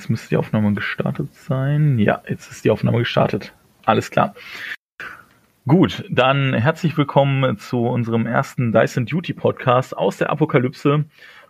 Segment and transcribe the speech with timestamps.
[0.00, 1.98] Jetzt müsste die Aufnahme gestartet sein.
[1.98, 3.52] Ja, jetzt ist die Aufnahme gestartet.
[3.84, 4.34] Alles klar.
[5.66, 11.04] Gut, dann herzlich willkommen zu unserem ersten Dyson Duty Podcast aus der Apokalypse.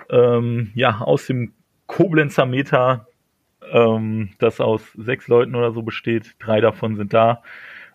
[0.08, 1.52] Ähm, ja, aus dem
[1.86, 3.06] Koblenzer Meter,
[3.70, 6.34] ähm, das aus sechs Leuten oder so besteht.
[6.40, 7.42] Drei davon sind da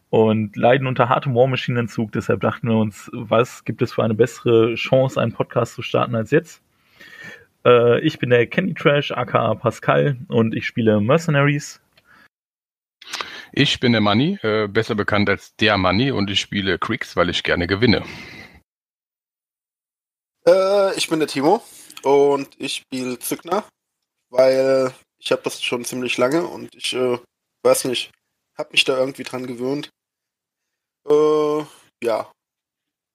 [0.10, 2.14] und leiden unter hartem War Machine Entzug.
[2.14, 6.16] Deshalb dachten wir uns, was gibt es für eine bessere Chance, einen Podcast zu starten
[6.16, 6.62] als jetzt?
[7.66, 11.82] Äh, ich bin der Candy Trash, aka Pascal, und ich spiele Mercenaries.
[13.52, 17.30] Ich bin der Money, äh, besser bekannt als der Money, und ich spiele Creeks, weil
[17.30, 18.04] ich gerne gewinne.
[20.48, 21.64] Äh, ich bin der Timo
[22.04, 23.68] und ich spiele Zückner,
[24.30, 27.18] weil ich habe das schon ziemlich lange und ich äh,
[27.64, 28.12] weiß nicht,
[28.58, 29.90] habe mich da irgendwie dran gewöhnt.
[31.10, 31.66] Äh,
[32.04, 32.32] ja.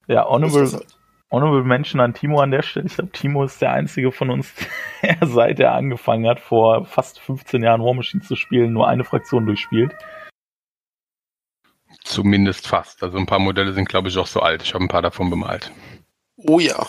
[0.08, 0.99] Ja, Honorable, halt.
[1.30, 2.86] Honorable Mention an Timo an der Stelle.
[2.86, 4.52] Ich glaube, Timo ist der einzige von uns,
[5.02, 9.04] der seit er angefangen hat, vor fast 15 Jahren War Machine zu spielen, nur eine
[9.04, 9.94] Fraktion durchspielt.
[12.02, 13.02] Zumindest fast.
[13.02, 14.62] Also ein paar Modelle sind, glaube ich, auch so alt.
[14.62, 15.70] Ich habe ein paar davon bemalt.
[16.36, 16.86] Oh ja.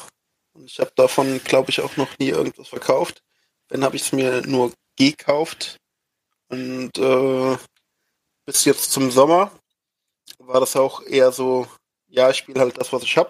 [0.53, 3.21] Und ich habe davon, glaube ich, auch noch nie irgendwas verkauft.
[3.69, 5.77] Wenn habe ich es mir nur gekauft.
[6.49, 7.57] Und äh,
[8.45, 9.51] bis jetzt zum Sommer
[10.39, 11.67] war das auch eher so,
[12.07, 13.29] ja, ich spiele halt das, was ich habe.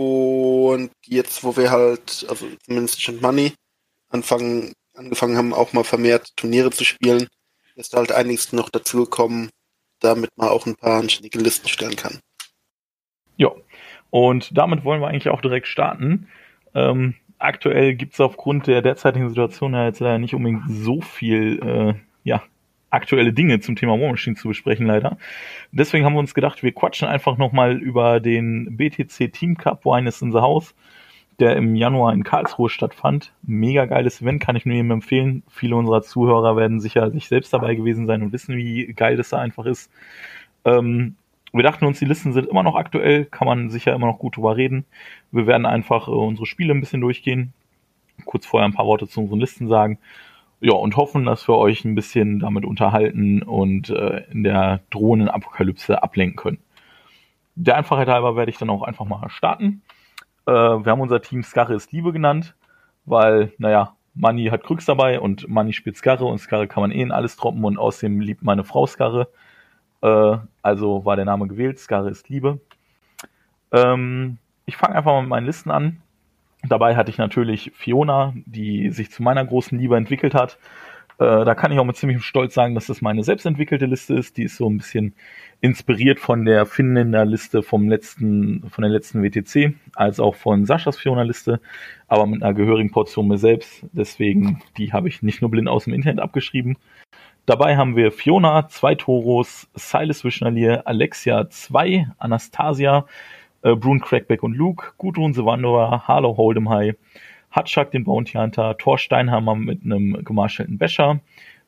[0.00, 3.52] Und jetzt, wo wir halt, also zumindest schon Money,
[4.08, 7.28] anfangen, angefangen haben, auch mal vermehrt Turniere zu spielen,
[7.74, 9.50] ist halt einiges noch dazu gekommen,
[10.00, 12.18] damit man auch ein paar anständige Listen stellen kann.
[13.36, 13.50] Ja,
[14.08, 16.28] und damit wollen wir eigentlich auch direkt starten.
[16.74, 21.60] Ähm, aktuell gibt es aufgrund der derzeitigen Situation ja jetzt leider nicht unbedingt so viel
[21.62, 21.94] äh,
[22.24, 22.42] ja,
[22.90, 25.16] aktuelle Dinge zum Thema War Machine zu besprechen, leider.
[25.72, 30.08] Deswegen haben wir uns gedacht, wir quatschen einfach nochmal über den BTC Team Cup Wine
[30.08, 30.74] is in the House,
[31.38, 33.32] der im Januar in Karlsruhe stattfand.
[33.42, 35.42] Mega geiles Event, kann ich nur jedem empfehlen.
[35.48, 39.30] Viele unserer Zuhörer werden sicher sich selbst dabei gewesen sein und wissen, wie geil das
[39.30, 39.90] da einfach ist.
[40.64, 41.14] Ähm,
[41.52, 44.36] wir dachten uns, die Listen sind immer noch aktuell, kann man sicher immer noch gut
[44.36, 44.84] drüber reden.
[45.32, 47.52] Wir werden einfach äh, unsere Spiele ein bisschen durchgehen,
[48.24, 49.98] kurz vorher ein paar Worte zu unseren Listen sagen
[50.60, 55.28] ja, und hoffen, dass wir euch ein bisschen damit unterhalten und äh, in der drohenden
[55.28, 56.58] Apokalypse ablenken können.
[57.54, 59.82] Der Einfachheit halber werde ich dann auch einfach mal starten.
[60.46, 62.54] Äh, wir haben unser Team Skarre ist Liebe genannt,
[63.06, 67.00] weil, naja, Manni hat Krux dabei und Manni spielt Skarre und Skarre kann man eh
[67.00, 69.28] in alles droppen und außerdem liebt meine Frau Skarre.
[70.02, 72.60] Äh, also war der Name gewählt, Skarre ist Liebe.
[73.72, 76.02] Ähm, ich fange einfach mal mit meinen Listen an.
[76.68, 80.58] Dabei hatte ich natürlich Fiona, die sich zu meiner großen Liebe entwickelt hat.
[81.18, 84.36] Äh, da kann ich auch mit ziemlichem Stolz sagen, dass das meine selbstentwickelte Liste ist.
[84.36, 85.14] Die ist so ein bisschen
[85.60, 90.96] inspiriert von der Finnländer Liste vom letzten, von der letzten WTC, als auch von Saschas
[90.96, 91.60] Fiona Liste,
[92.08, 93.84] aber mit einer gehörigen Portion mir selbst.
[93.92, 96.78] Deswegen, die habe ich nicht nur blind aus dem Internet abgeschrieben.
[97.44, 103.06] Dabei haben wir Fiona, zwei Toros, Silas Visionalier, Alexia, zwei, Anastasia,
[103.62, 106.94] äh, Brun Crackback und Luke, Gudrun Savandora, Harlow Hold'em High,
[107.54, 111.20] Hutchuck den Bounty Hunter, Thor Steinhammer mit einem gemarschalten Becher,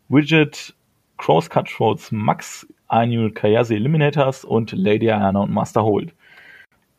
[0.08, 0.74] Widget,
[1.18, 6.14] Cross Cutthroats, Max, Annual Kayase Eliminators und Lady Diana und Master Hold.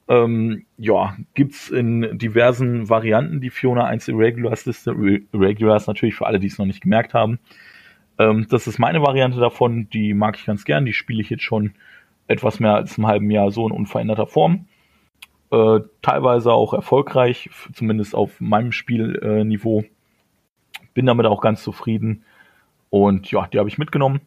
[0.08, 4.92] Ähm, ja, gibt's in diversen Varianten die Fiona 1 Irregulars Liste.
[5.32, 7.40] Irregulars natürlich für alle, die es noch nicht gemerkt haben.
[8.20, 11.44] Ähm, das ist meine Variante davon, die mag ich ganz gern, die spiele ich jetzt
[11.44, 11.74] schon
[12.28, 14.66] etwas mehr als im halben Jahr so in unveränderter Form.
[15.54, 19.84] Äh, teilweise auch erfolgreich, zumindest auf meinem Spielniveau.
[20.96, 22.24] Bin damit auch ganz zufrieden.
[22.90, 24.22] Und ja, die habe ich mitgenommen.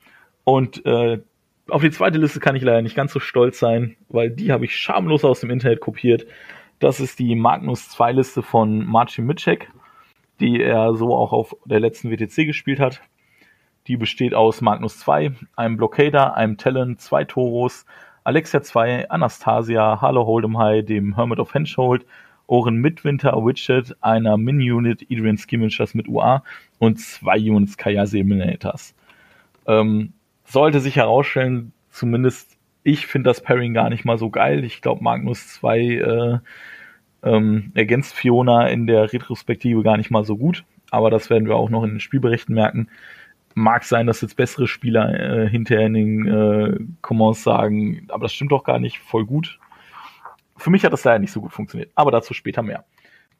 [0.44, 1.20] Und äh,
[1.68, 4.66] auf die zweite Liste kann ich leider nicht ganz so stolz sein, weil die habe
[4.66, 6.26] ich schamlos aus dem Internet kopiert.
[6.78, 9.68] Das ist die Magnus 2 Liste von Marcin Mitschek,
[10.38, 13.00] die er so auch auf der letzten WTC gespielt hat.
[13.88, 17.84] Die besteht aus Magnus 2, einem Blockader, einem Talent, zwei Toros,
[18.26, 22.04] Alexia 2, Anastasia, Harlow Hold'em High, dem Hermit of Henschhold,
[22.48, 26.42] Oren Midwinter Widget, einer Mini-Unit Adrian Skimmingers mit UA
[26.80, 28.96] und zwei Units Kayase Eliminators.
[29.68, 30.12] Ähm,
[30.44, 34.64] sollte sich herausstellen, zumindest ich finde das Pairing gar nicht mal so geil.
[34.64, 36.38] Ich glaube, Magnus 2 äh,
[37.22, 40.64] ähm, ergänzt Fiona in der Retrospektive gar nicht mal so gut.
[40.90, 42.88] aber das werden wir auch noch in den Spielberichten merken.
[43.58, 48.34] Mag sein, dass jetzt bessere Spieler äh, hinterher in den äh, Comments sagen, aber das
[48.34, 49.58] stimmt doch gar nicht, voll gut.
[50.58, 52.84] Für mich hat das leider nicht so gut funktioniert, aber dazu später mehr.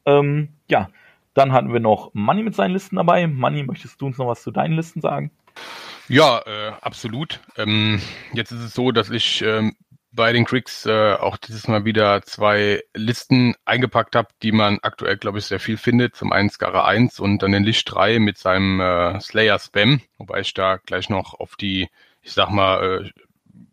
[0.07, 0.89] Ähm, ja,
[1.35, 3.27] dann hatten wir noch Money mit seinen Listen dabei.
[3.27, 5.31] Money, möchtest du uns noch was zu deinen Listen sagen?
[6.09, 7.41] Ja, äh, absolut.
[7.59, 8.01] Ähm,
[8.33, 9.77] jetzt ist es so, dass ich ähm,
[10.17, 15.17] bei den Cricks äh, auch dieses Mal wieder zwei Listen eingepackt habe, die man aktuell,
[15.19, 16.17] glaube ich, sehr viel findet.
[16.17, 20.41] Zum einen Scara 1 und dann den Licht 3 mit seinem äh, Slayer Spam, wobei
[20.41, 21.89] ich da gleich noch auf die,
[22.23, 23.11] ich sag mal, äh,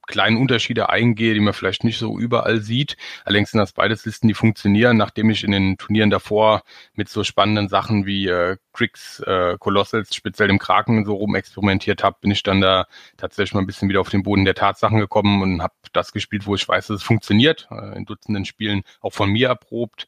[0.08, 2.98] kleinen Unterschiede eingehe, die man vielleicht nicht so überall sieht.
[3.26, 6.64] Allerdings sind das beides Listen, die funktionieren, nachdem ich in den Turnieren davor
[6.94, 12.04] mit so spannenden Sachen wie äh, Crix, äh, Colossals, speziell im Kraken so rum experimentiert
[12.04, 15.00] habe, bin ich dann da tatsächlich mal ein bisschen wieder auf den Boden der Tatsachen
[15.00, 18.84] gekommen und habe das gespielt, wo ich weiß, dass es funktioniert, äh, in Dutzenden Spielen
[19.02, 20.08] auch von mir erprobt.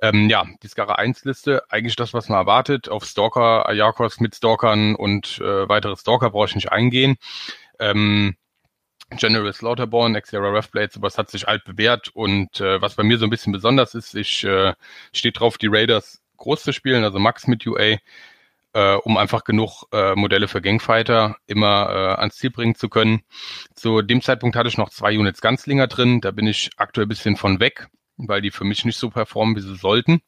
[0.00, 2.88] Ähm, ja, die Skara 1 Liste, eigentlich das, was man erwartet.
[2.88, 7.16] Auf Stalker, Ayakos mit Stalkern und äh, weitere Stalker brauche ich nicht eingehen.
[7.78, 8.36] Ähm,
[9.10, 13.26] General Slaughterborn, Xera Roughblade, sowas hat sich alt bewährt und äh, was bei mir so
[13.26, 14.74] ein bisschen besonders ist, ich äh,
[15.12, 17.98] steht drauf, die Raiders groß zu spielen, also Max mit UA,
[18.72, 23.22] äh, um einfach genug äh, Modelle für Gangfighter immer äh, ans Ziel bringen zu können.
[23.74, 27.36] Zu dem Zeitpunkt hatte ich noch zwei Units Ganzlinger drin, da bin ich aktuell bisschen
[27.36, 30.20] von weg, weil die für mich nicht so performen, wie sie sollten.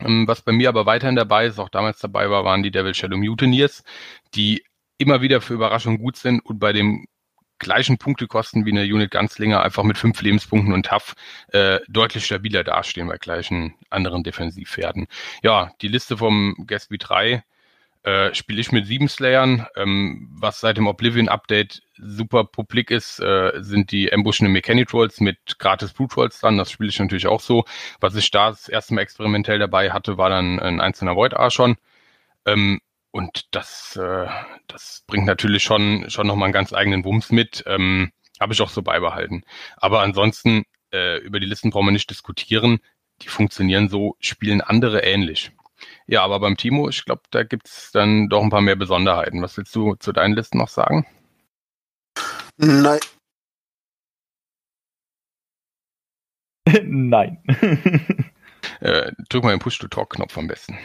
[0.00, 2.94] Ähm, was bei mir aber weiterhin dabei ist, auch damals dabei war, waren die Devil
[2.94, 3.84] Shadow Mutineers,
[4.34, 4.64] die
[4.98, 7.06] immer wieder für Überraschung gut sind und bei dem
[7.60, 11.14] gleichen Punktekosten wie eine Unit Ganzlinger, einfach mit fünf Lebenspunkten und Tough
[11.52, 15.06] äh, deutlich stabiler dastehen bei gleichen anderen Defensivwerten.
[15.44, 17.44] Ja, die Liste vom Gatsby 3
[18.02, 19.66] äh, spiele ich mit sieben Slayern.
[19.76, 25.58] Ähm, was seit dem Oblivion-Update super publik ist, äh, sind die Ambushende Mechanic Trolls mit
[25.58, 26.56] gratis Brute Trolls dran.
[26.56, 27.64] Das spiele ich natürlich auch so.
[28.00, 31.76] Was ich da das erste Mal experimentell dabei hatte, war dann ein einzelner Void Archon.
[32.46, 32.80] Ähm,
[33.12, 34.28] und das, äh,
[34.68, 37.64] das bringt natürlich schon, schon nochmal einen ganz eigenen Wumms mit.
[37.66, 39.42] Ähm, Habe ich auch so beibehalten.
[39.76, 42.80] Aber ansonsten, äh, über die Listen brauchen wir nicht diskutieren.
[43.22, 45.52] Die funktionieren so, spielen andere ähnlich.
[46.06, 49.42] Ja, aber beim Timo, ich glaube, da gibt's dann doch ein paar mehr Besonderheiten.
[49.42, 51.06] Was willst du zu deinen Listen noch sagen?
[52.56, 53.00] Nein.
[56.84, 57.42] Nein.
[58.80, 60.78] äh, drück mal den Push-to-Talk-Knopf am besten.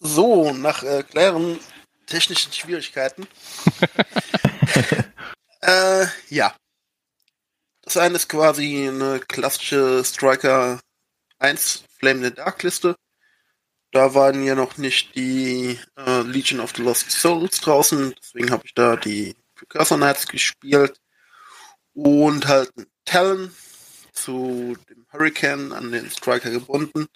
[0.00, 1.58] So, nach äh, klaren
[2.06, 3.26] technischen Schwierigkeiten.
[5.62, 6.54] äh, ja.
[7.82, 10.80] Das eine ist quasi eine klassische Striker
[11.38, 12.96] 1 Flame in the Dark Liste.
[13.90, 18.66] Da waren ja noch nicht die äh, Legion of the Lost Souls draußen, deswegen habe
[18.66, 21.00] ich da die Precursor Knights gespielt
[21.94, 23.54] und halt einen Talon
[24.12, 27.08] zu dem Hurricane an den Striker gebunden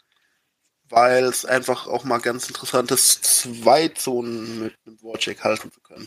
[0.93, 5.81] weil es einfach auch mal ganz interessant ist, zwei Zonen mit einem Warcheck halten zu
[5.81, 6.07] können.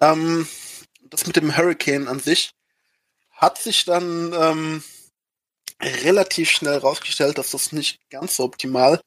[0.00, 0.48] Ähm,
[1.10, 2.52] das mit dem Hurricane an sich
[3.30, 4.82] hat sich dann ähm,
[5.82, 8.98] relativ schnell rausgestellt, dass das nicht ganz so optimal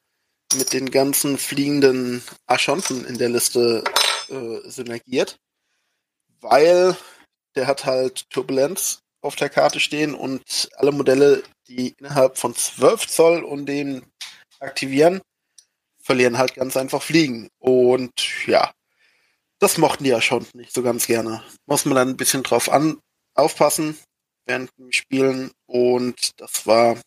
[0.53, 3.83] mit den ganzen fliegenden Archonten in der Liste
[4.29, 5.39] äh, synergiert,
[6.41, 6.95] weil
[7.55, 13.07] der hat halt Turbulenz auf der Karte stehen und alle Modelle, die innerhalb von 12
[13.07, 14.05] Zoll und den
[14.59, 15.21] aktivieren,
[15.99, 17.49] verlieren halt ganz einfach Fliegen.
[17.59, 18.73] Und ja,
[19.59, 21.43] das mochten die ja schon nicht so ganz gerne.
[21.65, 22.99] Muss man dann ein bisschen drauf an
[23.33, 23.97] aufpassen
[24.45, 25.51] während dem Spielen.
[25.65, 26.97] Und das war,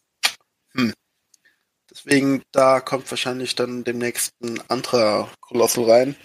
[0.73, 0.93] hm.
[1.91, 6.17] Deswegen, da kommt wahrscheinlich dann demnächst ein anderer Colossal rein.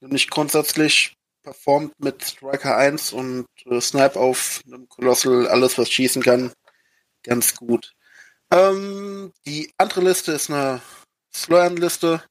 [0.00, 6.22] Nämlich grundsätzlich performt mit Striker 1 und äh, Snipe auf einem Colossal alles, was schießen
[6.22, 6.52] kann,
[7.24, 7.94] ganz gut.
[8.52, 10.82] Ähm, die andere Liste ist eine
[11.34, 12.22] Slowern-Liste.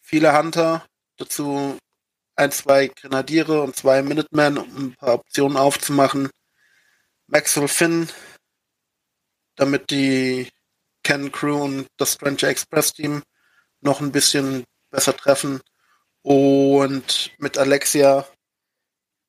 [0.00, 0.86] Viele Hunter.
[1.18, 1.76] Dazu
[2.36, 6.30] ein, zwei Grenadiere und zwei Minutemen, um ein paar Optionen aufzumachen.
[7.26, 8.08] Maxwell Finn,
[9.56, 10.48] damit die
[11.04, 13.22] Ken Crew und das Stranger Express Team
[13.82, 15.60] noch ein bisschen besser treffen.
[16.22, 18.26] Und mit Alexia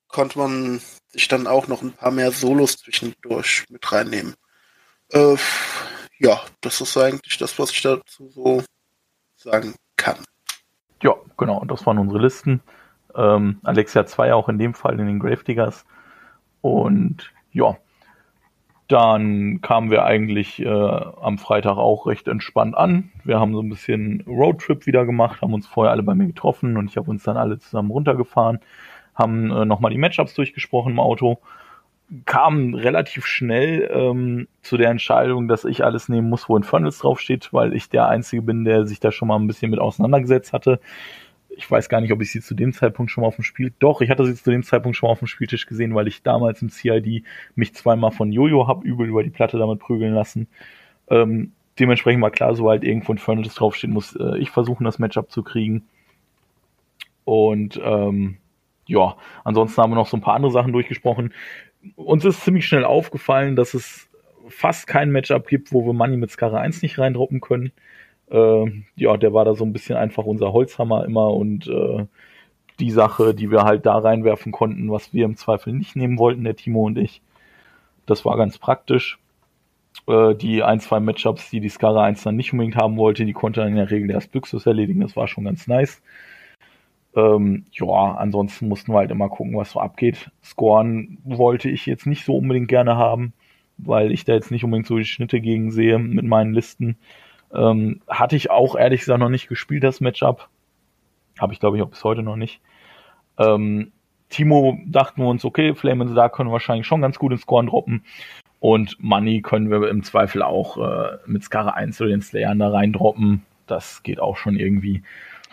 [0.08, 4.36] konnte man sich dann auch noch ein paar mehr Solos zwischendurch mit reinnehmen.
[5.10, 5.36] Äh,
[6.20, 8.63] ja, das ist eigentlich das, was ich dazu so
[9.36, 10.17] sagen kann.
[11.01, 12.62] Ja, genau, das waren unsere Listen.
[13.15, 15.86] Ähm, Alexia 2 auch in dem Fall in den Gravediggers.
[16.62, 17.77] Und ja,
[18.88, 23.12] dann kamen wir eigentlich äh, am Freitag auch recht entspannt an.
[23.24, 26.77] Wir haben so ein bisschen Roadtrip wieder gemacht, haben uns vorher alle bei mir getroffen
[26.77, 28.60] und ich habe uns dann alle zusammen runtergefahren.
[29.15, 31.39] haben äh, nochmal die Matchups durchgesprochen im Auto,
[32.25, 37.51] kamen relativ schnell ähm, zu der Entscheidung, dass ich alles nehmen muss, wo Infernals draufsteht,
[37.51, 40.79] weil ich der Einzige bin, der sich da schon mal ein bisschen mit auseinandergesetzt hatte.
[41.50, 43.74] Ich weiß gar nicht, ob ich sie zu dem Zeitpunkt schon mal auf dem Spiel.
[43.79, 46.24] Doch, ich hatte sie zu dem Zeitpunkt schon mal auf dem Spieltisch gesehen, weil ich
[46.24, 47.24] damals im CID
[47.55, 50.48] mich zweimal von Jojo hab übel über die Platte damit prügeln lassen.
[51.10, 55.32] Ähm, dementsprechend war klar, so halt irgendwo Infernals draufstehen muss, äh, ich versuchen, das Matchup
[55.32, 55.84] zu kriegen.
[57.25, 58.38] Und ähm,
[58.88, 61.34] ja, ansonsten haben wir noch so ein paar andere Sachen durchgesprochen.
[61.96, 64.10] Uns ist ziemlich schnell aufgefallen, dass es
[64.48, 67.72] fast kein Matchup gibt, wo wir Money mit Skara 1 nicht reindroppen können.
[68.30, 72.06] Äh, ja, der war da so ein bisschen einfach unser Holzhammer immer und äh,
[72.80, 76.44] die Sache, die wir halt da reinwerfen konnten, was wir im Zweifel nicht nehmen wollten,
[76.44, 77.22] der Timo und ich.
[78.06, 79.20] Das war ganz praktisch.
[80.08, 83.34] Äh, die ein, zwei Matchups, die die Skara 1 dann nicht unbedingt haben wollte, die
[83.34, 85.02] konnte dann in der Regel erst Büxus erledigen.
[85.02, 86.02] Das war schon ganz nice.
[87.15, 90.32] Ähm, ja, ansonsten mussten wir halt immer gucken, was so abgeht.
[90.43, 93.34] Scoren wollte ich jetzt nicht so unbedingt gerne haben,
[93.77, 96.98] weil ich da jetzt nicht unbedingt so die Schnitte gegen sehe mit meinen Listen.
[97.53, 100.50] Ähm, hatte ich auch ehrlich gesagt noch nicht gespielt, das Matchup.
[101.39, 102.62] Habe ich glaube ich auch bis heute noch nicht.
[103.38, 103.91] Ähm,
[104.29, 107.67] Timo dachten wir uns, okay, Flame da können wir wahrscheinlich schon ganz gut in Scoren
[107.67, 108.03] droppen.
[108.60, 112.70] Und Money können wir im Zweifel auch äh, mit Skara 1 oder den Slayern da
[112.70, 113.43] reindroppen.
[113.67, 115.03] Das geht auch schon irgendwie.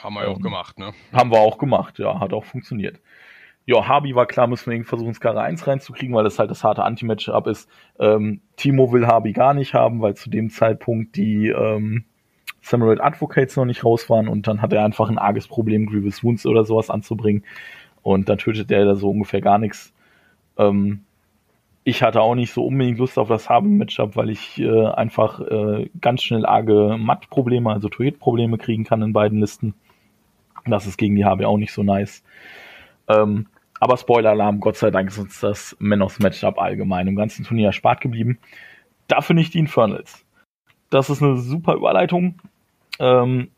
[0.03, 0.93] Haben wir ja ähm, auch gemacht, ne?
[1.13, 3.01] Haben wir auch gemacht, ja, hat auch funktioniert.
[3.67, 6.65] Ja, Harbi war klar, müssen wir irgendwie versuchen, Skara 1 reinzukriegen, weil das halt das
[6.65, 7.69] harte Anti-Matchup ist.
[7.99, 12.05] Ähm, Timo will Harbi gar nicht haben, weil zu dem Zeitpunkt die ähm,
[12.63, 16.25] Samurai Advocates noch nicht raus waren und dann hat er einfach ein arges Problem, Grievous
[16.25, 17.45] Wounds oder sowas anzubringen.
[18.03, 19.93] Und dann tötet er da so ungefähr gar nichts.
[20.57, 21.05] Ähm,
[21.85, 25.89] ich hatte auch nicht so unbedingt Lust auf das Harbi-Matchup, weil ich äh, einfach äh,
[26.01, 29.75] ganz schnell arge Matt-Probleme, also Tweet-Probleme kriegen kann in beiden Listen.
[30.67, 32.23] Das ist gegen die HB auch nicht so nice.
[33.09, 33.47] Ähm,
[33.81, 38.01] aber Spoiler-Alarm, Gott sei Dank ist uns das Menos Matchup allgemein im ganzen Turnier erspart
[38.01, 38.39] geblieben.
[39.09, 40.25] Dafür nicht die Infernals.
[40.91, 42.41] Das ist eine super Überleitung.
[42.99, 43.49] Ähm,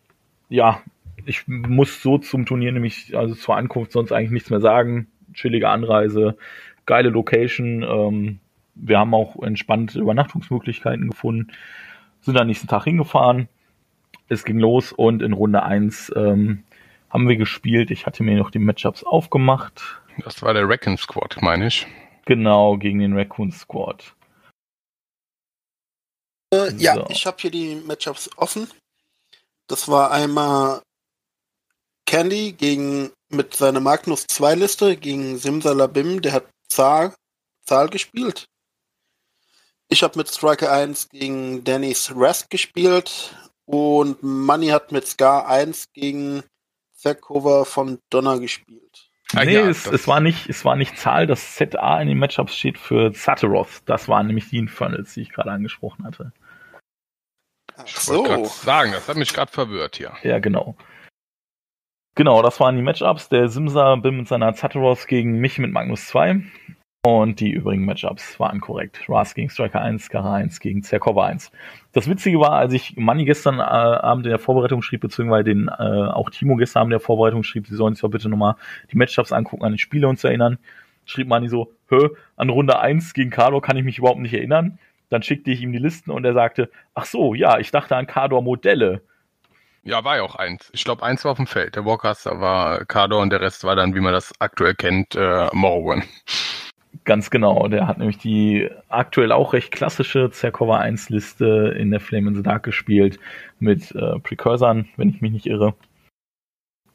[0.49, 0.81] ja,
[1.25, 5.09] ich muss so zum Turnier nämlich, also zur Ankunft sonst eigentlich nichts mehr sagen.
[5.35, 6.37] Chillige Anreise,
[6.87, 7.83] geile Location.
[7.83, 8.39] Ähm,
[8.75, 11.53] wir haben auch entspannte Übernachtungsmöglichkeiten gefunden.
[12.21, 13.49] Sind am nächsten Tag hingefahren.
[14.29, 16.63] Es ging los und in Runde 1 ähm,
[17.13, 17.91] haben wir gespielt.
[17.91, 20.01] Ich hatte mir noch die Matchups aufgemacht.
[20.25, 21.87] Das war der Raccoon Squad, meine ich.
[22.25, 24.15] Genau, gegen den Raccoon Squad.
[26.53, 27.07] Äh, ja, so.
[27.11, 28.69] ich habe hier die Matchups offen.
[29.67, 30.83] Das war einmal
[32.07, 37.15] Candy gegen mit seiner Magnus 2 Liste gegen Simsalabim, der hat Zahl,
[37.65, 38.47] Zahl gespielt.
[39.89, 43.35] Ich habe mit Striker 1 gegen Dennis Rest gespielt
[43.67, 46.43] und Money hat mit Scar 1 gegen
[47.03, 49.11] Zerkova von Donner gespielt.
[49.35, 52.19] Ah, nee, ja, es, es, war nicht, es war nicht Zahl, das ZA in den
[52.19, 53.83] Matchups steht für Zateroth.
[53.87, 56.33] Das waren nämlich die Infernals, die ich gerade angesprochen hatte.
[57.77, 58.25] Ach ich so.
[58.25, 60.13] wollte sagen, das hat mich gerade verwirrt hier.
[60.23, 60.77] Ja, genau.
[62.15, 63.31] Genau, das waren die Matchups.
[63.31, 66.43] Der Simsa Bim mit seiner Zateroth gegen mich mit Magnus 2.
[67.05, 69.09] Und die übrigen Matchups waren korrekt.
[69.09, 71.51] Ras gegen Striker 1, Skara 1 gegen Zerkova 1.
[71.91, 75.67] Das Witzige war, als ich Manni gestern äh, Abend in der Vorbereitung schrieb, beziehungsweise den,
[75.67, 78.55] äh, auch Timo gestern Abend in der Vorbereitung schrieb, sie sollen sich doch bitte nochmal
[78.93, 80.59] die Matchups angucken, an die Spiele uns erinnern,
[81.05, 84.79] schrieb Manni so, hö, an Runde 1 gegen Kado kann ich mich überhaupt nicht erinnern.
[85.09, 88.07] Dann schickte ich ihm die Listen und er sagte, ach so, ja, ich dachte an
[88.07, 89.03] Kador Modelle.
[89.83, 90.71] Ja, war ja auch eins.
[90.73, 91.75] Ich glaube, eins war auf dem Feld.
[91.75, 95.49] Der Warcaster war Kador und der Rest war dann, wie man das aktuell kennt, äh,
[95.53, 96.05] Morrowan.
[97.05, 102.01] Ganz genau, der hat nämlich die aktuell auch recht klassische Zerkova 1 Liste in der
[102.01, 103.19] Flame in the Dark gespielt
[103.59, 105.75] mit äh, Precursoren, wenn ich mich nicht irre.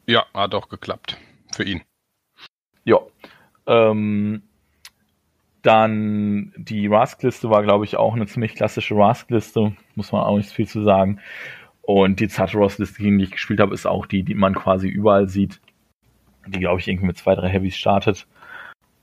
[0.06, 1.18] Ja, hat auch geklappt.
[1.54, 1.82] Für ihn.
[2.84, 2.98] Ja.
[3.66, 4.42] Ähm,
[5.62, 9.76] dann die Rask-Liste war, glaube ich, auch eine ziemlich klassische Rask-Liste.
[9.96, 11.20] Muss man auch nicht viel zu sagen.
[11.82, 15.28] Und die Zataros-Liste, gegen die ich gespielt habe, ist auch die, die man quasi überall
[15.28, 15.60] sieht.
[16.46, 18.26] Die, glaube ich, irgendwie mit zwei, drei Heavys startet.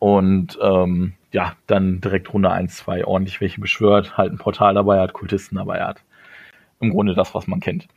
[0.05, 4.99] Und ähm, ja, dann direkt Runde 1, 2 ordentlich welche beschwört, halt ein Portal dabei
[4.99, 6.03] hat, Kultisten dabei hat.
[6.79, 7.87] Im Grunde das, was man kennt.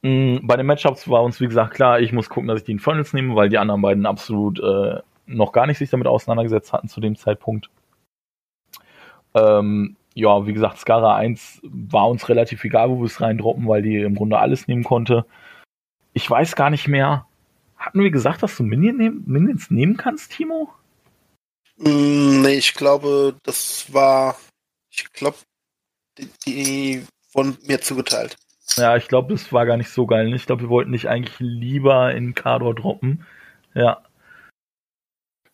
[0.00, 2.72] Mhm, bei den Matchups war uns, wie gesagt, klar, ich muss gucken, dass ich die
[2.72, 6.88] Infernals nehme, weil die anderen beiden absolut äh, noch gar nicht sich damit auseinandergesetzt hatten
[6.88, 7.68] zu dem Zeitpunkt.
[9.34, 13.82] Ähm, ja, wie gesagt, Skara 1 war uns relativ egal, wo wir es reindroppen, weil
[13.82, 15.26] die im Grunde alles nehmen konnte.
[16.14, 17.26] Ich weiß gar nicht mehr.
[17.76, 20.70] Hatten wir gesagt, dass du Minions nehmen kannst, Timo?
[21.82, 24.36] Mm, nee, ich glaube, das war,
[24.90, 25.36] ich glaube,
[26.16, 28.36] die, die wurden mir zugeteilt.
[28.76, 30.32] Ja, ich glaube, das war gar nicht so geil.
[30.32, 33.26] Ich glaube, wir wollten dich eigentlich lieber in Kador droppen.
[33.74, 34.00] Ja.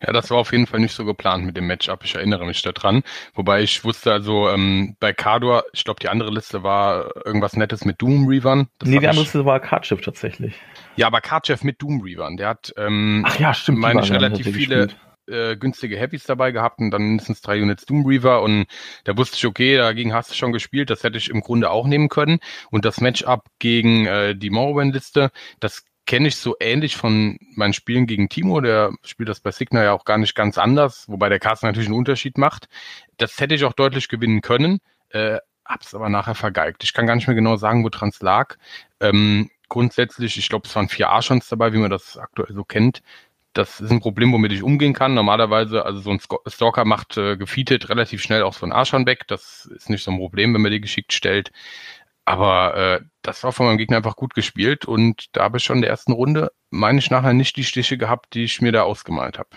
[0.00, 2.04] Ja, das war auf jeden Fall nicht so geplant mit dem Matchup.
[2.04, 3.02] Ich erinnere mich daran.
[3.34, 7.84] Wobei ich wusste also ähm, bei Kador, ich glaube, die andere Liste war irgendwas Nettes
[7.84, 8.68] mit Doom Reavern.
[8.78, 10.54] Das nee, die andere Liste war Kardschiff tatsächlich.
[10.94, 12.36] Ja, aber Kardschiff mit Doom Reavern.
[12.36, 14.88] Der hat, ähm, Ach ja, stimmt, meine ich, relativ viele
[15.28, 18.66] äh, günstige Heavies dabei gehabt und dann mindestens drei Units Doom Reaver und
[19.04, 21.86] da wusste ich, okay, dagegen hast du schon gespielt, das hätte ich im Grunde auch
[21.86, 22.38] nehmen können.
[22.70, 25.30] Und das Matchup gegen äh, die Morrowind-Liste,
[25.60, 29.84] das kenne ich so ähnlich von meinen Spielen gegen Timo, der spielt das bei Signer
[29.84, 32.68] ja auch gar nicht ganz anders, wobei der Carsten natürlich einen Unterschied macht.
[33.18, 34.78] Das hätte ich auch deutlich gewinnen können,
[35.10, 36.82] äh, hab's aber nachher vergeigt.
[36.82, 38.56] Ich kann gar nicht mehr genau sagen, woran es lag.
[39.00, 43.02] Ähm, grundsätzlich, ich glaube, es waren vier Archons dabei, wie man das aktuell so kennt.
[43.58, 45.14] Das ist ein Problem, womit ich umgehen kann.
[45.14, 49.26] Normalerweise, also so ein Stalker macht äh, gefeatet relativ schnell auch so ein Archon weg.
[49.26, 51.50] Das ist nicht so ein Problem, wenn man die geschickt stellt.
[52.24, 55.78] Aber äh, das war von meinem Gegner einfach gut gespielt und da habe ich schon
[55.78, 58.82] in der ersten Runde, meine ich, nachher nicht die Stiche gehabt, die ich mir da
[58.82, 59.50] ausgemalt habe.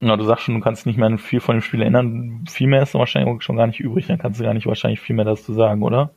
[0.00, 2.46] Ja, du sagst schon, du kannst nicht mehr viel von dem Spiel erinnern.
[2.48, 4.06] Viel mehr ist wahrscheinlich schon gar nicht übrig.
[4.06, 6.14] Dann kannst du gar nicht wahrscheinlich viel mehr dazu sagen, oder?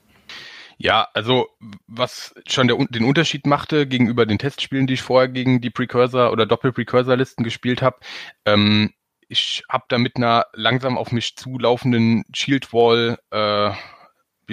[0.77, 1.48] Ja, also
[1.88, 6.32] was schon der, den Unterschied machte gegenüber den Testspielen, die ich vorher gegen die Precursor
[6.32, 7.98] oder Doppel-Precursor-Listen gespielt habe,
[8.46, 8.94] ähm,
[9.27, 13.72] ich habe da mit einer langsam auf mich zulaufenden Shield Wall äh,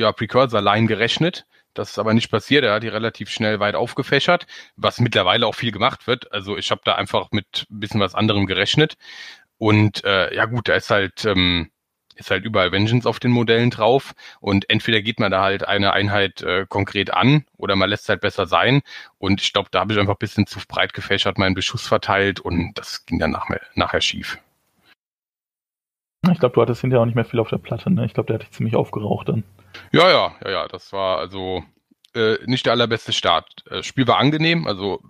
[0.00, 1.46] ja, Precursor Line gerechnet.
[1.74, 2.64] Das ist aber nicht passiert.
[2.64, 6.30] Er hat die relativ schnell weit aufgefächert, was mittlerweile auch viel gemacht wird.
[6.32, 8.96] Also ich habe da einfach mit ein bisschen was anderem gerechnet.
[9.58, 11.70] Und äh, ja gut, da ist halt ähm,
[12.16, 15.92] ist halt überall Vengeance auf den Modellen drauf und entweder geht man da halt eine
[15.92, 18.82] Einheit äh, konkret an oder man lässt es halt besser sein
[19.18, 22.40] und ich glaube, da habe ich einfach ein bisschen zu breit gefächert meinen Beschuss verteilt
[22.40, 24.38] und das ging dann nach, nachher schief.
[26.30, 28.04] Ich glaube, du hattest hinterher auch nicht mehr viel auf der Platte, ne?
[28.04, 29.42] Ich glaube, der hat dich ziemlich aufgeraucht dann.
[29.90, 30.68] Ja, ja, ja, ja.
[30.68, 31.64] Das war also
[32.14, 33.64] äh, nicht der allerbeste Start.
[33.64, 35.02] Das äh, Spiel war angenehm, also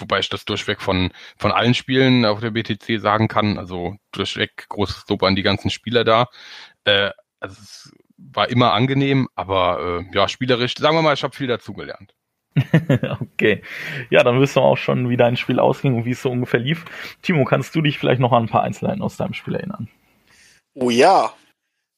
[0.00, 3.58] wobei ich das durchweg von, von allen Spielen auf der BTC sagen kann.
[3.58, 6.28] Also durchweg großes Lob an die ganzen Spieler da.
[6.84, 11.34] Äh, also es war immer angenehm, aber äh, ja, spielerisch, sagen wir mal, ich habe
[11.34, 12.14] viel dazugelernt.
[13.20, 13.62] okay.
[14.10, 16.60] Ja, dann wissen wir auch schon, wie dein Spiel ausging und wie es so ungefähr
[16.60, 16.84] lief.
[17.22, 19.88] Timo, kannst du dich vielleicht noch an ein paar Einzelheiten aus deinem Spiel erinnern?
[20.74, 21.32] Oh ja.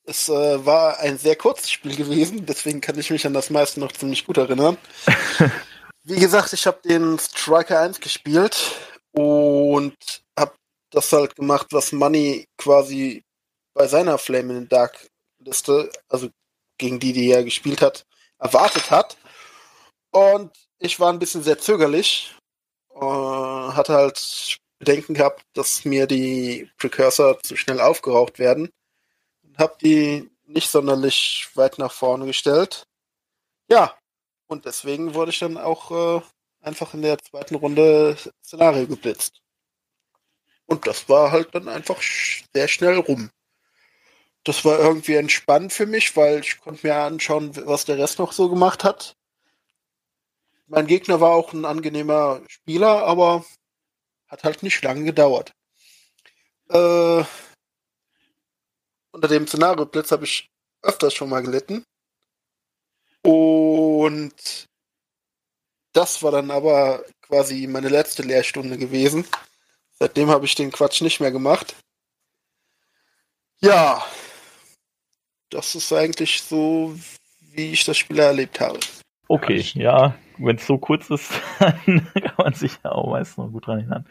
[0.05, 3.79] Es äh, war ein sehr kurzes Spiel gewesen, deswegen kann ich mich an das meiste
[3.79, 4.77] noch ziemlich gut erinnern.
[6.05, 8.73] Wie gesagt, ich habe den Striker 1 gespielt
[9.13, 9.95] und
[10.37, 10.55] habe
[10.91, 13.25] das halt gemacht, was Money quasi
[13.73, 16.29] bei seiner Flame in the Dark Liste, also
[16.79, 18.05] gegen die, die er gespielt hat,
[18.39, 19.17] erwartet hat.
[20.11, 22.35] Und ich war ein bisschen sehr zögerlich,
[22.95, 28.71] äh, hatte halt Bedenken gehabt, dass mir die Precursor zu schnell aufgeraucht werden.
[29.57, 32.85] Hab die nicht sonderlich weit nach vorne gestellt.
[33.69, 33.97] Ja,
[34.53, 36.23] und deswegen wurde ich dann auch äh,
[36.61, 39.41] einfach in der zweiten Runde Szenario geblitzt.
[40.67, 42.01] Und das war halt dann einfach
[42.55, 43.31] sehr schnell rum.
[44.45, 48.33] Das war irgendwie entspannt für mich, weil ich konnte mir anschauen, was der Rest noch
[48.33, 49.17] so gemacht hat.
[50.67, 53.45] Mein Gegner war auch ein angenehmer Spieler, aber
[54.29, 55.53] hat halt nicht lange gedauert.
[56.69, 57.25] Äh,
[59.13, 60.51] unter dem Szenario-Blitz habe ich
[60.83, 61.85] öfters schon mal gelitten.
[63.23, 63.92] Und
[65.93, 69.25] das war dann aber quasi meine letzte Lehrstunde gewesen.
[69.99, 71.77] Seitdem habe ich den Quatsch nicht mehr gemacht.
[73.61, 74.05] Ja,
[75.51, 76.97] das ist eigentlich so,
[77.53, 78.81] wie ich das Spiel erlebt habe.
[79.29, 83.53] Okay, ja, wenn es so kurz ist, dann kann man sich ja auch meistens noch
[83.53, 84.07] gut dran erinnern.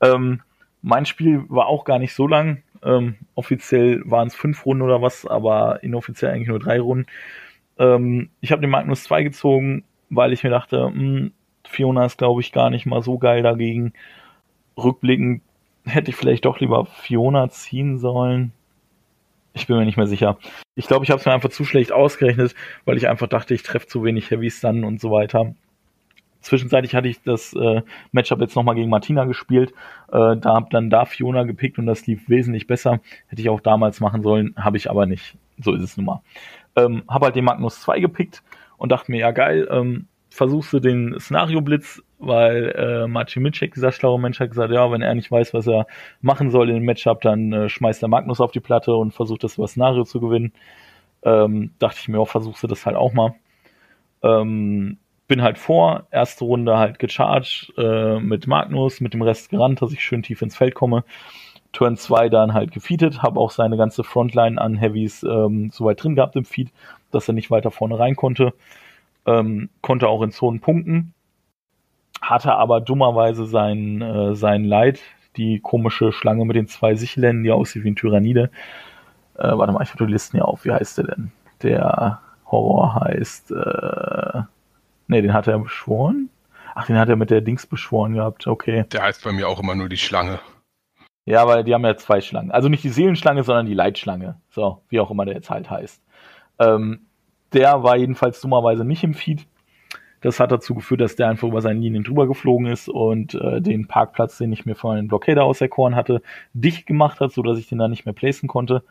[0.00, 0.42] Ähm,
[0.82, 2.62] mein Spiel war auch gar nicht so lang.
[2.84, 7.06] Ähm, offiziell waren es fünf Runden oder was, aber inoffiziell eigentlich nur drei Runden.
[7.78, 11.32] Ähm, ich habe den Magnus 2 gezogen, weil ich mir dachte, mh, hm,
[11.64, 13.92] Fiona ist, glaube ich, gar nicht mal so geil dagegen.
[14.76, 15.42] Rückblickend
[15.84, 18.52] hätte ich vielleicht doch lieber Fiona ziehen sollen.
[19.54, 20.38] Ich bin mir nicht mehr sicher.
[20.74, 22.54] Ich glaube, ich habe es mir einfach zu schlecht ausgerechnet,
[22.84, 25.54] weil ich einfach dachte, ich treffe zu wenig Heavys dann und so weiter.
[26.40, 29.72] Zwischenzeitlich hatte ich das äh, Matchup jetzt nochmal gegen Martina gespielt.
[30.08, 33.00] Äh, da habe dann da Fiona gepickt und das lief wesentlich besser.
[33.28, 35.36] Hätte ich auch damals machen sollen, habe ich aber nicht.
[35.58, 36.22] So ist es nun mal.
[36.76, 38.42] Ähm, habe halt den Magnus 2 gepickt
[38.78, 43.92] und dachte mir, ja geil, ähm, versuchst du den Szenario-Blitz, weil äh, Marcin Mitschek, dieser
[43.92, 45.86] schlaue Mensch, hat gesagt, ja, wenn er nicht weiß, was er
[46.20, 49.44] machen soll in dem Matchup, dann äh, schmeißt der Magnus auf die Platte und versucht
[49.44, 50.52] das über Szenario zu gewinnen.
[51.22, 53.34] Ähm, dachte ich mir, auch versuchst du das halt auch mal.
[54.22, 59.82] Ähm, bin halt vor, erste Runde halt gecharged äh, mit Magnus, mit dem Rest gerannt,
[59.82, 61.04] dass ich schön tief ins Feld komme.
[61.72, 66.14] Turn 2 dann halt gefeedet, habe auch seine ganze Frontline an Heavies ähm, soweit drin
[66.14, 66.70] gehabt im Feed,
[67.10, 68.52] dass er nicht weiter vorne rein konnte.
[69.26, 71.14] Ähm, konnte auch in Zonen punkten.
[72.20, 75.00] hatte aber dummerweise sein, äh, sein Leid,
[75.36, 78.50] die komische Schlange mit den zwei Sichelen, die aussieht wie ein Tyrannide.
[79.38, 80.64] Äh, warte mal, ich habe die Listen hier auf.
[80.64, 81.32] Wie heißt der denn?
[81.62, 83.50] Der Horror heißt.
[83.50, 84.42] Äh,
[85.08, 86.28] ne, den hat er beschworen.
[86.74, 88.46] Ach, den hat er mit der Dings beschworen gehabt.
[88.46, 88.84] Okay.
[88.92, 90.40] Der heißt bei mir auch immer nur die Schlange.
[91.24, 92.50] Ja, weil die haben ja zwei Schlangen.
[92.50, 94.40] Also nicht die Seelenschlange, sondern die Leitschlange.
[94.50, 96.02] So, wie auch immer der jetzt halt heißt.
[96.58, 97.06] Ähm,
[97.52, 99.46] der war jedenfalls dummerweise nicht im Feed.
[100.20, 103.60] Das hat dazu geführt, dass der einfach über seine Linien drüber geflogen ist und äh,
[103.60, 106.22] den Parkplatz, den ich mir von einem Blockader auserkoren hatte,
[106.54, 108.84] dicht gemacht hat, so dass ich den da nicht mehr placen konnte.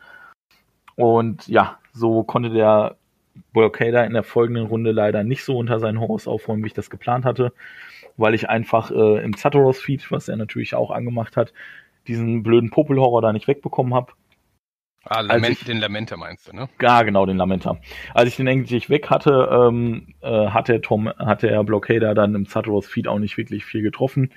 [0.94, 2.96] Und ja, so konnte der
[3.52, 6.90] Blockader in der folgenden Runde leider nicht so unter seinen Horus aufräumen, wie ich das
[6.90, 7.52] geplant hatte,
[8.18, 11.54] weil ich einfach äh, im Zatoros-Feed, was er natürlich auch angemacht hat,
[12.06, 14.12] diesen blöden Popelhorror da nicht wegbekommen habe.
[15.04, 16.68] Ah, Lament, ich, den Lamenter meinst du, ne?
[16.80, 17.80] Ja, genau, den Lamenter.
[18.14, 22.36] Als ich den endlich weg hatte, ähm, äh, hat der Tom, hat der Blockader dann
[22.36, 24.30] im Zatoros Feed auch nicht wirklich viel getroffen,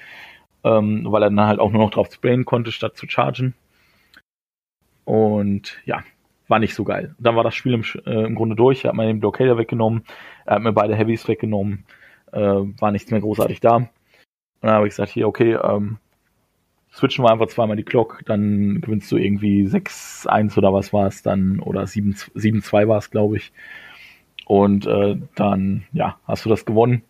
[0.64, 3.54] ähm, weil er dann halt auch nur noch drauf sprayen konnte, statt zu chargen.
[5.04, 6.04] Und ja,
[6.48, 7.14] war nicht so geil.
[7.20, 8.84] Dann war das Spiel im, äh, im Grunde durch.
[8.84, 10.04] Er hat mir den Blockader weggenommen,
[10.46, 11.86] er hat mir beide Heavies weggenommen,
[12.32, 13.76] äh, war nichts mehr großartig da.
[13.76, 13.90] Und
[14.62, 16.00] dann habe ich gesagt, hier, okay, ähm,
[16.96, 21.22] switchen wir einfach zweimal die Clock, dann gewinnst du irgendwie 6-1 oder was war es
[21.22, 23.52] dann, oder 7-2 war es, glaube ich.
[24.46, 27.04] Und äh, dann, ja, hast du das gewonnen.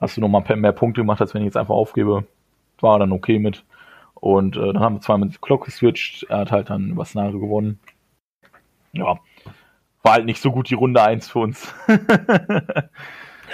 [0.00, 2.26] Hast du nochmal mehr Punkte gemacht, als wenn ich jetzt einfach aufgebe.
[2.80, 3.64] War dann okay mit.
[4.14, 6.24] Und äh, dann haben wir zweimal die Clock geswitcht.
[6.28, 7.78] Er hat halt dann was Nare gewonnen.
[8.92, 9.20] Ja,
[10.02, 11.74] war halt nicht so gut die Runde 1 für uns.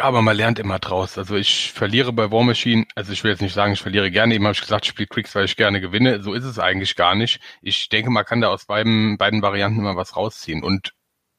[0.03, 1.17] Aber man lernt immer draus.
[1.17, 4.35] Also ich verliere bei War Machine, also ich will jetzt nicht sagen, ich verliere gerne,
[4.35, 6.21] eben habe ich gesagt, ich spiele Quicks, weil ich gerne gewinne.
[6.25, 7.41] So ist es eigentlich gar nicht.
[7.61, 10.65] Ich denke, man kann da aus beiden, beiden Varianten immer was rausziehen.
[10.65, 10.93] Und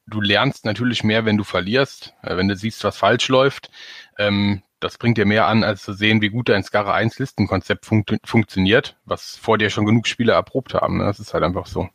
[0.06, 3.70] du lernst natürlich mehr, wenn du verlierst, äh, wenn du siehst, was falsch läuft.
[4.16, 7.84] Ähm, das bringt dir mehr an, als zu sehen, wie gut dein Skara 1 Listenkonzept
[7.84, 10.96] fun funktioniert, was vor dir schon genug Spieler erprobt haben.
[10.98, 11.04] Ne?
[11.04, 11.90] Das ist halt einfach so.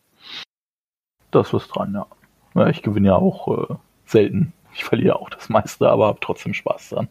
[1.32, 2.06] Das ist dran, ja.
[2.54, 6.54] ja ich gewinne ja auch äh, selten ich verliere auch das meiste, aber habe trotzdem
[6.54, 7.10] Spaß dran.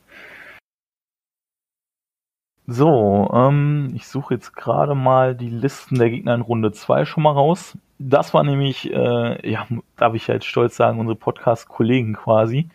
[2.66, 7.22] So, ähm, ich suche jetzt gerade mal die Listen der Gegner in Runde 2 schon
[7.22, 7.78] mal raus.
[7.98, 12.68] Das war nämlich, äh, ja, darf ich jetzt stolz sagen, unsere Podcast-Kollegen quasi.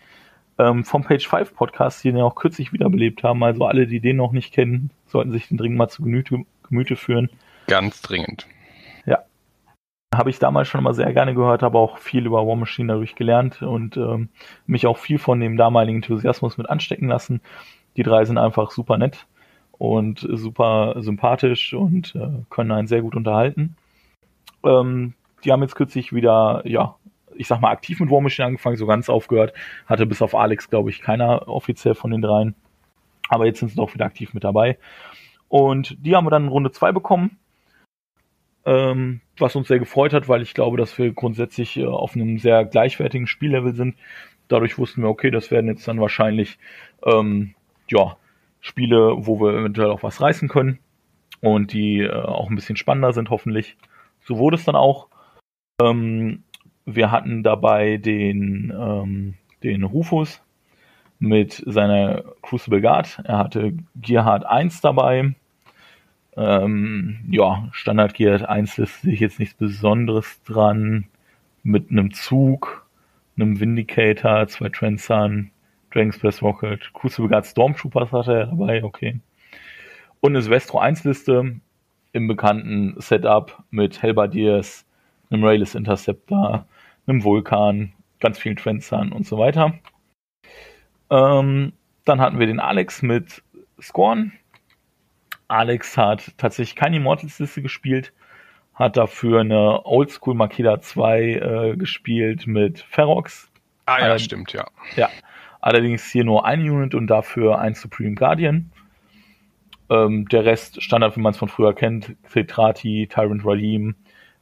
[0.58, 3.44] Ähm, vom Page 5 Podcast, die den auch kürzlich wiederbelebt haben.
[3.44, 6.96] Also alle, die den noch nicht kennen, sollten sich den dringend mal zu Gemüte, Gemüte
[6.96, 7.30] führen.
[7.68, 8.48] Ganz dringend.
[10.14, 13.16] Habe ich damals schon immer sehr gerne gehört, habe auch viel über War Machine dadurch
[13.16, 14.30] gelernt und ähm,
[14.68, 17.42] mich auch viel von dem damaligen Enthusiasmus mit anstecken lassen.
[17.98, 19.26] Die drei sind einfach super nett
[19.72, 23.76] und super sympathisch und äh, können einen sehr gut unterhalten.
[24.64, 26.96] Ähm, die haben jetzt kürzlich wieder, ja,
[27.36, 29.54] ich sag mal, aktiv mit War Machine angefangen, so ganz aufgehört.
[29.88, 32.54] Hatte bis auf Alex, glaube ich, keiner offiziell von den dreien.
[33.30, 34.78] Aber jetzt sind sie doch wieder aktiv mit dabei.
[35.48, 37.40] Und die haben wir dann in Runde 2 bekommen
[38.66, 42.40] ähm, was uns sehr gefreut hat, weil ich glaube, dass wir grundsätzlich äh, auf einem
[42.40, 43.96] sehr gleichwertigen Spiellevel sind.
[44.48, 46.58] Dadurch wussten wir, okay, das werden jetzt dann wahrscheinlich
[47.06, 47.56] ähm,
[47.90, 48.18] ja,
[48.62, 50.80] Spiele, wo wir eventuell auch was reißen können
[51.42, 53.76] und die äh, auch ein bisschen spannender sind, hoffentlich.
[54.22, 55.08] So wurde es dann auch.
[55.82, 56.44] Ähm,
[56.86, 60.42] wir hatten dabei den, ähm, den Rufus
[61.20, 63.22] mit seiner Crucible Guard.
[63.24, 65.36] Er hatte Gearhard 1 dabei,
[66.36, 71.06] ähm, ja, Standard Gear 1 lässt sich jetzt nichts Besonderes dran.
[71.64, 72.86] Mit einem Zug,
[73.38, 75.52] einem Vindicator, zwei Transsun,
[75.92, 79.20] Dragon's Press Rocket, Crucible Guard Stormtroopers hatte er dabei, okay.
[80.20, 81.60] Und eine Silvestro 1 Liste
[82.12, 84.86] im bekannten Setup mit Helbardiers,
[85.30, 86.66] einem Rayless Interceptor,
[87.08, 89.74] einem Vulkan, ganz vielen Transsun und so weiter.
[91.10, 91.74] Ähm,
[92.06, 93.44] dann hatten wir den Alex mit
[93.82, 94.34] Scorn,
[95.54, 98.12] Alex hat tatsächlich keine Immortals-Liste gespielt,
[98.74, 103.52] hat dafür eine Oldschool Makeda 2 äh, gespielt mit Ferox.
[103.86, 104.66] Ah ja, äh, stimmt, ja.
[104.96, 105.10] Ja.
[105.62, 108.72] Allerdings hier nur ein Unit und dafür ein Supreme Guardian.
[109.90, 113.96] Ähm, der Rest Standard, wie man es von früher kennt, Cetrati, Tyrant Ralim,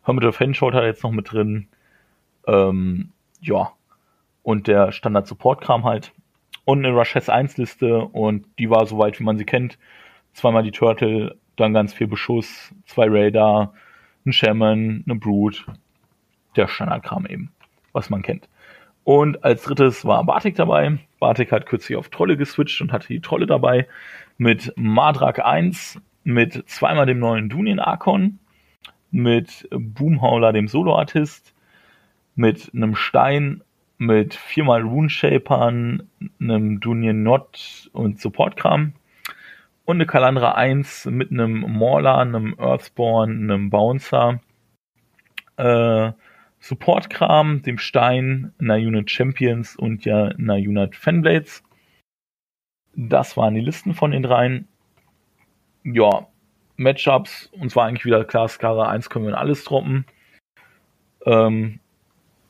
[0.04, 1.67] Hermit of Hensholt hat er jetzt noch mit drin.
[2.47, 3.74] Ähm, ja.
[4.43, 6.13] Und der Standard Support Kram halt.
[6.63, 9.78] Und eine Rush S1 Liste und die war soweit, wie man sie kennt
[10.34, 13.74] zweimal die Turtle, dann ganz viel Beschuss, zwei Radar,
[14.26, 15.65] ein Shaman, eine Brood,
[16.56, 17.52] der Standardkram eben,
[17.91, 18.48] was man kennt.
[19.04, 21.00] Und als drittes war Bartik dabei.
[21.20, 23.88] Bartik hat kürzlich auf Trolle geswitcht und hatte die Trolle dabei
[24.38, 28.39] mit Madrak 1, mit zweimal dem neuen Dunien Archon,
[29.10, 31.54] mit Boomhauler, dem Solo-Artist,
[32.36, 33.62] mit einem Stein,
[33.98, 36.08] mit viermal Rune Shapern,
[36.39, 38.94] einem Dunien Not und Supportkram
[39.92, 44.40] und eine Kalandra 1 mit einem Mauler, einem Earthborn, einem Bouncer,
[45.58, 46.14] äh,
[46.62, 51.62] Support-Kram, dem Stein, einer Unit Champions und ja einer Unit Fanblades.
[52.96, 54.70] Das waren die Listen von den dreien.
[55.84, 56.28] Ja,
[56.78, 60.06] Matchups, uns war eigentlich wieder klar, Skara 1 können wir in alles droppen.
[61.26, 61.82] Ähm,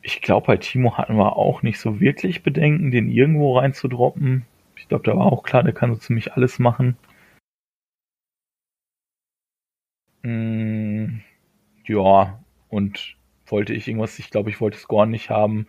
[0.04, 4.46] ich glaube, bei Timo hatten wir auch nicht so wirklich Bedenken, den irgendwo reinzudroppen.
[4.76, 6.98] Ich glaube, da war auch klar, der kann so ziemlich alles machen.
[10.24, 11.20] Mm,
[11.86, 13.16] ja, und
[13.48, 15.68] wollte ich irgendwas, ich glaube, ich wollte Scorn nicht haben.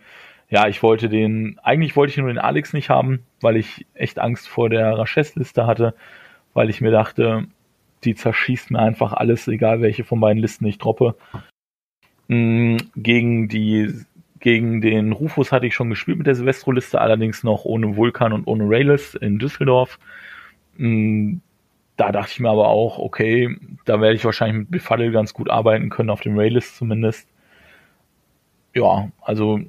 [0.49, 4.19] Ja, ich wollte den, eigentlich wollte ich nur den Alex nicht haben, weil ich echt
[4.19, 5.95] Angst vor der Raches-Liste hatte,
[6.53, 7.47] weil ich mir dachte,
[8.03, 11.15] die zerschießt mir einfach alles, egal welche von beiden Listen ich droppe.
[12.27, 13.93] Mm, gegen die,
[14.39, 18.47] gegen den Rufus hatte ich schon gespielt mit der Silvestro-Liste, allerdings noch ohne Vulkan und
[18.47, 19.99] ohne Rayless in Düsseldorf.
[21.95, 25.49] Da dachte ich mir aber auch, okay, da werde ich wahrscheinlich mit Befuddle ganz gut
[25.49, 27.27] arbeiten können, auf dem Raylist zumindest.
[28.73, 29.59] Ja, also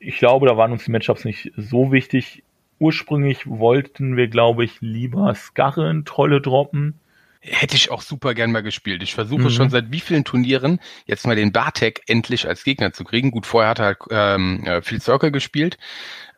[0.00, 2.42] ich glaube, da waren uns die Matchups nicht so wichtig.
[2.78, 7.00] Ursprünglich wollten wir, glaube ich, lieber Skarre in Trolle droppen.
[7.40, 9.02] Hätte ich auch super gern mal gespielt.
[9.02, 9.50] Ich versuche mhm.
[9.50, 13.30] schon seit wie vielen Turnieren jetzt mal den Bartek endlich als Gegner zu kriegen.
[13.30, 15.78] Gut, vorher hat er halt ähm, viel Circle gespielt.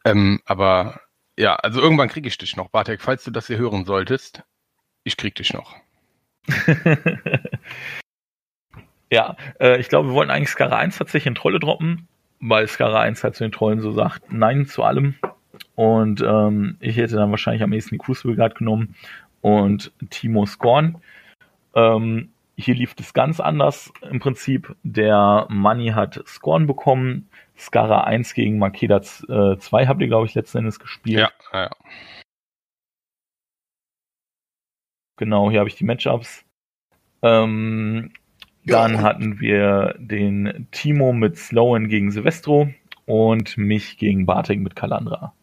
[0.05, 1.01] Ähm, aber
[1.39, 4.43] ja, also irgendwann kriege ich dich noch, Bartek, falls du das hier hören solltest.
[5.05, 5.77] Ich krieg dich noch.
[9.11, 12.09] ja, äh, ich glaube, wir wollten eigentlich Skara 1 tatsächlich in Trolle droppen,
[12.41, 15.15] weil Skara 1 halt zu den Trollen so sagt, nein zu allem.
[15.75, 18.95] Und ähm, ich hätte dann wahrscheinlich am ehesten die Crucible Guard genommen
[19.41, 21.01] und Timo Scorn.
[21.75, 24.75] Ähm, hier lief es ganz anders im Prinzip.
[24.83, 27.29] Der Money hat Scorn bekommen.
[27.59, 31.21] Skara 1 gegen Makeda äh, 2 habt ihr, glaube ich, letzten Endes gespielt.
[31.21, 31.71] Ja, ja.
[35.21, 36.47] Genau, hier habe ich die Matchups.
[37.21, 38.11] Ähm,
[38.65, 38.89] ja.
[38.89, 42.73] Dann hatten wir den Timo mit Sloan gegen Silvestro
[43.05, 45.35] und mich gegen Bartek mit Kalandra.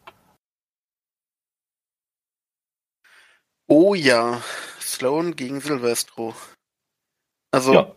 [3.68, 4.42] Oh ja,
[4.80, 6.34] Sloan gegen Silvestro.
[7.52, 7.94] Also, ja.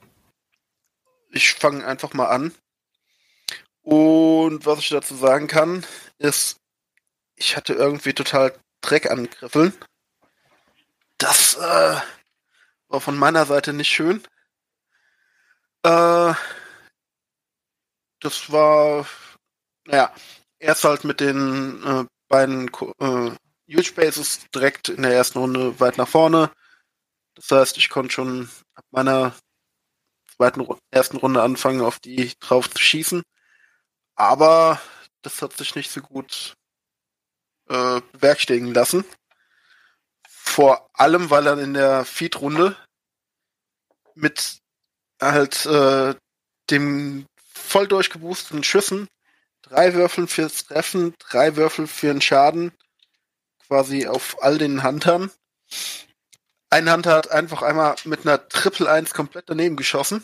[1.31, 2.53] ich fange einfach mal an.
[3.81, 5.83] Und was ich dazu sagen kann,
[6.19, 6.57] ist,
[7.35, 9.73] ich hatte irgendwie total Dreck an Griffeln.
[11.21, 12.01] Das äh,
[12.87, 14.23] war von meiner Seite nicht schön.
[15.83, 16.33] Äh,
[18.19, 19.05] das war,
[19.85, 20.11] naja,
[20.57, 23.35] erst halt mit den äh, beiden äh,
[23.69, 26.51] Huge Spaces direkt in der ersten Runde weit nach vorne.
[27.35, 29.35] Das heißt, ich konnte schon ab meiner
[30.35, 33.21] zweiten ersten Runde anfangen, auf die drauf zu schießen.
[34.15, 34.81] Aber
[35.21, 36.55] das hat sich nicht so gut
[37.69, 39.05] äh, bewerkstelligen lassen.
[40.51, 42.75] Vor allem, weil er in der Feed-Runde
[44.15, 44.59] mit
[45.21, 46.13] halt äh,
[46.69, 49.07] dem voll durchgeboosteten Schüssen
[49.61, 52.73] drei Würfeln fürs Treffen, drei Würfel für den Schaden
[53.65, 55.31] quasi auf all den Huntern.
[56.69, 60.21] Ein Hunter hat einfach einmal mit einer Triple 1 komplett daneben geschossen.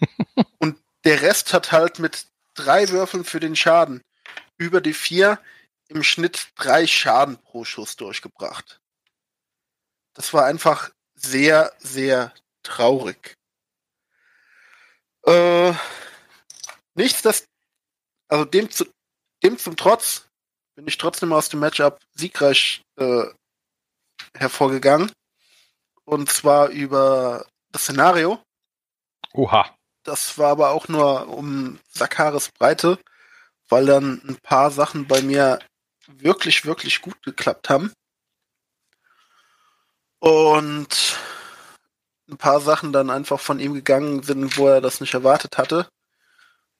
[0.58, 4.02] und der Rest hat halt mit drei Würfeln für den Schaden
[4.56, 5.38] über die vier
[5.86, 8.80] im Schnitt drei Schaden pro Schuss durchgebracht.
[10.14, 13.34] Das war einfach sehr, sehr traurig.
[15.26, 15.74] Äh,
[16.94, 17.46] nichts, das,
[18.28, 18.86] also dem, zu,
[19.42, 20.28] dem zum Trotz
[20.74, 23.24] bin ich trotzdem aus dem Matchup siegreich äh,
[24.36, 25.12] hervorgegangen.
[26.04, 28.42] Und zwar über das Szenario.
[29.32, 29.74] Oha.
[30.04, 32.98] Das war aber auch nur um Sakaris Breite,
[33.68, 35.60] weil dann ein paar Sachen bei mir
[36.06, 37.92] wirklich, wirklich gut geklappt haben.
[40.24, 41.18] Und
[42.30, 45.86] ein paar Sachen dann einfach von ihm gegangen sind, wo er das nicht erwartet hatte.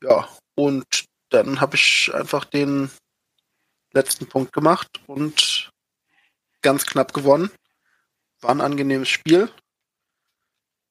[0.02, 2.90] Ja, und dann habe ich einfach den
[3.92, 5.70] letzten Punkt gemacht und
[6.62, 7.50] ganz knapp gewonnen.
[8.40, 9.50] War ein angenehmes Spiel.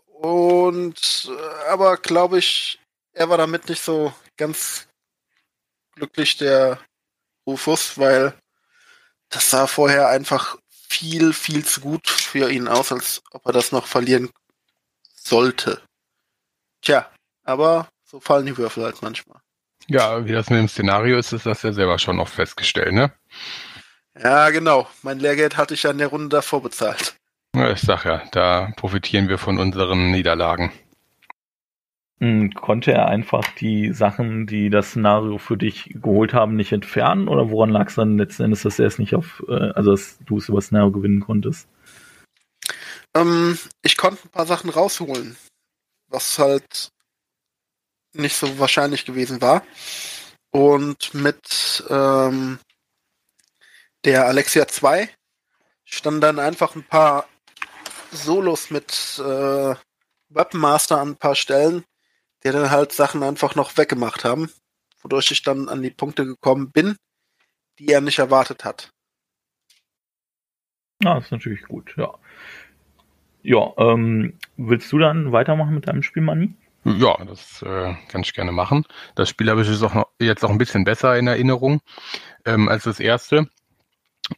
[0.06, 2.80] Und äh, aber glaube ich,
[3.14, 4.88] er war damit nicht so ganz
[5.96, 6.80] glücklich, der
[7.48, 8.36] Rufus, weil
[9.30, 10.60] das sah vorher einfach
[10.94, 14.30] viel, viel zu gut für ihn aus, als ob er das noch verlieren
[15.16, 15.82] sollte.
[16.82, 17.10] Tja,
[17.44, 19.40] aber so fallen die Würfel halt manchmal.
[19.88, 23.12] Ja, wie das mit dem Szenario ist, ist das ja selber schon oft festgestellt, ne?
[24.18, 24.88] Ja, genau.
[25.02, 27.16] Mein Lehrgeld hatte ich ja in der Runde davor bezahlt.
[27.56, 30.72] Ja, ich sag ja, da profitieren wir von unseren Niederlagen.
[32.20, 37.28] Hm, konnte er einfach die Sachen, die das Szenario für dich geholt haben, nicht entfernen?
[37.28, 40.18] Oder woran lag es dann letzten Endes, dass er es nicht auf, äh, also dass
[40.26, 41.68] du es über Szenario gewinnen konntest?
[43.16, 45.36] Ähm, ich konnte ein paar Sachen rausholen,
[46.08, 46.92] was halt
[48.14, 49.64] nicht so wahrscheinlich gewesen war.
[50.52, 52.60] Und mit ähm,
[54.06, 55.10] der Alexia 2
[55.84, 57.28] standen dann einfach ein paar
[58.12, 59.76] Solos mit äh,
[60.30, 61.84] Weaponmaster an ein paar Stellen,
[62.44, 64.50] die dann halt Sachen einfach noch weggemacht haben,
[65.02, 66.96] wodurch ich dann an die Punkte gekommen bin,
[67.80, 68.92] die er nicht erwartet hat.
[71.02, 72.14] Ja, das ist natürlich gut, ja.
[73.42, 76.56] Ja, ähm, willst du dann weitermachen mit deinem Spiel, Manni?
[76.86, 78.86] Ja, das äh, kann ich gerne machen.
[79.16, 81.82] Das Spiel habe ich jetzt auch, noch, jetzt auch ein bisschen besser in Erinnerung
[82.46, 83.50] ähm, als das erste.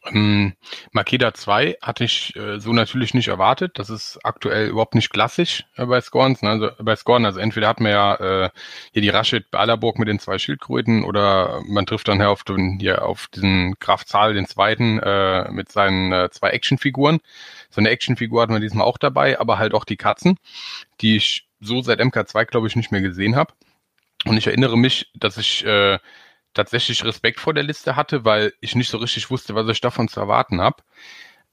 [0.04, 0.54] Ähm,
[0.90, 3.78] Makeda 2 hatte ich äh, so natürlich nicht erwartet.
[3.78, 6.42] Das ist aktuell überhaupt nicht klassisch äh, bei Scorns.
[6.42, 6.50] Ne?
[6.50, 8.50] Also bei Scorn, also entweder hat man ja äh,
[8.92, 12.78] hier die Rashid bei Allerburg mit den zwei Schildkröten oder man trifft dann auf, den,
[12.80, 17.20] hier auf diesen Graf Zahl, den zweiten, äh, mit seinen äh, zwei Actionfiguren.
[17.70, 20.38] So eine Actionfigur hatten wir diesmal auch dabei, aber halt auch die Katzen,
[21.00, 23.52] die ich so seit MK2, glaube ich, nicht mehr gesehen habe.
[24.24, 25.98] Und ich erinnere mich, dass ich äh,
[26.56, 30.08] tatsächlich Respekt vor der Liste hatte, weil ich nicht so richtig wusste, was ich davon
[30.08, 30.82] zu erwarten habe.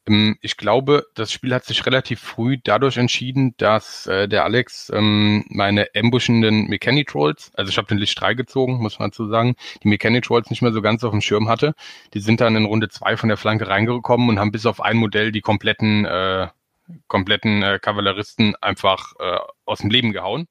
[0.07, 4.91] Ähm, ich glaube, das Spiel hat sich relativ früh dadurch entschieden, dass äh, der Alex
[4.93, 9.27] ähm, meine ambushenden Mechanic Trolls, also ich habe den Licht 3 gezogen, muss man zu
[9.27, 11.73] sagen, die Mechanic Trolls nicht mehr so ganz auf dem Schirm hatte.
[12.13, 14.97] Die sind dann in Runde 2 von der Flanke reingekommen und haben bis auf ein
[14.97, 16.47] Modell die kompletten äh,
[17.07, 20.47] kompletten äh, Kavalleristen einfach äh, aus dem Leben gehauen.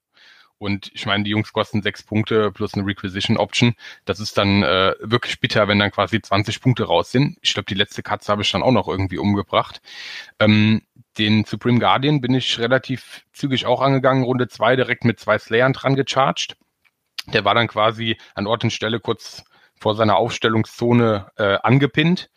[0.63, 3.75] Und ich meine, die Jungs kosten sechs Punkte plus eine Requisition Option.
[4.05, 7.37] Das ist dann äh, wirklich bitter, wenn dann quasi 20 Punkte raus sind.
[7.43, 9.81] Ich glaube, die letzte Katze habe ich dann auch noch irgendwie umgebracht.
[10.39, 10.83] Ähm,
[11.19, 15.73] den Supreme Guardian bin ich relativ zügig auch angegangen, Runde zwei direkt mit zwei Slayern
[15.73, 16.57] dran gecharged.
[17.33, 19.43] Der war dann quasi an Ort und Stelle kurz
[19.75, 22.31] vor seiner Aufstellungszone äh, angepinnt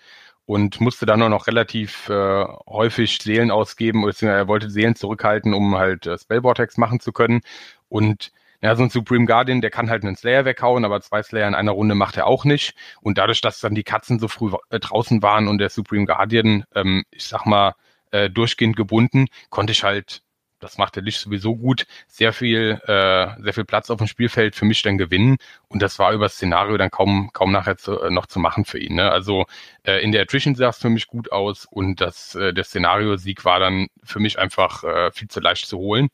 [0.45, 5.53] und musste dann auch noch relativ äh, häufig Seelen ausgeben, beziehungsweise er wollte Seelen zurückhalten,
[5.53, 7.41] um halt äh, Spellvortex machen zu können.
[7.89, 8.31] Und
[8.61, 11.55] ja, so ein Supreme Guardian, der kann halt einen Slayer weghauen, aber zwei Slayer in
[11.55, 12.75] einer Runde macht er auch nicht.
[13.01, 16.65] Und dadurch, dass dann die Katzen so früh äh, draußen waren und der Supreme Guardian,
[16.75, 17.73] ähm, ich sag mal,
[18.11, 20.21] äh, durchgehend gebunden, konnte ich halt
[20.59, 24.55] das macht der Licht sowieso gut, sehr viel, äh, sehr viel Platz auf dem Spielfeld
[24.55, 25.37] für mich dann gewinnen.
[25.67, 28.65] Und das war über das Szenario dann kaum, kaum nachher zu, äh, noch zu machen
[28.65, 28.95] für ihn.
[28.95, 29.11] Ne?
[29.11, 29.45] Also
[29.83, 33.45] äh, in der Attrition sah es für mich gut aus und das, äh, der Szenario-Sieg
[33.45, 36.09] war dann für mich einfach äh, viel zu leicht zu holen.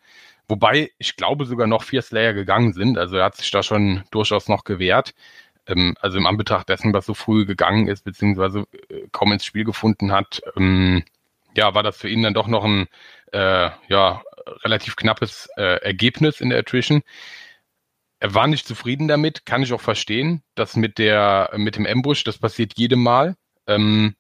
[0.47, 2.97] Wobei ich glaube sogar noch vier Slayer gegangen sind.
[2.97, 5.13] Also er hat sich da schon durchaus noch gewehrt.
[5.67, 9.63] Ähm, also im Anbetracht dessen, was so früh gegangen ist, beziehungsweise äh, kaum ins Spiel
[9.65, 11.03] gefunden hat, ähm,
[11.55, 12.87] ja, war das für ihn dann doch noch ein
[13.33, 14.21] äh, ja,
[14.63, 17.01] relativ knappes äh, Ergebnis in der Attrition.
[18.19, 20.43] Er war nicht zufrieden damit, kann ich auch verstehen.
[20.55, 23.35] Das mit der, mit dem Ambush, das passiert jedem Mal.
[23.65, 24.15] Ähm,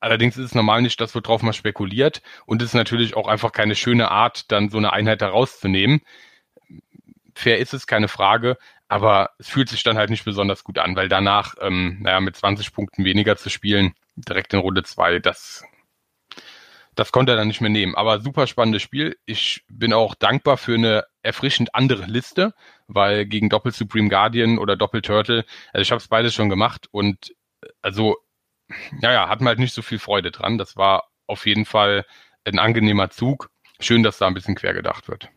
[0.00, 2.22] allerdings ist es normal nicht das, worauf man spekuliert.
[2.46, 6.00] Und es ist natürlich auch einfach keine schöne Art, dann so eine Einheit da rauszunehmen.
[7.34, 8.56] Fair ist es, keine Frage.
[8.88, 12.36] Aber es fühlt sich dann halt nicht besonders gut an, weil danach, ähm, naja, mit
[12.36, 15.64] 20 Punkten weniger zu spielen, direkt in Runde 2, das
[16.96, 17.94] das konnte er dann nicht mehr nehmen.
[17.94, 19.16] Aber super spannendes Spiel.
[19.26, 22.54] Ich bin auch dankbar für eine erfrischend andere Liste,
[22.88, 26.88] weil gegen Doppel Supreme Guardian oder Doppel Turtle, also ich habe es beides schon gemacht
[26.90, 27.34] und
[27.82, 28.16] also,
[29.00, 30.58] naja, hat man halt nicht so viel Freude dran.
[30.58, 32.06] Das war auf jeden Fall
[32.44, 33.50] ein angenehmer Zug.
[33.78, 35.30] Schön, dass da ein bisschen quer gedacht wird.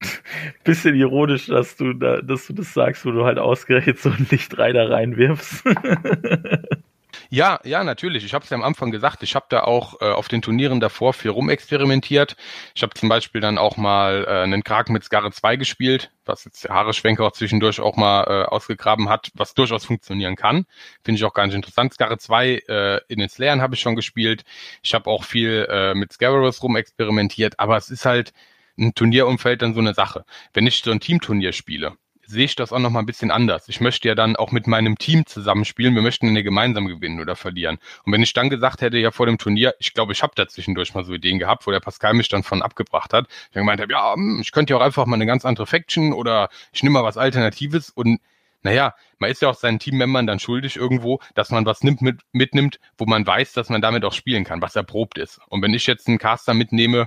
[0.62, 4.28] Bisschen ironisch, dass du da, dass du das sagst, wo du halt ausgerechnet so ein
[4.30, 5.64] Lichtreiter reinwirfst.
[7.30, 8.24] Ja, ja, natürlich.
[8.24, 9.22] Ich habe es ja am Anfang gesagt.
[9.22, 12.36] Ich habe da auch äh, auf den Turnieren davor viel rumexperimentiert.
[12.74, 16.44] Ich habe zum Beispiel dann auch mal äh, einen Kraken mit Skarre 2 gespielt, was
[16.44, 20.66] jetzt Haare Schwenker auch zwischendurch auch mal äh, ausgegraben hat, was durchaus funktionieren kann.
[21.02, 21.94] Finde ich auch ganz interessant.
[21.94, 24.44] Skarre 2 äh, in den Slayern habe ich schon gespielt.
[24.82, 28.32] Ich habe auch viel äh, mit Scarabus rumexperimentiert, aber es ist halt
[28.78, 30.24] ein Turnierumfeld dann so eine Sache.
[30.52, 31.96] Wenn ich so ein Teamturnier spiele,
[32.28, 33.68] sehe ich das auch noch mal ein bisschen anders.
[33.68, 35.94] Ich möchte ja dann auch mit meinem Team zusammenspielen.
[35.94, 37.78] Wir möchten ja gemeinsam gewinnen oder verlieren.
[38.04, 40.46] Und wenn ich dann gesagt hätte, ja vor dem Turnier, ich glaube, ich habe da
[40.46, 43.26] zwischendurch mal so Ideen gehabt, wo der Pascal mich dann von abgebracht hat.
[43.48, 46.12] Ich gemeint habe, ja, hm, ich könnte ja auch einfach mal eine ganz andere Faction
[46.12, 48.20] oder ich nehme mal was Alternatives und
[48.62, 52.20] naja, man ist ja auch seinen Teammembern dann schuldig irgendwo, dass man was nimmt, mit,
[52.32, 55.40] mitnimmt, wo man weiß, dass man damit auch spielen kann, was erprobt ist.
[55.48, 57.06] Und wenn ich jetzt einen Caster mitnehme,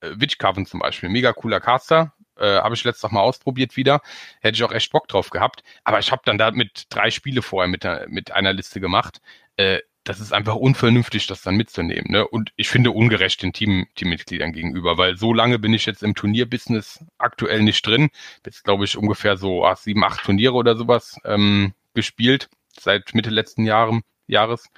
[0.00, 4.00] äh, Witchcoven zum Beispiel, mega cooler Caster, äh, habe ich letztes Mal ausprobiert wieder.
[4.40, 5.62] Hätte ich auch echt Bock drauf gehabt.
[5.84, 9.20] Aber ich habe dann damit drei Spiele vorher mit, mit einer Liste gemacht.
[9.56, 12.10] Äh, das ist einfach unvernünftig, das dann mitzunehmen.
[12.10, 12.28] Ne?
[12.28, 16.14] Und ich finde ungerecht den Team, Teammitgliedern gegenüber, weil so lange bin ich jetzt im
[16.14, 18.10] Turnierbusiness aktuell nicht drin.
[18.44, 23.30] Jetzt glaube ich ungefähr so ach, sieben, acht Turniere oder sowas ähm, gespielt, seit Mitte
[23.30, 24.68] letzten Jahren, Jahres.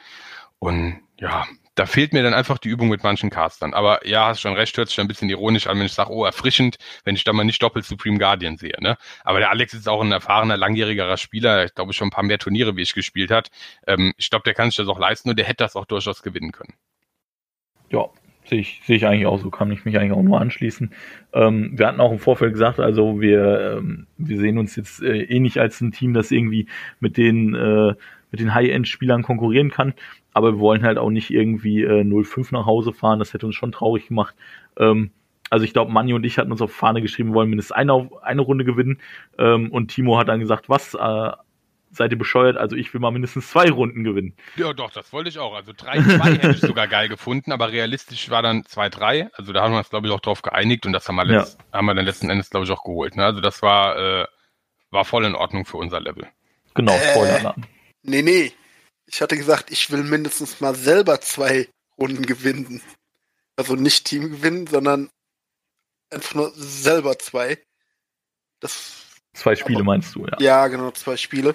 [0.60, 1.44] Und ja,
[1.76, 3.74] da fehlt mir dann einfach die Übung mit manchen Castern.
[3.74, 6.24] Aber ja, hast schon recht, hört sich ein bisschen ironisch an, wenn ich sage, oh,
[6.24, 8.74] erfrischend, wenn ich da mal nicht doppelt Supreme Guardian sehe.
[8.80, 8.96] Ne?
[9.24, 11.66] Aber der Alex ist auch ein erfahrener, langjährigerer Spieler.
[11.66, 13.50] Ich glaube, schon ein paar mehr Turniere, wie ich gespielt hat.
[13.86, 16.22] Ähm, ich glaube, der kann sich das auch leisten und der hätte das auch durchaus
[16.22, 16.72] gewinnen können.
[17.90, 18.06] Ja,
[18.46, 20.94] sehe ich, sehe ich eigentlich auch so, kann ich mich eigentlich auch nur anschließen.
[21.34, 25.24] Ähm, wir hatten auch im Vorfeld gesagt, also wir, ähm, wir sehen uns jetzt äh,
[25.24, 26.68] eh nicht als ein Team, das irgendwie
[27.00, 27.94] mit den, äh,
[28.30, 29.92] mit den High-End-Spielern konkurrieren kann
[30.36, 33.54] aber wir wollen halt auch nicht irgendwie äh, 0-5 nach Hause fahren, das hätte uns
[33.54, 34.34] schon traurig gemacht.
[34.78, 35.10] Ähm,
[35.48, 38.10] also ich glaube, Manni und ich hatten uns auf Fahne geschrieben, wir wollen mindestens eine,
[38.20, 39.00] eine Runde gewinnen.
[39.38, 41.30] Ähm, und Timo hat dann gesagt, was, äh,
[41.90, 42.58] seid ihr bescheuert?
[42.58, 44.34] Also ich will mal mindestens zwei Runden gewinnen.
[44.56, 45.54] Ja, doch, das wollte ich auch.
[45.54, 49.30] Also 3-2 hätte ich sogar geil gefunden, aber realistisch war dann 2-3.
[49.32, 51.58] Also da haben wir uns, glaube ich, auch drauf geeinigt und das haben wir, letzt,
[51.58, 51.78] ja.
[51.78, 53.16] haben wir dann letzten Endes, glaube ich, auch geholt.
[53.16, 53.24] Ne?
[53.24, 54.26] Also das war, äh,
[54.90, 56.26] war voll in Ordnung für unser Level.
[56.74, 57.54] Genau, Spoiler.
[57.56, 57.60] Äh,
[58.02, 58.52] nee, nee,
[59.06, 62.82] ich hatte gesagt, ich will mindestens mal selber zwei Runden gewinnen.
[63.56, 65.08] Also nicht Team gewinnen, sondern
[66.10, 67.58] einfach nur selber zwei.
[68.60, 70.36] Das zwei Spiele aber, meinst du, ja?
[70.38, 71.54] Ja, genau, zwei Spiele.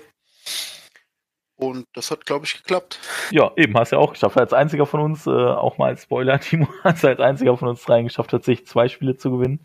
[1.56, 3.00] Und das hat, glaube ich, geklappt.
[3.30, 4.36] Ja, eben, hast du ja auch geschafft.
[4.36, 7.84] Als einziger von uns, äh, auch mal als Spoiler, Timo, hast als einziger von uns
[7.84, 9.60] dreien geschafft, tatsächlich zwei Spiele zu gewinnen.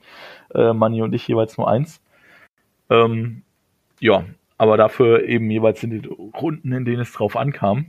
[0.55, 2.03] Äh, Manni und ich jeweils nur eins.
[2.91, 3.43] Ähm,
[3.99, 4.27] ja,
[4.59, 7.87] aber dafür eben jeweils in den Runden, in denen es drauf ankam.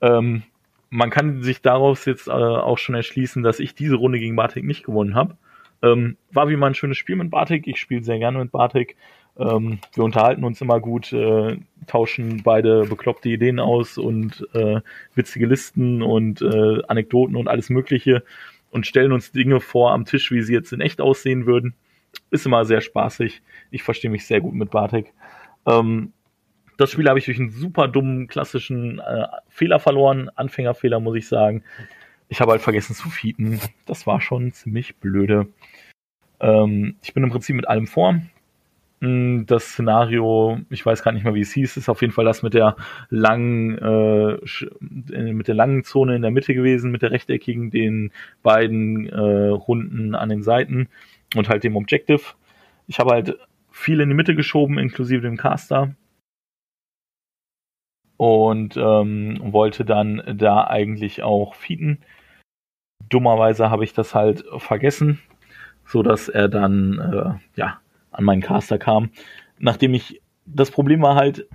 [0.00, 0.42] Ähm,
[0.90, 4.64] man kann sich daraus jetzt äh, auch schon erschließen, dass ich diese Runde gegen Bartek
[4.64, 5.36] nicht gewonnen habe.
[5.82, 7.66] Ähm, war wie mal ein schönes Spiel mit Bartek.
[7.66, 8.96] Ich spiele sehr gerne mit Bartek.
[9.38, 14.80] Ähm, wir unterhalten uns immer gut, äh, tauschen beide bekloppte Ideen aus und äh,
[15.14, 18.24] witzige Listen und äh, Anekdoten und alles Mögliche
[18.70, 21.74] und stellen uns Dinge vor am Tisch, wie sie jetzt in echt aussehen würden.
[22.30, 23.42] Ist immer sehr spaßig.
[23.70, 25.12] Ich verstehe mich sehr gut mit Bartek.
[25.66, 26.12] Ähm,
[26.76, 30.30] das Spiel habe ich durch einen super dummen klassischen äh, Fehler verloren.
[30.36, 31.64] Anfängerfehler, muss ich sagen.
[32.28, 33.60] Ich habe halt vergessen zu feeden.
[33.86, 35.48] Das war schon ziemlich blöde.
[36.40, 38.20] Ähm, ich bin im Prinzip mit allem vor.
[39.00, 42.24] Hm, das Szenario, ich weiß gar nicht mehr, wie es hieß, ist auf jeden Fall
[42.24, 42.76] das mit der
[43.10, 49.08] langen, äh, mit der langen Zone in der Mitte gewesen, mit der rechteckigen, den beiden
[49.08, 50.88] äh, Runden an den Seiten
[51.36, 52.22] und halt dem Objective.
[52.88, 53.38] Ich habe halt
[53.78, 55.94] viel in die Mitte geschoben, inklusive dem Caster.
[58.16, 62.02] Und ähm, wollte dann da eigentlich auch feeden.
[63.08, 65.20] Dummerweise habe ich das halt vergessen,
[65.86, 69.10] so dass er dann äh, ja an meinen Caster kam.
[69.58, 71.46] Nachdem ich das Problem war halt,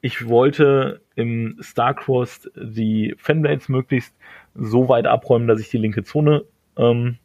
[0.00, 4.14] ich wollte im Starcross die Fanblades möglichst
[4.54, 6.44] so weit abräumen, dass ich die linke Zone
[6.76, 7.18] ähm,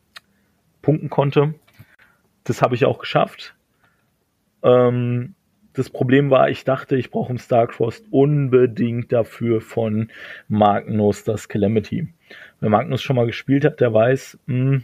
[0.83, 1.55] punkten konnte.
[2.43, 3.55] Das habe ich auch geschafft.
[4.63, 5.35] Ähm,
[5.73, 10.09] das Problem war, ich dachte, ich brauche im Starcross unbedingt dafür von
[10.47, 12.07] Magnus das Calamity.
[12.59, 14.83] Wer Magnus schon mal gespielt hat, der weiß, mh, hm,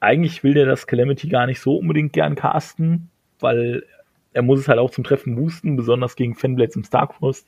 [0.00, 3.84] eigentlich will der das Calamity gar nicht so unbedingt gern casten, weil
[4.32, 7.46] er muss es halt auch zum Treffen boosten, besonders gegen Fanblades im Starcross.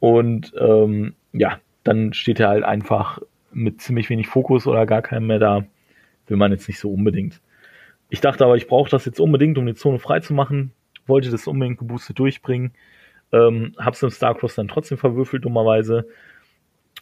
[0.00, 3.20] Und ähm, ja, dann steht er halt einfach
[3.52, 5.64] mit ziemlich wenig Fokus oder gar keinem mehr da.
[6.26, 7.40] Will man jetzt nicht so unbedingt.
[8.08, 10.72] Ich dachte aber, ich brauche das jetzt unbedingt, um die Zone frei zu machen.
[11.06, 12.72] Wollte das unbedingt geboostet durchbringen.
[13.32, 16.06] Ähm, hab's im Starcross dann trotzdem verwürfelt, dummerweise.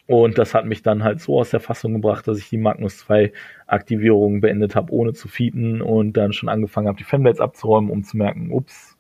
[0.06, 2.98] Und das hat mich dann halt so aus der Fassung gebracht, dass ich die Magnus
[2.98, 3.32] 2
[3.66, 8.04] Aktivierung beendet habe, ohne zu feeden und dann schon angefangen habe, die Fanblades abzuräumen, um
[8.04, 8.96] zu merken, ups,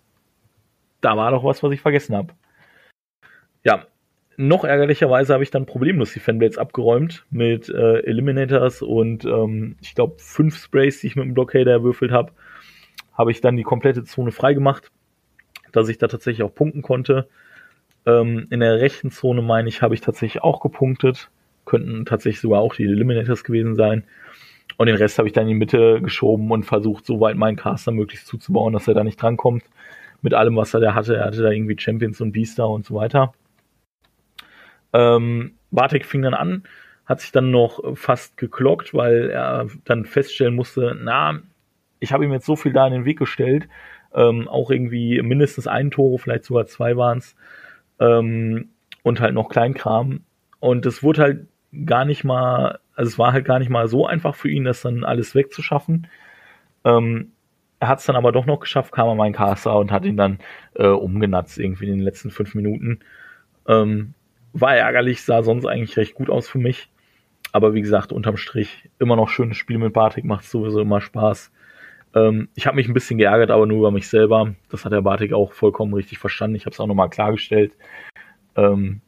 [1.00, 2.34] da war doch was, was ich vergessen habe.
[3.64, 3.86] Ja,
[4.36, 9.94] noch ärgerlicherweise habe ich dann problemlos die Fanblades abgeräumt mit äh, Eliminators und ähm, ich
[9.94, 12.32] glaube fünf Sprays, die ich mit dem Blockader erwürfelt habe,
[13.14, 14.90] habe ich dann die komplette Zone freigemacht,
[15.72, 17.28] dass ich da tatsächlich auch punkten konnte.
[18.04, 21.30] Ähm, in der rechten Zone, meine ich, habe ich tatsächlich auch gepunktet.
[21.64, 24.04] Könnten tatsächlich sogar auch die Eliminators gewesen sein.
[24.76, 27.56] Und den Rest habe ich dann in die Mitte geschoben und versucht, so weit meinen
[27.56, 29.64] Caster möglichst zuzubauen, dass er da nicht drankommt.
[30.22, 31.16] Mit allem, was er da hatte.
[31.16, 33.32] Er hatte da irgendwie Champions und Beaster und so weiter.
[34.92, 36.64] Ähm, Bartek fing dann an,
[37.04, 41.40] hat sich dann noch fast geklockt, weil er dann feststellen musste, na,
[42.00, 43.68] ich habe ihm jetzt so viel da in den Weg gestellt,
[44.14, 47.36] ähm, auch irgendwie mindestens ein Tore, vielleicht sogar zwei waren es,
[48.00, 48.70] ähm,
[49.02, 50.20] und halt noch Kleinkram.
[50.58, 51.46] Und es wurde halt
[51.84, 54.82] gar nicht mal, also es war halt gar nicht mal so einfach für ihn, das
[54.82, 56.08] dann alles wegzuschaffen.
[56.84, 57.32] Ähm,
[57.78, 60.16] er hat es dann aber doch noch geschafft, kam an meinen Caster und hat ihn
[60.16, 60.38] dann
[60.74, 63.00] äh, umgenatzt irgendwie in den letzten fünf Minuten.
[63.68, 64.14] Ähm,
[64.60, 66.88] war ärgerlich, sah sonst eigentlich recht gut aus für mich.
[67.52, 71.52] Aber wie gesagt, unterm Strich immer noch schönes Spiel mit Bartik, macht sowieso immer Spaß.
[72.14, 74.54] Ähm, ich habe mich ein bisschen geärgert, aber nur über mich selber.
[74.70, 76.56] Das hat der Bartik auch vollkommen richtig verstanden.
[76.56, 77.72] Ich habe es auch nochmal klargestellt.
[78.56, 79.00] Ähm,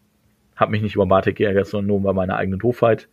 [0.57, 3.09] habe mich nicht über Bartik geärgert, sondern nur über meine eigene Doofheit.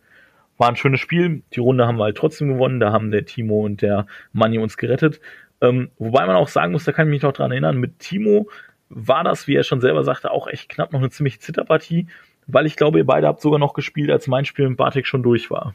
[0.58, 1.42] war ein schönes Spiel.
[1.54, 2.80] Die Runde haben wir halt trotzdem gewonnen.
[2.80, 5.20] Da haben der Timo und der Manni uns gerettet.
[5.60, 8.48] Ähm, wobei man auch sagen muss, da kann ich mich noch dran erinnern, mit Timo
[8.88, 12.08] war das, wie er schon selber sagte, auch echt knapp noch eine ziemlich Zitterpartie,
[12.46, 15.22] weil ich glaube, ihr beide habt sogar noch gespielt, als mein Spiel mit Bartik schon
[15.22, 15.74] durch war.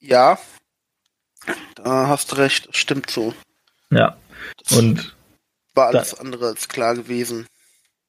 [0.00, 0.38] Ja,
[1.74, 3.34] da hast du recht, stimmt so.
[3.90, 4.16] Ja.
[4.56, 5.16] Das Und
[5.74, 7.46] war alles da, andere als klar gewesen.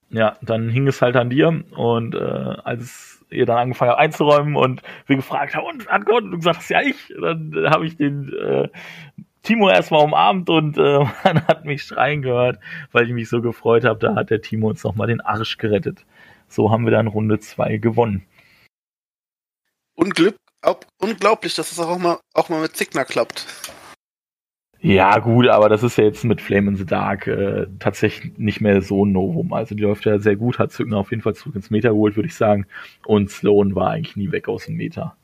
[0.09, 4.55] Ja, dann hing es halt an dir und äh, als ihr dann angefangen habt einzuräumen
[4.55, 7.69] und wir gefragt haben, und hat Gott, und du gesagt hast, ja ich, dann äh,
[7.69, 8.69] habe ich den äh,
[9.43, 12.59] Timo erstmal umarmt und äh, man hat mich schreien gehört,
[12.91, 13.99] weil ich mich so gefreut habe.
[13.99, 16.05] Da hat der Timo uns nochmal den Arsch gerettet.
[16.47, 18.25] So haben wir dann Runde 2 gewonnen.
[19.95, 20.35] Unglück,
[20.97, 23.45] unglaublich, dass es auch mal, auch mal mit Signer klappt.
[24.81, 28.61] Ja, gut, aber das ist ja jetzt mit Flame in the Dark äh, tatsächlich nicht
[28.61, 29.51] mehr so ein Novum.
[29.51, 32.15] Also die läuft ja sehr gut, hat Zückner auf jeden Fall zurück ins Meta geholt,
[32.15, 32.65] würde ich sagen.
[33.05, 35.17] Und Sloan war eigentlich nie weg aus dem Meta.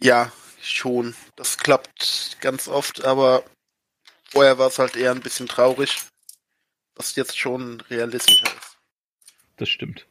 [0.00, 0.30] Ja,
[0.62, 1.14] schon.
[1.36, 3.42] Das klappt ganz oft, aber
[4.24, 6.02] vorher war es halt eher ein bisschen traurig,
[6.96, 8.78] was jetzt schon realistischer ist.
[9.56, 10.06] Das stimmt.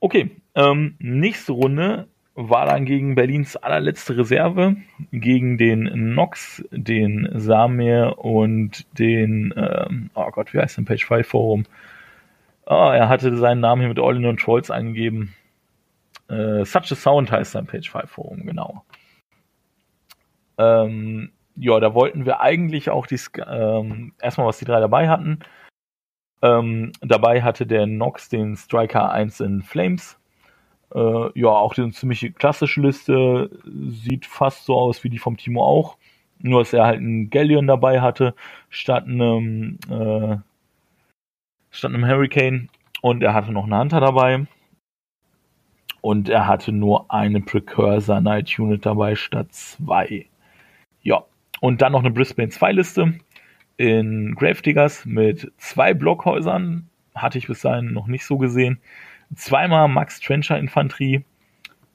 [0.00, 4.76] Okay, ähm, nächste Runde war dann gegen Berlins allerletzte Reserve,
[5.12, 11.26] gegen den Nox, den Samir und den, ähm, oh Gott, wie heißt denn Page 5
[11.26, 11.66] Forum?
[12.66, 15.34] Oh, er hatte seinen Namen hier mit Olin und Scholz eingegeben.
[16.28, 18.84] Äh, Such a Sound heißt sein Page 5 Forum, genau.
[20.60, 25.40] Ähm, ja, da wollten wir eigentlich auch die, ähm, erstmal was die drei dabei hatten.
[26.42, 30.20] Ähm, dabei hatte der Nox den Striker 1 in Flames
[30.94, 33.50] äh, ja, auch eine ziemlich klassische Liste.
[33.64, 35.96] Sieht fast so aus wie die vom Timo auch.
[36.38, 38.34] Nur, dass er halt einen Galleon dabei hatte,
[38.70, 40.36] statt einem, äh,
[41.70, 42.68] statt einem Hurricane.
[43.02, 44.46] Und er hatte noch eine Hunter dabei.
[46.00, 50.26] Und er hatte nur eine Precursor Night Unit dabei statt zwei.
[51.02, 51.24] Ja.
[51.60, 53.14] Und dann noch eine Brisbane 2 Liste
[53.76, 56.88] in Gravediggers mit zwei Blockhäusern.
[57.14, 58.80] Hatte ich bis dahin noch nicht so gesehen
[59.34, 61.24] zweimal Max Trencher Infanterie,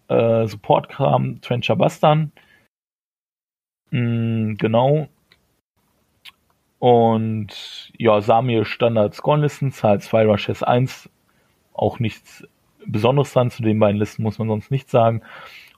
[0.08, 2.32] äh, Support-Kram, Trencher Bastern.
[3.92, 5.08] Mm, genau.
[6.80, 11.10] Und ja, Samir Standard Scornlisten, Zahl 2 Rushes 1.
[11.74, 12.48] Auch nichts
[12.86, 15.22] Besonderes dran, zu den beiden Listen muss man sonst nichts sagen.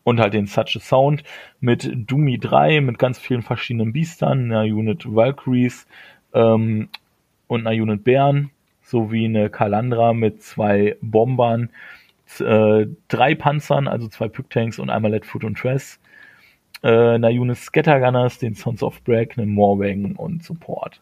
[0.08, 1.26] Und halt den Such a Sound
[1.60, 5.86] mit Doomy 3, mit ganz vielen verschiedenen Biestern, einer Unit Valkyries
[6.34, 6.88] ähm,
[7.48, 8.52] und einer Unit Bären
[8.82, 11.72] sowie eine Kalandra mit zwei Bombern,
[12.40, 16.00] äh, drei Panzern, also zwei Pyk-Tanks und einmal Leadfoot und Tress,
[16.84, 21.02] äh, einer Unit Scattergunners, den Sons of Bragg, einen Moorwagen und Support.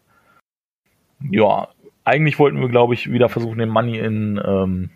[1.30, 1.68] Ja,
[2.06, 4.89] eigentlich wollten wir, glaube ich, wieder versuchen, den Money in, ähm,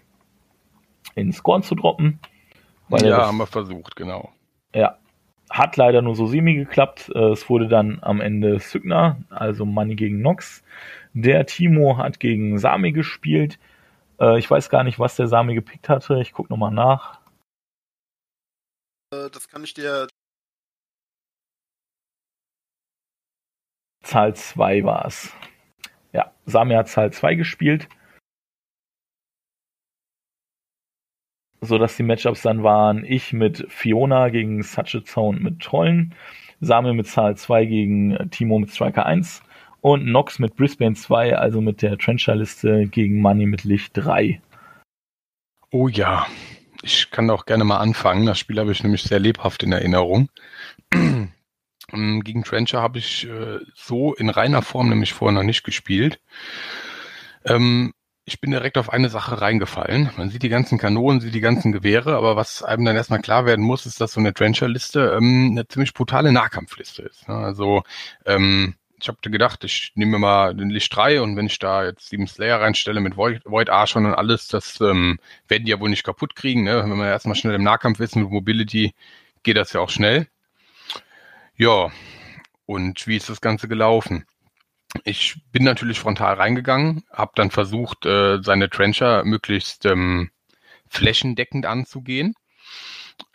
[1.14, 2.18] in Scorn zu droppen.
[2.92, 4.32] Ja, das, haben wir versucht, genau.
[4.74, 4.98] Ja,
[5.50, 7.12] hat leider nur so semi geklappt.
[7.14, 10.64] Äh, es wurde dann am Ende Sygna, also Money gegen Nox.
[11.14, 13.60] Der Timo hat gegen Sami gespielt.
[14.20, 16.20] Äh, ich weiß gar nicht, was der Sami gepickt hatte.
[16.22, 17.20] Ich gucke nochmal nach.
[19.12, 20.08] Äh, das kann ich dir.
[24.04, 25.34] Zahl 2 war es.
[26.14, 27.88] Ja, Sami hat Zahl 2 gespielt.
[31.62, 36.14] So dass die Matchups dann waren: ich mit Fiona gegen Zone mit Trollen,
[36.62, 39.42] Sami mit Zahl 2 gegen Timo mit Striker 1
[39.82, 44.42] und Nox mit Brisbane 2, also mit der Trencher-Liste gegen Money mit Licht 3.
[45.72, 46.26] Oh ja,
[46.82, 48.26] ich kann auch gerne mal anfangen.
[48.26, 50.30] Das Spiel habe ich nämlich sehr lebhaft in Erinnerung.
[51.92, 56.20] Ähm, gegen Trencher habe ich äh, so in reiner Form nämlich vorher noch nicht gespielt.
[57.46, 57.94] Ähm,
[58.30, 60.12] ich bin direkt auf eine Sache reingefallen.
[60.16, 63.46] Man sieht die ganzen Kanonen, sieht die ganzen Gewehre, aber was einem dann erstmal klar
[63.46, 67.28] werden muss, ist, dass so eine Trencher-Liste ähm, eine ziemlich brutale Nahkampfliste ist.
[67.28, 67.36] Ne?
[67.36, 67.82] Also
[68.28, 72.10] ähm, ich habe gedacht, ich nehme mal den Licht 3 und wenn ich da jetzt
[72.10, 75.18] sieben Slayer reinstelle mit Void, Void Archon und alles, das ähm,
[75.48, 76.64] werden die ja wohl nicht kaputt kriegen.
[76.64, 76.84] Ne?
[76.84, 78.94] Wenn wir erstmal schnell im Nahkampf wissen mit Mobility,
[79.42, 80.28] geht das ja auch schnell.
[81.56, 81.90] Ja,
[82.68, 84.26] und wie ist das Ganze gelaufen?
[85.04, 90.32] Ich bin natürlich frontal reingegangen, habe dann versucht, äh, seine Trencher möglichst ähm,
[90.88, 92.34] flächendeckend anzugehen.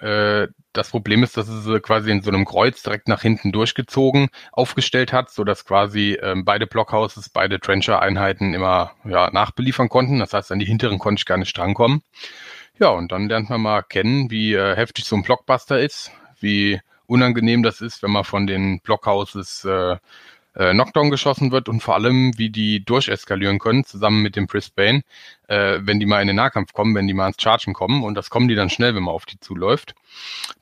[0.01, 4.29] Äh, das Problem ist, dass es quasi in so einem Kreuz direkt nach hinten durchgezogen
[4.53, 10.19] aufgestellt hat, so dass quasi ähm, beide Blockhouses, beide Trencher-Einheiten immer ja, nachbeliefern konnten.
[10.19, 12.03] Das heißt, an die hinteren konnte ich gar nicht drankommen.
[12.79, 16.81] Ja, und dann lernt man mal kennen, wie äh, heftig so ein Blockbuster ist, wie
[17.07, 19.97] unangenehm das ist, wenn man von den Blockhouses äh,
[20.55, 25.03] äh, Knockdown geschossen wird und vor allem, wie die durcheskalieren können, zusammen mit dem Brisbane,
[25.49, 28.15] äh, wenn die mal in den Nahkampf kommen, wenn die mal ins Chargen kommen und
[28.15, 29.95] das kommen die dann schnell, wenn man auf die zuläuft.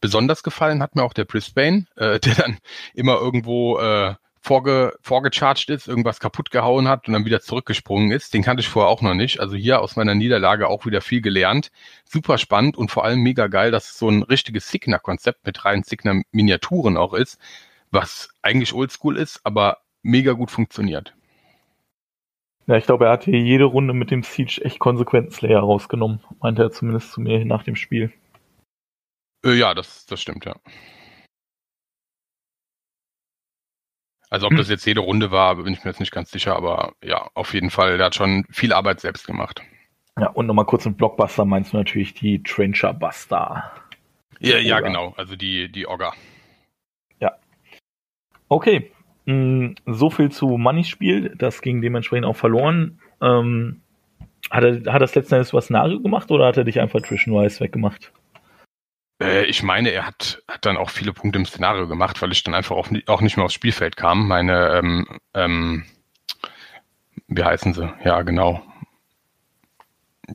[0.01, 2.59] Besonders gefallen hat mir auch der Brisbane, äh, der dann
[2.95, 8.35] immer irgendwo äh, vorge, vorgecharged ist, irgendwas kaputt gehauen hat und dann wieder zurückgesprungen ist.
[8.35, 9.41] Den kannte ich vorher auch noch nicht.
[9.41, 11.71] Also hier aus meiner Niederlage auch wieder viel gelernt.
[12.05, 15.85] Super spannend und vor allem mega geil, dass es so ein richtiges Signer-Konzept mit reinen
[15.85, 17.39] Signer-Miniaturen auch ist,
[17.93, 21.15] was eigentlich oldschool ist, aber mega gut funktioniert.
[22.67, 26.21] Ja, ich glaube, er hat hier jede Runde mit dem Siege echt konsequenten Slayer rausgenommen,
[26.41, 28.13] meinte er zumindest zu mir nach dem Spiel.
[29.45, 30.55] Äh, ja, das, das stimmt, ja.
[34.31, 34.59] Also ob hm.
[34.59, 37.53] das jetzt jede Runde war, bin ich mir jetzt nicht ganz sicher, aber ja, auf
[37.53, 39.61] jeden Fall, der hat schon viel Arbeit selbst gemacht.
[40.19, 43.73] Ja, und nochmal kurz im Blockbuster meinst du natürlich die Trencher Buster.
[44.39, 46.15] Ja, ja, genau, also die, die Ogger.
[48.53, 48.93] Okay,
[49.25, 53.01] hm, so viel zu Moneys Spiel, das ging dementsprechend auch verloren.
[53.23, 53.81] Ähm,
[54.51, 57.27] hat, er, hat das letzten Endes was Szenario gemacht oder hat er dich einfach Trish
[57.29, 58.13] Wise weggemacht?
[59.23, 62.45] Äh, ich meine, er hat, hat dann auch viele Punkte im Szenario gemacht, weil ich
[62.45, 64.29] dann einfach auch, auch nicht mehr aufs Spielfeld kam.
[64.29, 65.85] Meine, ähm, ähm,
[67.29, 67.91] wie heißen sie?
[68.05, 68.61] Ja, genau.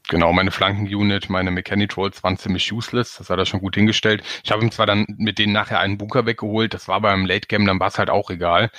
[0.09, 3.15] Genau, meine Flanken-Unit, meine Mechanic-Rolls waren ziemlich useless.
[3.17, 4.21] Das hat er schon gut hingestellt.
[4.43, 7.65] Ich habe ihm zwar dann mit denen nachher einen Bunker weggeholt, das war beim Late-Game,
[7.65, 8.69] dann war es halt auch egal.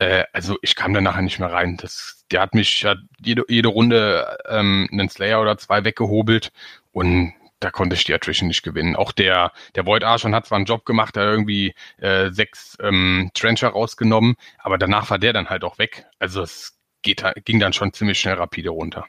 [0.00, 1.76] Äh, also ich kam da nachher nicht mehr rein.
[1.76, 6.50] Das, der hat mich hat jede, jede Runde ähm, einen Slayer oder zwei weggehobelt
[6.92, 8.96] und da konnte ich die Attrition nicht gewinnen.
[8.96, 13.30] Auch der, der Void Archon hat zwar einen Job gemacht, da irgendwie äh, sechs ähm,
[13.34, 16.06] Trencher rausgenommen, aber danach war der dann halt auch weg.
[16.18, 19.06] Also es geht, ging dann schon ziemlich schnell rapide runter.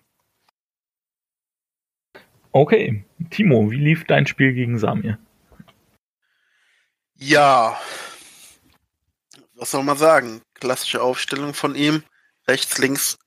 [2.57, 5.19] Okay, Timo, wie lief dein Spiel gegen Samir?
[7.13, 7.79] Ja,
[9.53, 10.41] was soll man sagen?
[10.55, 12.01] Klassische Aufstellung von ihm.
[12.47, 13.19] Rechts, links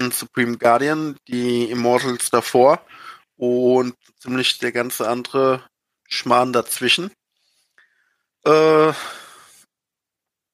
[0.00, 2.82] ein Supreme Guardian, die Immortals davor
[3.36, 5.68] und ziemlich der ganze andere
[6.08, 7.10] Schmarrn dazwischen.
[8.46, 8.94] Äh,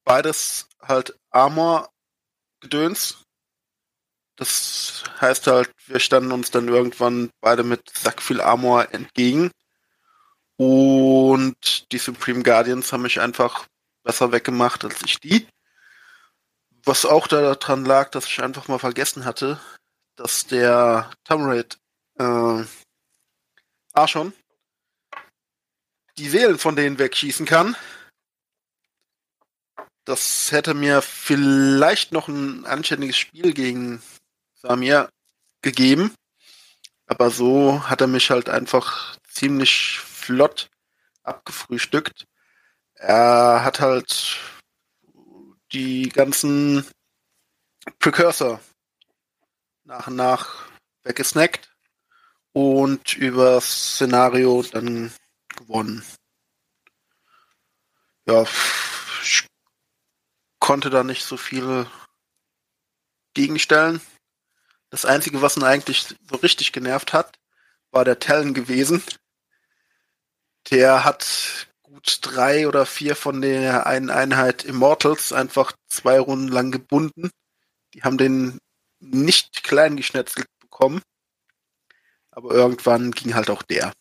[0.04, 3.23] beides halt Armor-Gedöns.
[4.36, 9.50] Das heißt halt, wir standen uns dann irgendwann beide mit Sack viel Armor entgegen.
[10.56, 13.66] Und die Supreme Guardians haben mich einfach
[14.02, 15.46] besser weggemacht als ich die.
[16.84, 19.58] Was auch daran lag, dass ich einfach mal vergessen hatte,
[20.16, 21.78] dass der Tamraid
[22.18, 22.64] äh,
[23.92, 24.32] Arschon
[26.18, 27.76] die Seelen von denen wegschießen kann.
[30.04, 34.02] Das hätte mir vielleicht noch ein anständiges Spiel gegen
[34.64, 35.10] Samir
[35.60, 36.14] gegeben.
[37.06, 40.70] Aber so hat er mich halt einfach ziemlich flott
[41.22, 42.26] abgefrühstückt.
[42.94, 44.38] Er hat halt
[45.72, 46.86] die ganzen
[47.98, 48.60] Precursor
[49.84, 50.64] nach und nach
[51.02, 51.70] weggesnackt
[52.52, 55.12] und über Szenario dann
[55.56, 56.02] gewonnen.
[58.26, 58.46] Ja,
[59.22, 59.46] ich
[60.58, 61.86] konnte da nicht so viel
[63.34, 64.00] gegenstellen.
[64.94, 67.36] Das Einzige, was ihn eigentlich so richtig genervt hat,
[67.90, 69.02] war der Talon gewesen.
[70.70, 76.70] Der hat gut drei oder vier von der einen Einheit Immortals einfach zwei Runden lang
[76.70, 77.30] gebunden.
[77.92, 78.58] Die haben den
[79.00, 81.02] nicht klein geschnetzelt bekommen.
[82.30, 83.92] Aber irgendwann ging halt auch der.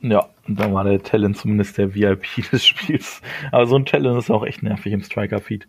[0.00, 3.20] Ja, und dann war der Talent zumindest der VIP des Spiels.
[3.52, 5.68] Aber so ein Talent ist auch echt nervig im Striker-Feed.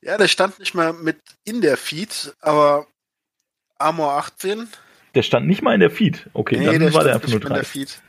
[0.00, 2.86] Ja, der stand nicht mal mit in der Feed, aber
[3.78, 4.68] Armor 18.
[5.14, 6.28] Der stand nicht mal in der Feed.
[6.34, 8.00] Okay, nee, dann der war der einfach nur in der Feed.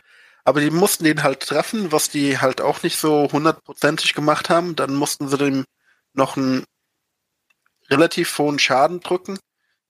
[0.44, 4.76] Aber die mussten den halt treffen, was die halt auch nicht so hundertprozentig gemacht haben.
[4.76, 5.66] Dann mussten sie dem
[6.14, 6.64] noch einen
[7.90, 9.40] relativ hohen Schaden drücken.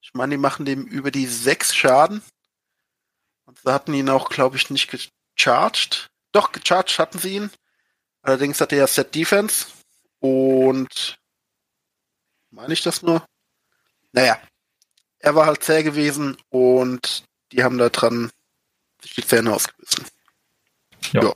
[0.01, 2.21] Ich meine, die machen dem über die sechs Schaden.
[3.45, 6.09] Und sie hatten ihn auch, glaube ich, nicht gecharged.
[6.31, 7.51] Doch, gecharged hatten sie ihn.
[8.21, 9.67] Allerdings hatte er Set Defense.
[10.19, 11.18] Und
[12.51, 13.23] meine ich das nur?
[14.11, 14.39] Naja,
[15.19, 18.31] er war halt zäh gewesen und die haben da dran
[19.01, 20.05] sich die Zähne ausgebissen.
[21.13, 21.23] Ja.
[21.23, 21.33] ja.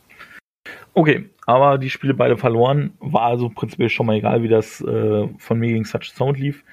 [0.94, 2.96] Okay, aber die Spiele beide verloren.
[3.00, 6.64] War also prinzipiell schon mal egal, wie das äh, von mir gegen Such Sound lief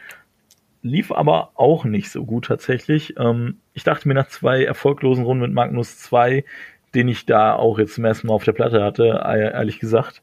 [0.82, 3.14] lief aber auch nicht so gut tatsächlich.
[3.18, 6.44] Ähm, ich dachte mir nach zwei erfolglosen Runden mit Magnus 2,
[6.94, 10.22] den ich da auch jetzt zum ersten Mal auf der Platte hatte, ehrlich gesagt,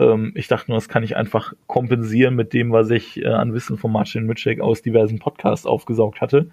[0.00, 3.52] ähm, ich dachte nur, das kann ich einfach kompensieren mit dem, was ich äh, an
[3.52, 6.50] Wissen von Martin Mitschek aus diversen Podcasts aufgesaugt hatte.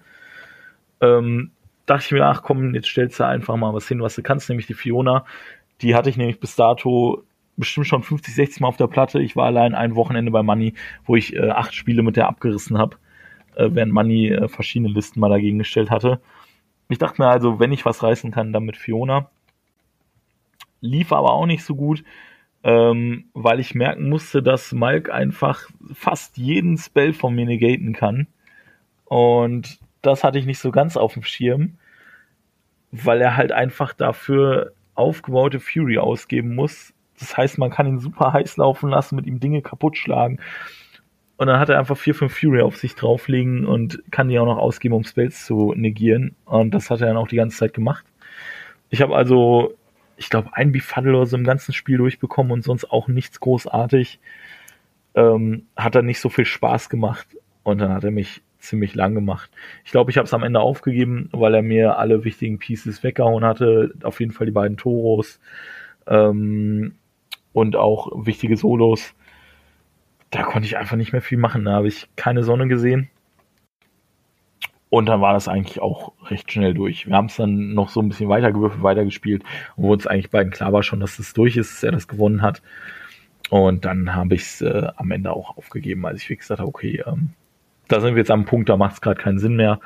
[1.00, 1.50] Ähm,
[1.86, 4.50] dachte ich mir, ach komm, jetzt stellst du einfach mal was hin, was du kannst,
[4.50, 5.24] nämlich die Fiona.
[5.80, 7.24] Die hatte ich nämlich bis dato
[7.56, 9.20] bestimmt schon 50, 60 Mal auf der Platte.
[9.20, 10.74] Ich war allein ein Wochenende bei Money,
[11.06, 12.98] wo ich äh, acht Spiele mit der abgerissen habe,
[13.56, 16.20] äh, während Money äh, verschiedene Listen mal dagegen gestellt hatte.
[16.90, 19.30] Ich dachte mir also, wenn ich was reißen kann, dann mit Fiona.
[20.80, 22.04] Lief aber auch nicht so gut,
[22.64, 28.26] ähm, weil ich merken musste, dass Malk einfach fast jeden Spell von mir negaten kann.
[29.04, 31.78] Und das hatte ich nicht so ganz auf dem Schirm,
[32.90, 36.92] weil er halt einfach dafür aufgebaute Fury ausgeben muss.
[37.18, 40.38] Das heißt, man kann ihn super heiß laufen lassen, mit ihm Dinge kaputt schlagen.
[41.36, 44.46] Und dann hat er einfach 4, 5 Fury auf sich drauflegen und kann die auch
[44.46, 46.34] noch ausgeben, um Spells zu negieren.
[46.44, 48.04] Und das hat er dann auch die ganze Zeit gemacht.
[48.90, 49.74] Ich habe also,
[50.18, 54.18] ich glaube, ein Befuddle oder so im ganzen Spiel durchbekommen und sonst auch nichts großartig.
[55.14, 57.28] Ähm, hat er nicht so viel Spaß gemacht.
[57.62, 59.50] Und dann hat er mich ziemlich lang gemacht.
[59.84, 63.44] Ich glaube, ich habe es am Ende aufgegeben, weil er mir alle wichtigen Pieces weggehauen
[63.44, 63.94] hatte.
[64.02, 65.40] Auf jeden Fall die beiden Toros
[66.06, 66.94] ähm,
[67.52, 69.14] und auch wichtige Solos.
[70.30, 71.64] Da konnte ich einfach nicht mehr viel machen.
[71.64, 73.08] Da habe ich keine Sonne gesehen.
[74.90, 77.06] Und dann war das eigentlich auch recht schnell durch.
[77.06, 79.42] Wir haben es dann noch so ein bisschen weitergewürfelt, weitergespielt,
[79.76, 82.40] wo uns eigentlich beiden klar war schon, dass es durch ist, dass er das gewonnen
[82.40, 82.62] hat.
[83.50, 87.02] Und dann habe ich es äh, am Ende auch aufgegeben, als ich gesagt habe, okay,
[87.06, 87.30] ähm,
[87.88, 89.80] da sind wir jetzt am Punkt, da macht es gerade keinen Sinn mehr.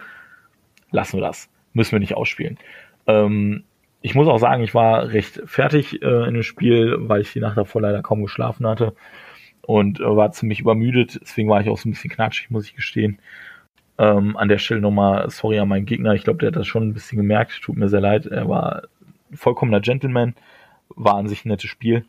[0.90, 1.48] Lassen wir das.
[1.72, 2.58] Müssen wir nicht ausspielen.
[3.06, 3.64] Ähm,
[4.02, 7.40] ich muss auch sagen, ich war recht fertig äh, in dem Spiel, weil ich die
[7.40, 8.94] Nacht davor leider kaum geschlafen hatte
[9.62, 11.20] und äh, war ziemlich übermüdet.
[11.22, 13.20] Deswegen war ich auch so ein bisschen knatschig, muss ich gestehen.
[13.98, 16.14] Ähm, an der Stelle nochmal sorry an meinen Gegner.
[16.14, 17.60] Ich glaube, der hat das schon ein bisschen gemerkt.
[17.62, 18.26] Tut mir sehr leid.
[18.26, 18.82] Er war
[19.34, 20.34] vollkommener Gentleman.
[20.88, 22.04] War an sich ein nettes Spiel.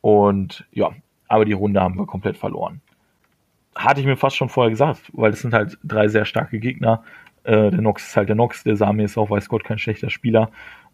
[0.00, 0.90] Und ja,
[1.28, 2.80] aber die Runde haben wir komplett verloren
[3.76, 7.04] hatte ich mir fast schon vorher gesagt, weil es sind halt drei sehr starke Gegner.
[7.44, 10.10] Äh, der Nox ist halt der Nox, der Sami ist auch, weiß Gott, kein schlechter
[10.10, 10.50] Spieler.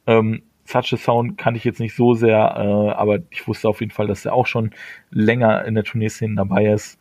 [0.07, 3.81] Ähm, Such a Sound kannte ich jetzt nicht so sehr, äh, aber ich wusste auf
[3.81, 4.71] jeden Fall, dass er auch schon
[5.11, 6.99] länger in der Turnierszene dabei ist.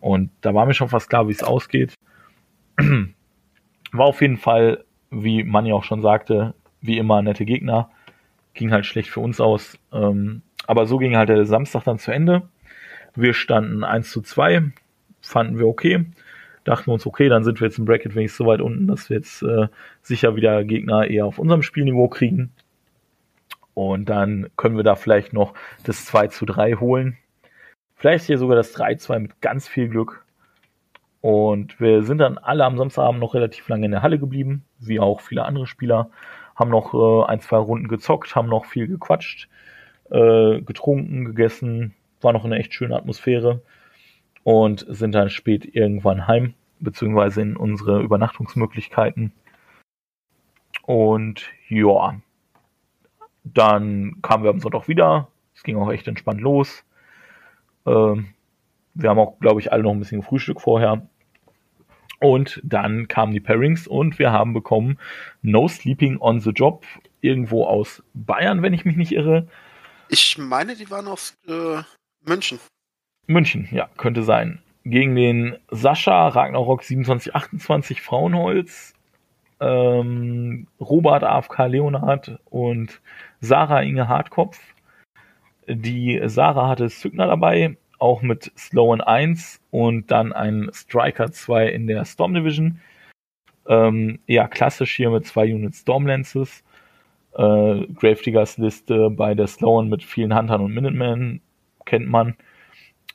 [0.00, 1.94] Und da war mir schon fast klar, wie es ausgeht.
[3.92, 7.90] War auf jeden Fall, wie Manni auch schon sagte, wie immer nette Gegner.
[8.54, 9.78] Ging halt schlecht für uns aus.
[9.92, 12.42] Ähm, aber so ging halt der Samstag dann zu Ende.
[13.14, 14.72] Wir standen 1 zu 2
[15.20, 16.06] fanden wir okay.
[16.64, 19.16] Dachten uns, okay, dann sind wir jetzt im Bracket wenigstens so weit unten, dass wir
[19.16, 19.68] jetzt äh,
[20.02, 22.52] sicher wieder Gegner eher auf unserem Spielniveau kriegen.
[23.74, 25.54] Und dann können wir da vielleicht noch
[25.84, 27.16] das 2 zu 3 holen.
[27.94, 30.24] Vielleicht hier sogar das 3-2 mit ganz viel Glück.
[31.20, 35.00] Und wir sind dann alle am Samstagabend noch relativ lange in der Halle geblieben, wie
[35.00, 36.10] auch viele andere Spieler.
[36.56, 39.48] Haben noch äh, ein, zwei Runden gezockt, haben noch viel gequatscht,
[40.10, 41.94] äh, getrunken, gegessen.
[42.20, 43.62] War noch eine echt schöne Atmosphäre
[44.44, 49.32] und sind dann spät irgendwann heim, beziehungsweise in unsere Übernachtungsmöglichkeiten.
[50.86, 52.20] Und ja,
[53.44, 55.28] dann kamen wir am Sonntag wieder.
[55.54, 56.84] Es ging auch echt entspannt los.
[57.86, 58.28] Ähm,
[59.02, 61.08] wir haben auch, glaube ich, alle noch ein bisschen Frühstück vorher.
[62.20, 64.98] Und dann kamen die Pairings und wir haben bekommen
[65.42, 66.84] No Sleeping on the Job
[67.22, 69.48] irgendwo aus Bayern, wenn ich mich nicht irre.
[70.08, 71.82] Ich meine, die waren aus äh,
[72.26, 72.58] München.
[73.26, 74.60] München, ja, könnte sein.
[74.84, 78.94] Gegen den Sascha Ragnarok 2728 Frauenholz,
[79.60, 83.00] ähm, Robert AFK Leonhard und
[83.40, 84.58] Sarah Inge Hartkopf.
[85.68, 91.86] Die Sarah hatte Zückner dabei, auch mit Sloan 1 und dann ein Striker 2 in
[91.86, 92.80] der Storm Division.
[93.68, 96.64] Ähm, eher klassisch hier mit zwei Units Stormlances.
[97.34, 101.40] Äh, Gravediggers Liste bei der Sloan mit vielen Huntern und Minutemen
[101.84, 102.36] kennt man.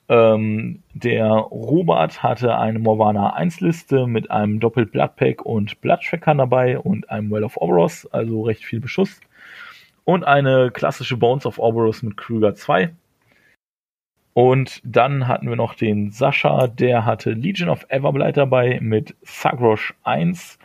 [0.07, 6.77] Ähm, der Robert hatte eine Morvana 1 Liste mit einem Doppelt Bloodpack und Bloodtracker dabei
[6.77, 9.19] und einem Well of Oberos, also recht viel Beschuss.
[10.03, 12.93] Und eine klassische Bones of Oberos mit Krüger 2.
[14.35, 19.93] Und dann hatten wir noch den Sascha, der hatte Legion of Everblight dabei mit Sagrosh
[20.03, 20.59] 1,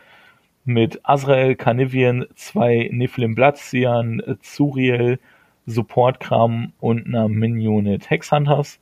[0.65, 5.21] mit Azrael, Carnivian, zwei Niflim Bloodseern, Zuriel,
[5.67, 8.81] Supportkram und einer Min-Unit Hexhunters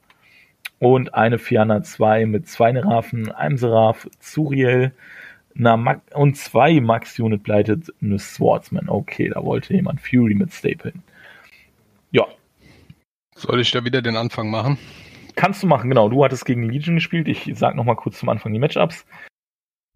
[0.78, 4.93] und eine Fiana 2 mit zwei Neraphen, einem Seraph, Zuriel
[6.14, 8.89] und zwei Max-Unit Blighted eine Swordsman.
[8.89, 11.03] Okay, da wollte jemand Fury mit Stapeln.
[13.39, 14.78] Soll ich da wieder den Anfang machen?
[15.36, 16.09] Kannst du machen, genau.
[16.09, 17.28] Du hattest gegen Legion gespielt.
[17.28, 19.07] Ich sag nochmal kurz zum Anfang die Matchups.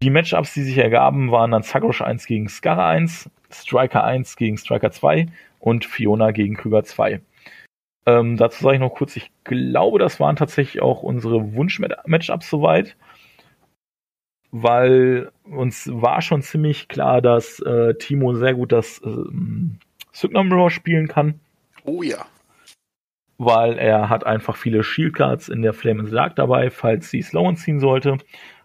[0.01, 4.57] Die Matchups, die sich ergaben, waren dann Zagrosh 1 gegen Scarra 1, Striker 1 gegen
[4.57, 5.27] Striker 2
[5.59, 7.21] und Fiona gegen Krüger 2.
[8.05, 12.95] Ähm, dazu sage ich noch kurz, ich glaube, das waren tatsächlich auch unsere Wunsch-Matchups soweit,
[14.51, 19.09] weil uns war schon ziemlich klar, dass äh, Timo sehr gut das äh,
[20.13, 21.41] Signal Mirror spielen kann.
[21.83, 22.25] Oh ja.
[23.37, 27.21] Weil er hat einfach viele Shield Cards in der Flame the Dark dabei, falls sie
[27.21, 28.17] Slowen ziehen sollte.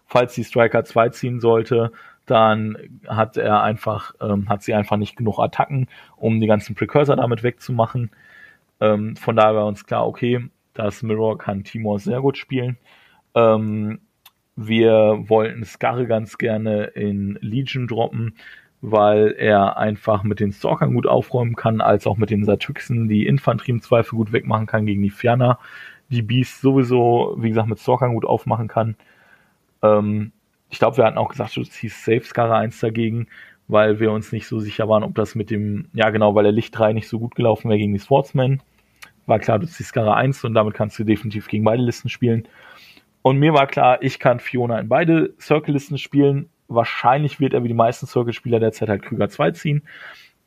[0.05, 1.91] Falls sie Striker 2 ziehen sollte,
[2.25, 7.15] dann hat er einfach, ähm, hat sie einfach nicht genug Attacken, um die ganzen Precursor
[7.15, 8.11] damit wegzumachen.
[8.79, 12.77] Ähm, von daher war uns klar, okay, das Mirror kann Timor sehr gut spielen.
[13.35, 13.99] Ähm,
[14.55, 18.35] wir wollten Skarre ganz gerne in Legion droppen,
[18.81, 23.27] weil er einfach mit den Stalkern gut aufräumen kann, als auch mit den Satyxen die
[23.27, 25.59] Infanterie im Zweifel gut wegmachen kann gegen die Fianna.
[26.09, 28.95] Die Beast sowieso, wie gesagt, mit Stalkern gut aufmachen kann.
[29.83, 30.31] Ähm,
[30.69, 33.27] ich glaube, wir hatten auch gesagt, du ziehst Safe Skarre 1 dagegen,
[33.67, 36.51] weil wir uns nicht so sicher waren, ob das mit dem, ja genau, weil der
[36.51, 38.61] Licht 3 nicht so gut gelaufen wäre gegen die Swordsman.
[39.25, 42.47] War klar, du ziehst Skarre 1 und damit kannst du definitiv gegen beide Listen spielen.
[43.21, 46.49] Und mir war klar, ich kann Fiona in beide Circle-Listen spielen.
[46.69, 49.83] Wahrscheinlich wird er wie die meisten Circle-Spieler derzeit halt Krüger 2 ziehen.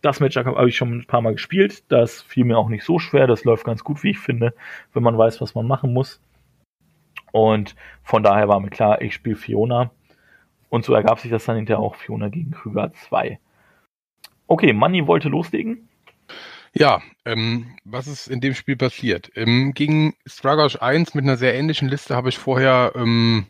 [0.00, 1.84] Das Matchup habe ich schon ein paar Mal gespielt.
[1.88, 3.26] Das fiel mir auch nicht so schwer.
[3.26, 4.54] Das läuft ganz gut, wie ich finde,
[4.92, 6.20] wenn man weiß, was man machen muss.
[7.32, 9.90] Und von daher war mir klar, ich spiele Fiona.
[10.70, 13.38] Und so ergab sich das dann hinterher auch Fiona gegen Krüger 2.
[14.46, 15.88] Okay, Manni wollte loslegen.
[16.74, 19.30] Ja, ähm, was ist in dem Spiel passiert?
[19.34, 23.46] Ähm, gegen Stragash 1 mit einer sehr ähnlichen Liste habe ich vorher, ähm,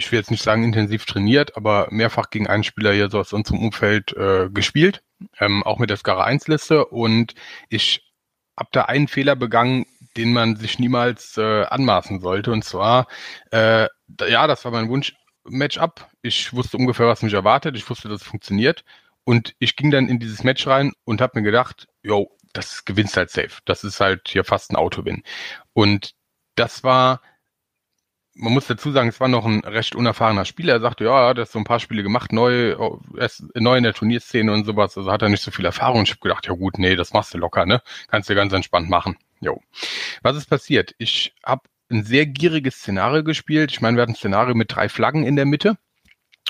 [0.00, 3.32] ich will jetzt nicht sagen intensiv trainiert, aber mehrfach gegen einen Spieler hier so aus
[3.32, 5.02] unserem Umfeld äh, gespielt,
[5.38, 7.34] ähm, auch mit der Skara 1 Liste und
[7.68, 8.10] ich
[8.58, 9.86] habe da einen Fehler begangen,
[10.16, 13.06] den man sich niemals äh, anmaßen sollte und zwar,
[13.52, 13.86] äh,
[14.28, 16.08] ja, das war mein Wunsch, Matchup.
[16.22, 17.76] Ich wusste ungefähr, was mich erwartet.
[17.76, 18.84] Ich wusste, dass es funktioniert.
[19.24, 23.16] Und ich ging dann in dieses Match rein und habe mir gedacht, yo, das gewinnst
[23.16, 23.60] halt safe.
[23.64, 25.22] Das ist halt hier fast ein Autowin.
[25.72, 26.14] Und
[26.56, 27.22] das war,
[28.34, 30.74] man muss dazu sagen, es war noch ein recht unerfahrener Spieler.
[30.74, 32.76] Er sagte, ja, er hat so ein paar Spiele gemacht, neu,
[33.18, 34.96] erst neu in der Turnierszene und sowas.
[34.96, 36.02] Also hat er nicht so viel Erfahrung.
[36.04, 37.82] Ich habe gedacht, ja gut, nee, das machst du locker, ne?
[38.08, 39.16] Kannst du ganz entspannt machen.
[39.40, 39.60] Jo.
[40.22, 40.94] Was ist passiert?
[40.98, 43.72] Ich habe ein sehr gieriges Szenario gespielt.
[43.72, 45.76] Ich meine, wir hatten ein Szenario mit drei Flaggen in der Mitte.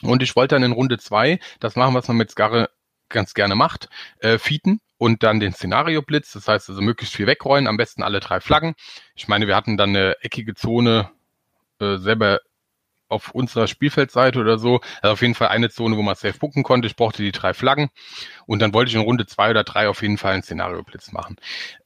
[0.03, 2.71] Und ich wollte dann in Runde zwei das machen, was man mit Skarre
[3.09, 3.89] ganz gerne macht,
[4.21, 6.33] äh, feeden und dann den Szenario-Blitz.
[6.33, 8.75] Das heißt also möglichst viel wegrollen, am besten alle drei Flaggen.
[9.15, 11.11] Ich meine, wir hatten dann eine eckige Zone
[11.81, 12.41] äh, selber
[13.11, 14.81] auf unserer Spielfeldseite oder so.
[15.03, 16.87] Also auf jeden Fall eine Zone, wo man safe bucken konnte.
[16.87, 17.91] Ich brauchte die drei Flaggen
[18.47, 21.37] und dann wollte ich in Runde zwei oder drei auf jeden Fall einen Szenario-Blitz machen.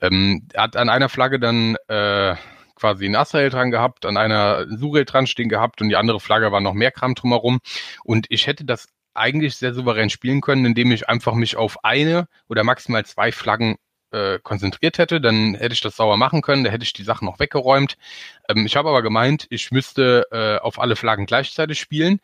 [0.00, 2.36] Ähm, hat an einer Flagge dann äh,
[2.74, 6.52] quasi ein Asrael dran gehabt, an einer Surel dran stehen gehabt und die andere Flagge
[6.52, 7.60] war noch mehr Kram drumherum.
[8.04, 12.26] Und ich hätte das eigentlich sehr souverän spielen können, indem ich einfach mich auf eine
[12.48, 13.76] oder maximal zwei Flaggen
[14.14, 17.26] äh, konzentriert hätte, dann hätte ich das sauer machen können, da hätte ich die Sachen
[17.26, 17.96] noch weggeräumt.
[18.48, 22.20] Ähm, ich habe aber gemeint, ich müsste äh, auf alle Flaggen gleichzeitig spielen.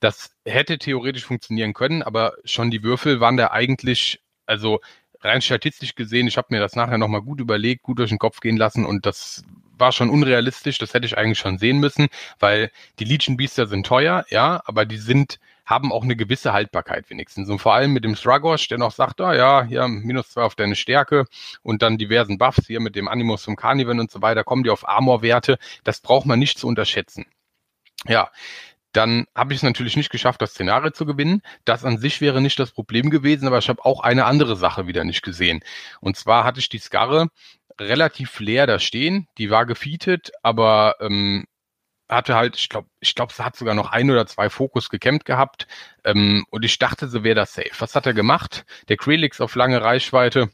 [0.00, 4.80] Das hätte theoretisch funktionieren können, aber schon die Würfel waren da eigentlich, also
[5.20, 8.40] rein statistisch gesehen, ich habe mir das nachher nochmal gut überlegt, gut durch den Kopf
[8.40, 9.44] gehen lassen und das
[9.78, 12.08] war schon unrealistisch, das hätte ich eigentlich schon sehen müssen,
[12.38, 15.38] weil die Legion Beaster sind teuer, ja, aber die sind
[15.70, 17.48] haben auch eine gewisse Haltbarkeit wenigstens.
[17.48, 20.56] Und vor allem mit dem Stragosh, der noch sagt, ah ja, hier minus zwei auf
[20.56, 21.26] deine Stärke
[21.62, 24.70] und dann diversen Buffs hier mit dem Animus zum Carnival und so weiter, kommen die
[24.70, 25.58] auf Armor-Werte.
[25.84, 27.26] Das braucht man nicht zu unterschätzen.
[28.06, 28.30] Ja,
[28.92, 31.42] dann habe ich es natürlich nicht geschafft, das Szenario zu gewinnen.
[31.64, 34.88] Das an sich wäre nicht das Problem gewesen, aber ich habe auch eine andere Sache
[34.88, 35.62] wieder nicht gesehen.
[36.00, 37.28] Und zwar hatte ich die Skarre
[37.78, 39.28] relativ leer da stehen.
[39.38, 41.46] Die war gefeatet, aber ähm,
[42.10, 45.24] hatte halt, ich glaube, ich glaube, sie hat sogar noch ein oder zwei Fokus gekämpft
[45.26, 45.66] gehabt.
[46.04, 47.70] Ähm, und ich dachte, so wäre das safe.
[47.78, 48.64] Was hat er gemacht?
[48.88, 50.50] Der Krelix auf lange Reichweite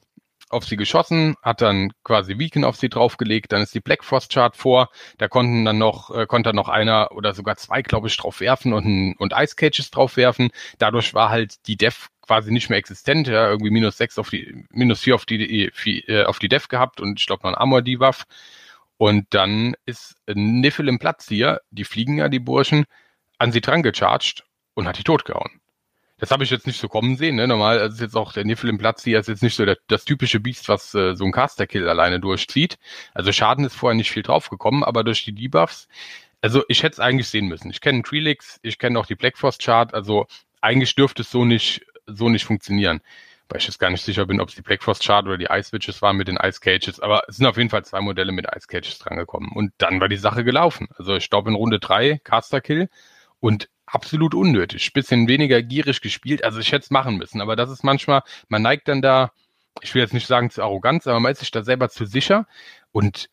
[0.48, 4.32] auf sie geschossen, hat dann quasi Weaken auf sie draufgelegt, dann ist die Black Frost
[4.32, 8.16] Chart vor, da konnten dann noch, äh, konnte noch einer oder sogar zwei, glaube ich,
[8.16, 10.50] drauf werfen und, und Ice Cages drauf werfen.
[10.78, 14.64] Dadurch war halt die Def quasi nicht mehr existent, ja, irgendwie minus sechs auf die,
[14.70, 15.68] minus vier auf die,
[16.07, 18.24] äh, auf die Def gehabt und ich glaube noch ein Armor Debuff.
[18.99, 22.86] Und dann ist Niffel im Platz hier, die fliegen ja, die Burschen,
[23.38, 24.44] an sie dran gecharged
[24.74, 25.61] und hat die totgehauen.
[26.18, 27.36] Das habe ich jetzt nicht so kommen sehen.
[27.36, 27.47] Ne?
[27.47, 30.07] Normal ist jetzt auch der Niffel im Platz hier ist jetzt nicht so der, das
[30.07, 32.78] typische Biest, was äh, so ein Caster-Kill alleine durchzieht.
[33.12, 35.88] Also Schaden ist vorher nicht viel draufgekommen, aber durch die Debuffs,
[36.40, 37.70] also ich hätte es eigentlich sehen müssen.
[37.70, 40.26] Ich kenne Trelix, ich kenne auch die Black Frost Chart, also
[40.62, 43.03] eigentlich dürfte es so nicht, so nicht funktionieren
[43.49, 45.49] weil ich jetzt gar nicht sicher bin, ob es die Black Frost Chart oder die
[45.51, 48.32] Ice Witches waren mit den Ice Cages, aber es sind auf jeden Fall zwei Modelle
[48.32, 49.51] mit Ice Cages drangekommen.
[49.53, 50.88] Und dann war die Sache gelaufen.
[50.97, 52.88] Also ich glaube in Runde drei Caster Kill
[53.40, 54.92] und absolut unnötig.
[54.92, 56.42] Bisschen weniger gierig gespielt.
[56.42, 59.30] Also ich hätte es machen müssen, aber das ist manchmal, man neigt dann da,
[59.80, 62.47] ich will jetzt nicht sagen zu Arroganz, aber man ist sich da selber zu sicher
[62.92, 63.28] und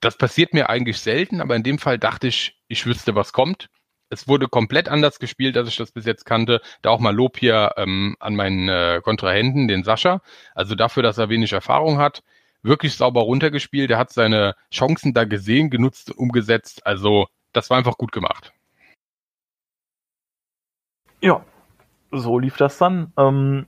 [0.00, 3.68] das passiert mir eigentlich selten, aber in dem Fall dachte ich, ich wüsste, was kommt
[4.10, 6.60] es wurde komplett anders gespielt, als ich das bis jetzt kannte.
[6.82, 10.20] Da auch mal Lob hier ähm, an meinen äh, Kontrahenten, den Sascha.
[10.54, 12.22] Also dafür, dass er wenig Erfahrung hat,
[12.62, 13.90] wirklich sauber runtergespielt.
[13.90, 16.86] Er hat seine Chancen da gesehen, genutzt, umgesetzt.
[16.86, 18.52] Also das war einfach gut gemacht.
[21.22, 21.44] Ja,
[22.10, 23.12] so lief das dann.
[23.16, 23.66] Ähm,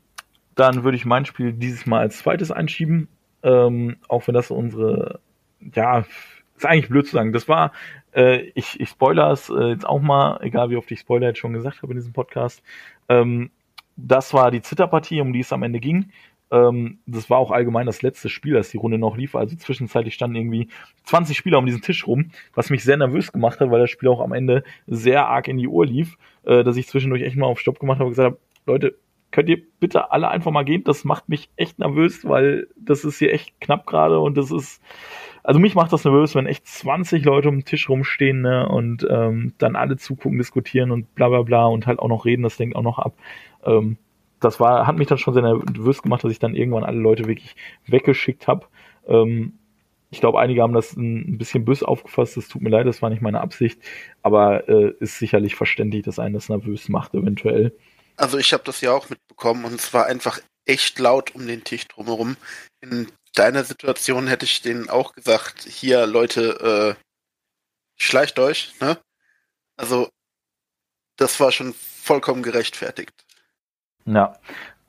[0.55, 3.09] dann würde ich mein Spiel dieses Mal als zweites einschieben.
[3.43, 5.21] Ähm, auch wenn das unsere,
[5.61, 6.05] ja,
[6.65, 7.33] ist eigentlich blöd zu sagen.
[7.33, 7.73] Das war,
[8.15, 11.39] äh, ich, ich spoiler es äh, jetzt auch mal, egal wie oft ich Spoiler jetzt
[11.39, 12.63] schon gesagt habe in diesem Podcast.
[13.09, 13.51] Ähm,
[13.97, 16.11] das war die Zitterpartie, um die es am Ende ging.
[16.51, 19.35] Ähm, das war auch allgemein das letzte Spiel, das die Runde noch lief.
[19.35, 20.69] Also zwischenzeitlich standen irgendwie
[21.05, 24.09] 20 Spieler um diesen Tisch rum, was mich sehr nervös gemacht hat, weil das Spiel
[24.09, 27.47] auch am Ende sehr arg in die Uhr lief, äh, dass ich zwischendurch echt mal
[27.47, 28.95] auf Stopp gemacht habe und gesagt habe, Leute,
[29.33, 30.85] könnt ihr bitte alle einfach mal gehen?
[30.85, 34.81] Das macht mich echt nervös, weil das ist hier echt knapp gerade und das ist,
[35.43, 39.07] also mich macht das nervös, wenn echt 20 Leute um den Tisch rumstehen ne, und
[39.11, 42.57] ähm, dann alle zugucken, diskutieren und bla bla bla und halt auch noch reden, das
[42.57, 43.15] denkt auch noch ab.
[43.65, 43.97] Ähm,
[44.39, 47.27] das war, hat mich dann schon sehr nervös gemacht, dass ich dann irgendwann alle Leute
[47.27, 47.57] wirklich
[47.87, 48.67] weggeschickt habe.
[49.07, 49.55] Ähm,
[50.11, 52.37] ich glaube, einige haben das ein, bisschen bös aufgefasst.
[52.37, 53.81] Das tut mir leid, das war nicht meine Absicht.
[54.23, 57.73] Aber äh, ist sicherlich verständlich, dass einen das nervös macht, eventuell.
[58.17, 61.65] Also ich habe das ja auch mitbekommen und es war einfach echt laut um den
[61.65, 62.37] Tisch drumherum.
[62.81, 67.03] In deiner Situation hätte ich denen auch gesagt, hier Leute, äh,
[67.97, 68.99] schleicht euch, ne?
[69.77, 70.11] Also
[71.17, 73.25] das war schon vollkommen gerechtfertigt.
[74.05, 74.39] Ja.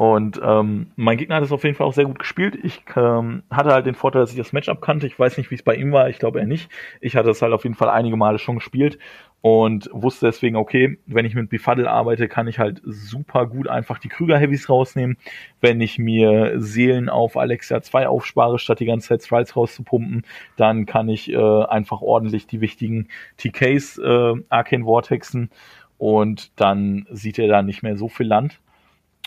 [0.04, 2.60] Und ähm, mein Gegner hat es auf jeden Fall auch sehr gut gespielt.
[2.62, 5.08] Ich ähm, hatte halt den Vorteil, dass ich das Matchup kannte.
[5.08, 6.10] Ich weiß nicht, wie es bei ihm war.
[6.10, 6.70] Ich glaube er nicht.
[7.00, 9.00] Ich hatte es halt auf jeden Fall einige Male schon gespielt
[9.40, 13.98] und wusste deswegen, okay, wenn ich mit Befuddle arbeite, kann ich halt super gut einfach
[13.98, 15.16] die Krüger-Heavies rausnehmen.
[15.62, 20.24] Wenn ich mir Seelen auf Alexia 2 aufspare, statt die ganze Zeit Strides rauszupumpen,
[20.58, 25.50] dann kann ich äh, einfach ordentlich die wichtigen TKs äh, Arcane Vortexen
[25.98, 28.60] und dann sieht er da nicht mehr so viel Land.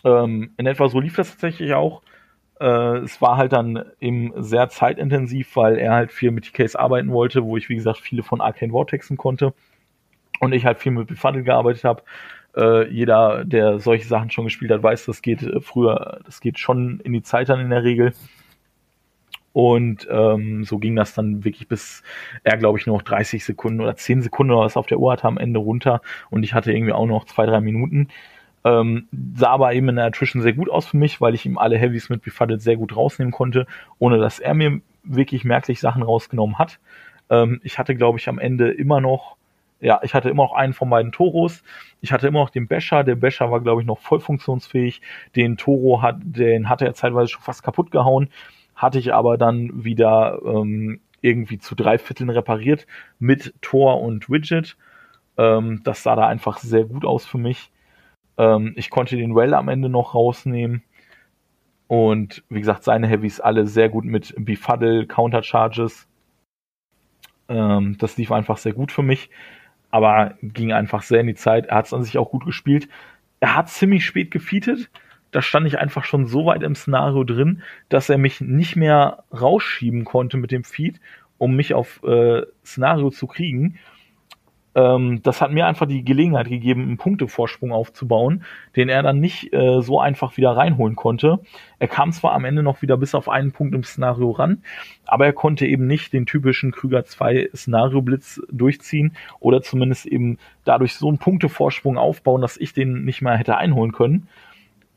[0.07, 2.03] Ähm, in etwa so lief das tatsächlich auch.
[2.61, 7.11] Äh, es war halt dann eben sehr zeitintensiv, weil er halt viel mit TKs arbeiten
[7.13, 9.53] wollte, wo ich, wie gesagt, viele von Arcane Vortexen konnte.
[10.41, 12.03] Und ich halt viel mit Befuddle gearbeitet habe.
[12.57, 16.59] Äh, jeder, der solche Sachen schon gespielt hat, weiß, das geht äh, früher, das geht
[16.59, 18.13] schon in die Zeit dann in der Regel.
[19.53, 22.03] Und ähm, so ging das dann wirklich bis
[22.45, 25.13] er, glaube ich, nur noch 30 Sekunden oder 10 Sekunden oder was auf der Uhr
[25.13, 26.03] hatte am Ende runter.
[26.31, 28.09] Und ich hatte irgendwie auch noch zwei, drei Minuten.
[28.67, 29.07] Ähm,
[29.37, 31.79] sah aber eben in der Attrition sehr gut aus für mich, weil ich ihm alle
[31.79, 33.65] Heavies mit Befuddled sehr gut rausnehmen konnte,
[34.01, 36.81] ohne dass er mir wirklich merklich Sachen rausgenommen hat.
[37.31, 39.37] Ähm, ich hatte, glaube ich, am Ende immer noch,
[39.81, 41.63] ja, ich hatte immer noch einen von beiden Toros.
[42.01, 43.05] Ich hatte immer noch den Bescher.
[43.05, 45.01] Der Bescher war, glaube ich, noch voll funktionsfähig.
[45.37, 48.31] Den Toro hat, den hatte er zeitweise schon fast kaputt gehauen.
[48.75, 52.89] Hatte ich aber dann wieder ähm, irgendwie zu drei Vierteln repariert
[53.21, 54.77] mit Tor und Widget.
[55.39, 57.71] Ähm, das sah da einfach sehr gut aus für mich.
[58.39, 60.83] Ähm, ich konnte den Well am Ende noch rausnehmen.
[61.89, 66.09] Und wie gesagt, seine Heavies alle sehr gut mit Befuddle, Countercharges.
[67.49, 69.31] Ähm, das lief einfach sehr gut für mich.
[69.91, 71.67] Aber ging einfach sehr in die Zeit.
[71.67, 72.89] Er hat es an sich auch gut gespielt.
[73.41, 74.91] Er hat ziemlich spät gefeatet.
[75.31, 79.25] Da stand ich einfach schon so weit im Szenario drin, dass er mich nicht mehr
[79.33, 81.01] rausschieben konnte mit dem Feed,
[81.39, 83.79] um mich auf äh, Szenario zu kriegen.
[84.77, 88.45] Ähm, das hat mir einfach die Gelegenheit gegeben, einen Punktevorsprung aufzubauen,
[88.77, 91.41] den er dann nicht äh, so einfach wieder reinholen konnte.
[91.79, 94.63] Er kam zwar am Ende noch wieder bis auf einen Punkt im Szenario ran,
[95.07, 100.95] aber er konnte eben nicht den typischen Krüger 2 Szenario-Blitz durchziehen oder zumindest eben dadurch
[100.95, 104.29] so einen Punktevorsprung aufbauen, dass ich den nicht mehr hätte einholen können.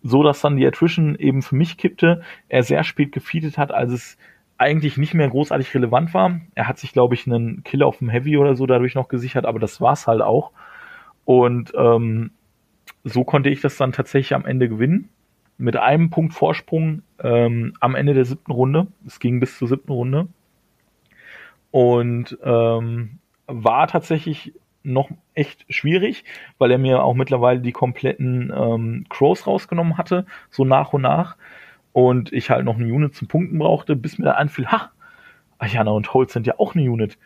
[0.03, 3.93] So dass dann die Attrition eben für mich kippte, er sehr spät gefeedet hat, als
[3.93, 4.17] es
[4.59, 6.41] eigentlich nicht mehr großartig relevant war.
[6.53, 9.45] Er hat sich, glaube ich, einen Kill auf dem Heavy oder so dadurch noch gesichert,
[9.45, 10.51] aber das war's halt auch.
[11.25, 12.31] Und ähm,
[13.03, 15.09] so konnte ich das dann tatsächlich am Ende gewinnen.
[15.57, 18.87] Mit einem Punkt Vorsprung ähm, am Ende der siebten Runde.
[19.05, 20.27] Es ging bis zur siebten Runde.
[21.71, 24.53] Und ähm, war tatsächlich
[24.83, 26.25] noch echt schwierig,
[26.57, 31.37] weil er mir auch mittlerweile die kompletten ähm, Crows rausgenommen hatte, so nach und nach
[31.93, 34.91] und ich halt noch eine Unit zum Punkten brauchte, bis mir da einfiel, ha,
[35.57, 37.17] Ayana und Holt sind ja auch eine Unit.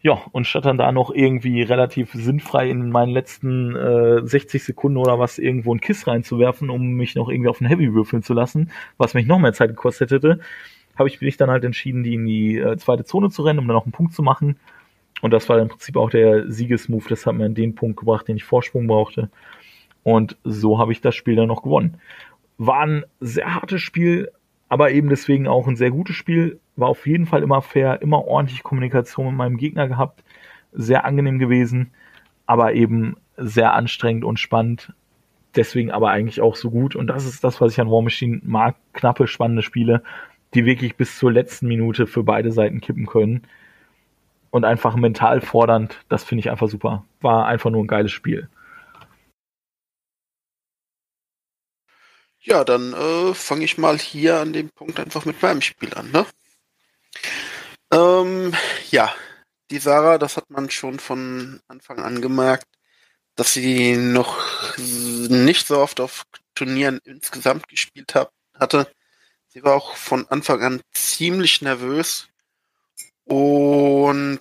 [0.00, 4.96] Ja, und statt dann da noch irgendwie relativ sinnfrei in meinen letzten äh, 60 Sekunden
[4.96, 8.32] oder was irgendwo ein Kiss reinzuwerfen, um mich noch irgendwie auf einen Heavy würfeln zu
[8.32, 10.38] lassen, was mich noch mehr Zeit gekostet hätte,
[10.96, 13.66] habe ich mich dann halt entschieden, die in die äh, zweite Zone zu rennen, um
[13.66, 14.56] dann noch einen Punkt zu machen.
[15.20, 17.08] Und das war im Prinzip auch der Siegesmove.
[17.08, 19.30] Das hat mir an den Punkt gebracht, den ich Vorsprung brauchte.
[20.04, 21.98] Und so habe ich das Spiel dann noch gewonnen.
[22.58, 24.30] War ein sehr hartes Spiel,
[24.68, 26.60] aber eben deswegen auch ein sehr gutes Spiel.
[26.76, 30.22] War auf jeden Fall immer fair, immer ordentlich Kommunikation mit meinem Gegner gehabt.
[30.72, 31.92] Sehr angenehm gewesen,
[32.46, 34.92] aber eben sehr anstrengend und spannend.
[35.56, 36.94] Deswegen aber eigentlich auch so gut.
[36.94, 38.76] Und das ist das, was ich an War Machine mag.
[38.92, 40.02] Knappe, spannende Spiele.
[40.54, 43.42] die wirklich bis zur letzten Minute für beide Seiten kippen können.
[44.50, 47.04] Und einfach mental fordernd, das finde ich einfach super.
[47.20, 48.48] War einfach nur ein geiles Spiel.
[52.48, 56.10] Ja, dann äh, fange ich mal hier an dem Punkt einfach mit meinem Spiel an.
[56.10, 56.26] Ne?
[57.92, 58.54] Ähm,
[58.90, 59.14] ja,
[59.70, 62.66] die Sarah, das hat man schon von Anfang an gemerkt,
[63.34, 64.38] dass sie noch
[64.78, 66.24] nicht so oft auf
[66.54, 68.90] Turnieren insgesamt gespielt hat, hatte.
[69.48, 72.28] Sie war auch von Anfang an ziemlich nervös
[73.24, 74.40] und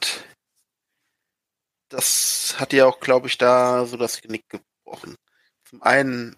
[1.89, 5.17] das hat ihr auch, glaube ich, da so das Genick gebrochen.
[5.65, 6.37] Zum einen,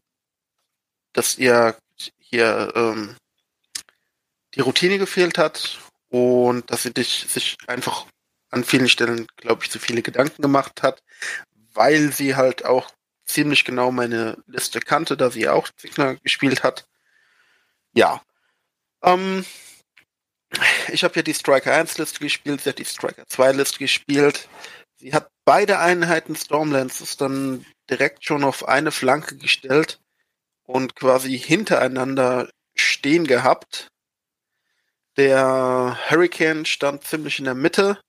[1.20, 1.76] dass ihr
[2.18, 3.18] hier ähm,
[4.56, 8.06] die Routine gefehlt hat und dass sie dich, sich einfach
[8.52, 11.04] an vielen Stellen, glaube ich, zu viele Gedanken gemacht hat,
[11.74, 12.90] weil sie halt auch
[13.26, 16.88] ziemlich genau meine Liste kannte, da sie auch Signer gespielt hat.
[17.94, 18.22] Ja.
[19.04, 19.44] Ähm,
[20.88, 24.48] ich habe ja die Striker 1 Liste gespielt, sie hat die Striker 2 Liste gespielt.
[24.96, 30.00] Sie hat beide Einheiten Stormlances dann direkt schon auf eine Flanke gestellt
[30.70, 33.88] und quasi hintereinander stehen gehabt.
[35.18, 38.00] Der Hurricane stand ziemlich in der Mitte.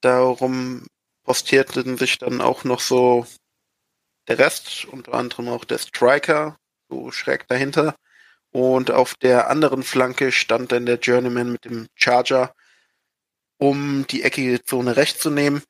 [0.00, 0.86] Darum
[1.24, 3.26] postierten sich dann auch noch so
[4.28, 6.56] der Rest, unter anderem auch der Striker,
[6.88, 7.96] so schräg dahinter.
[8.52, 12.54] Und auf der anderen Flanke stand dann der Journeyman mit dem Charger,
[13.58, 15.60] um die eckige Zone rechts zu nehmen.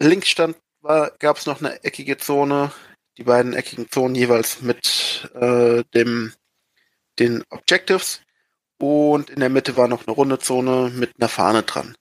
[0.00, 2.72] Links stand gab es noch eine eckige Zone,
[3.18, 6.32] die beiden eckigen Zonen jeweils mit äh, dem
[7.18, 8.22] den Objectives
[8.78, 11.94] und in der Mitte war noch eine runde Zone mit einer Fahne dran.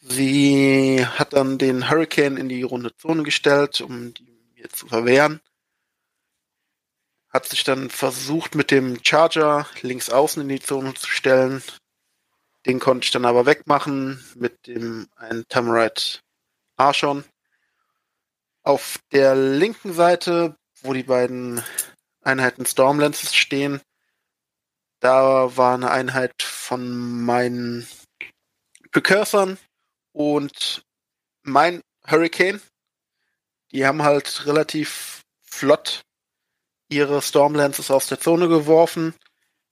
[0.00, 5.40] Sie hat dann den Hurricane in die runde Zone gestellt, um die mir zu verwehren.
[7.30, 11.62] Hat sich dann versucht, mit dem Charger links außen in die Zone zu stellen.
[12.66, 16.20] Den konnte ich dann aber wegmachen mit dem einen Tamarite
[16.76, 17.24] Archon.
[18.62, 21.62] Auf der linken Seite, wo die beiden
[22.22, 23.80] Einheiten Stormlances stehen,
[25.00, 27.88] da war eine Einheit von meinen
[28.92, 29.58] Precursoren,
[30.12, 30.84] und
[31.42, 32.60] mein Hurricane,
[33.72, 36.02] die haben halt relativ flott
[36.88, 39.14] ihre Stormlances aus der Zone geworfen,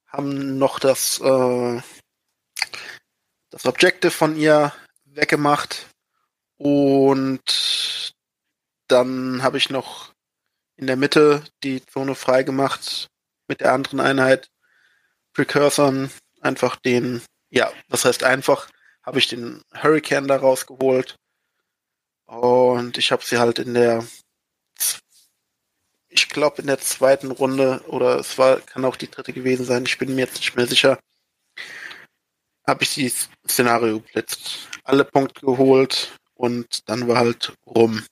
[0.06, 1.82] haben noch das, äh,
[3.50, 4.72] das Objective von ihr
[5.04, 5.86] weggemacht
[6.56, 7.40] und
[8.90, 10.12] dann habe ich noch
[10.76, 13.08] in der Mitte die Zone freigemacht
[13.48, 14.48] mit der anderen Einheit
[15.32, 16.10] Precursoren
[16.40, 18.68] einfach den, ja, das heißt einfach,
[19.02, 21.16] habe ich den Hurricane da rausgeholt.
[22.26, 24.04] Und ich habe sie halt in der,
[26.08, 29.84] ich glaube in der zweiten Runde, oder es war, kann auch die dritte gewesen sein,
[29.86, 30.98] ich bin mir jetzt nicht mehr sicher,
[32.66, 33.12] habe ich die
[33.48, 34.68] Szenario geblitzt.
[34.84, 38.04] Alle Punkte geholt und dann war halt rum.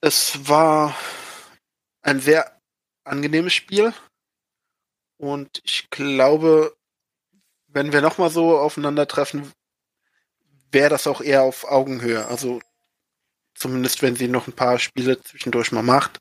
[0.00, 0.96] Es war
[2.02, 2.60] ein sehr
[3.04, 3.92] angenehmes Spiel
[5.16, 6.76] und ich glaube,
[7.68, 9.52] wenn wir nochmal so aufeinandertreffen,
[10.70, 12.26] wäre das auch eher auf Augenhöhe.
[12.26, 12.60] Also
[13.56, 16.20] zumindest wenn sie noch ein paar Spiele zwischendurch mal macht.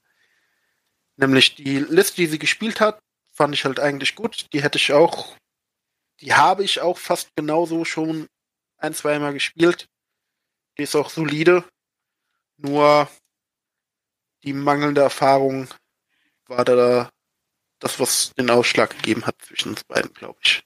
[1.17, 2.99] Nämlich die Liste, die sie gespielt hat,
[3.33, 4.47] fand ich halt eigentlich gut.
[4.53, 5.35] Die hätte ich auch,
[6.21, 8.27] die habe ich auch fast genauso schon
[8.77, 9.87] ein, zweimal gespielt.
[10.77, 11.63] Die ist auch solide.
[12.57, 13.07] Nur
[14.43, 15.67] die mangelnde Erfahrung
[16.47, 17.09] war da
[17.79, 20.63] das, was den Ausschlag gegeben hat zwischen uns beiden, glaube ich.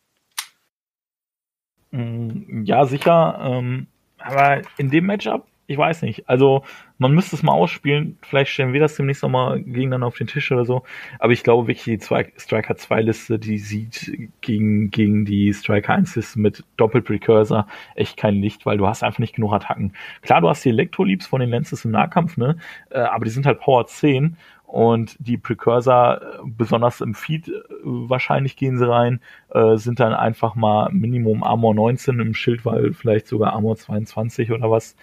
[1.91, 3.39] Mm, ja, sicher.
[3.41, 3.87] Ähm,
[4.17, 6.27] aber in dem Matchup, ich weiß nicht.
[6.27, 6.63] Also
[6.97, 8.17] man müsste es mal ausspielen.
[8.23, 10.81] Vielleicht stellen wir das demnächst nochmal gegeneinander auf den Tisch oder so.
[11.19, 15.93] Aber ich glaube wirklich, die zwei, Striker 2 Liste, die sieht gegen, gegen die Striker
[15.93, 19.93] 1 Liste mit Doppelprecursor echt kein Licht, weil du hast einfach nicht genug Attacken.
[20.23, 22.57] Klar, du hast die Elektroleaps von den Lenses im Nahkampf, ne?
[22.89, 24.37] Äh, aber die sind halt Power 10
[24.69, 29.19] und die Precursor, äh, besonders im Feed, äh, wahrscheinlich gehen sie rein,
[29.51, 34.51] äh, sind dann einfach mal Minimum Armor 19 im Schild, weil vielleicht sogar Armor 22
[34.51, 34.95] oder was.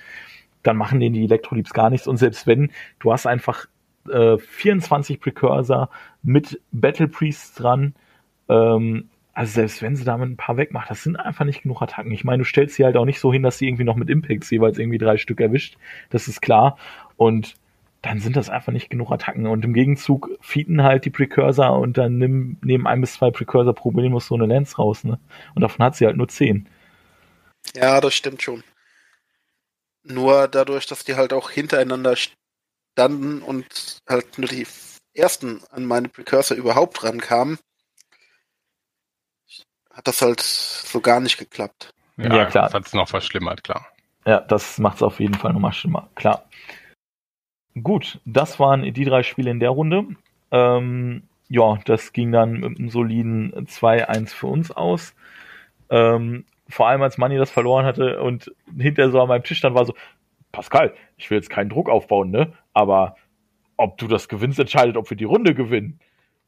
[0.66, 2.06] Dann machen denen die Elektroleaps gar nichts.
[2.06, 3.66] Und selbst wenn, du hast einfach
[4.09, 5.90] äh, 24 Precursor
[6.22, 7.94] mit Battle Priests dran,
[8.48, 12.10] ähm, also selbst wenn sie damit ein paar wegmacht, das sind einfach nicht genug Attacken.
[12.10, 14.09] Ich meine, du stellst sie halt auch nicht so hin, dass sie irgendwie noch mit
[14.09, 15.76] Impacts jeweils irgendwie drei Stück erwischt.
[16.09, 16.78] Das ist klar.
[17.16, 17.55] Und
[18.01, 19.47] dann sind das einfach nicht genug Attacken.
[19.47, 23.74] Und im Gegenzug feeden halt die Precursor und dann nimm, nehmen ein bis zwei Precursor
[23.74, 25.18] problemlos so eine Lance raus, ne?
[25.55, 26.68] Und davon hat sie halt nur zehn.
[27.74, 28.62] Ja, das stimmt schon.
[30.08, 34.66] Nur dadurch, dass die halt auch hintereinander standen und halt nur die
[35.14, 37.58] ersten an meine Precursor überhaupt rankamen,
[39.92, 41.90] hat das halt so gar nicht geklappt.
[42.18, 42.64] Ja, Ja, klar.
[42.64, 43.86] Das hat es noch verschlimmert, klar.
[44.26, 46.44] Ja, das macht es auf jeden Fall nochmal schlimmer, klar.
[47.82, 50.06] Gut, das waren die drei Spiele in der Runde.
[50.50, 55.14] Ähm, ja, das ging dann mit einem soliden 2-1 für uns aus.
[55.90, 59.74] Ähm, vor allem als Manni das verloren hatte und hinter so an meinem Tisch stand,
[59.74, 59.94] war so,
[60.52, 62.52] Pascal, ich will jetzt keinen Druck aufbauen, ne?
[62.72, 63.16] Aber
[63.76, 66.01] ob du das gewinnst, entscheidet, ob wir die Runde gewinnen.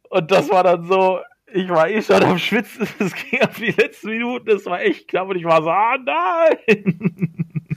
[0.09, 1.21] Und das war dann so,
[1.53, 5.09] ich war eh schon am Schwitzen, es ging auf die letzten Minuten, das war echt
[5.09, 7.77] knapp und ich war so, ah nein!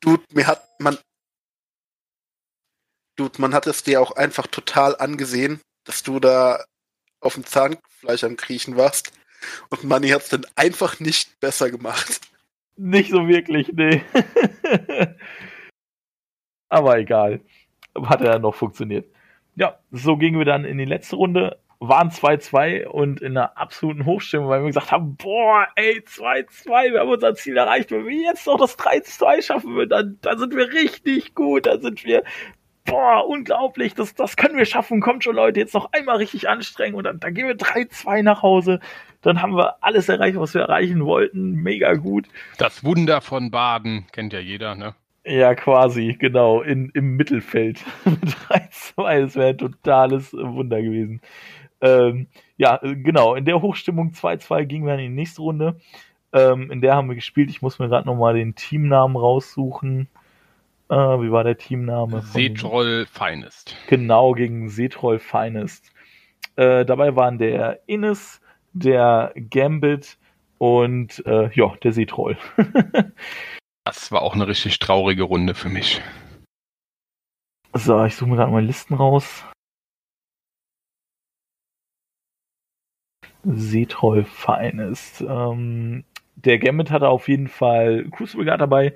[0.00, 0.98] Dude, mir hat man.
[3.16, 6.62] Dude, man hat es dir auch einfach total angesehen, dass du da
[7.20, 9.12] auf dem Zahnfleisch am Kriechen warst.
[9.70, 12.20] Und Manni hat es dann einfach nicht besser gemacht.
[12.76, 14.02] Nicht so wirklich, nee.
[16.68, 17.40] Aber egal.
[18.06, 19.06] Hat er noch funktioniert.
[19.54, 24.04] Ja, so gingen wir dann in die letzte Runde, waren 2-2 und in einer absoluten
[24.04, 27.90] Hochstimmung, weil wir gesagt haben, boah, ey, 2-2, wir haben unser Ziel erreicht.
[27.90, 31.80] Wenn wir jetzt noch das 3-2 schaffen würden, dann, dann sind wir richtig gut, dann
[31.80, 32.24] sind wir,
[32.84, 35.00] boah, unglaublich, das, das können wir schaffen.
[35.00, 38.42] Kommt schon, Leute, jetzt noch einmal richtig anstrengen und dann, dann gehen wir 3-2 nach
[38.42, 38.80] Hause.
[39.24, 41.54] Dann haben wir alles erreicht, was wir erreichen wollten.
[41.54, 42.28] Mega gut.
[42.58, 44.94] Das Wunder von Baden kennt ja jeder, ne?
[45.24, 47.82] Ja, quasi, genau, in, im Mittelfeld.
[48.04, 51.22] Mit 3-2, das wäre ein totales Wunder gewesen.
[51.80, 52.26] Ähm,
[52.58, 55.80] ja, genau, in der Hochstimmung 2-2 gingen wir in die nächste Runde.
[56.34, 57.48] Ähm, in der haben wir gespielt.
[57.48, 60.08] Ich muss mir gerade nochmal den Teamnamen raussuchen.
[60.90, 62.20] Äh, wie war der Teamname?
[62.20, 63.76] Seetroll Finest.
[63.88, 65.90] Genau, gegen Seetroll Finest.
[66.56, 68.40] Äh, dabei waren der Innes,
[68.74, 70.18] der Gambit
[70.58, 72.36] und äh, ja, der Seetroll.
[73.86, 76.00] Das war auch eine richtig traurige Runde für mich.
[77.74, 79.44] So, ich suche mir gerade mal Listen raus.
[83.42, 85.20] Seetroll Finest.
[85.20, 86.04] Ähm,
[86.36, 88.94] der Gambit hatte auf jeden Fall Crucible Guard dabei,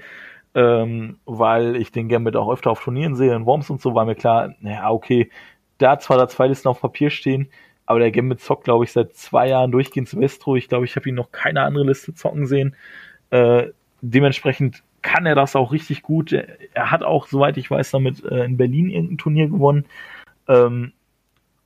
[0.54, 4.06] ähm, weil ich den Gambit auch öfter auf Turnieren sehe, in Worms und so, war
[4.06, 5.30] mir klar, naja, okay,
[5.76, 7.50] da hat zwar da zwei Listen auf Papier stehen,
[7.88, 10.56] aber der Gambit zockt, glaube ich, seit zwei Jahren durchgehend Silvestro.
[10.56, 12.76] Ich glaube, ich habe ihn noch keine andere Liste zocken sehen.
[13.30, 13.68] Äh,
[14.02, 16.32] dementsprechend kann er das auch richtig gut.
[16.32, 19.86] Er, hat auch, soweit ich weiß, damit äh, in Berlin irgendein Turnier gewonnen.
[20.48, 20.92] Ähm,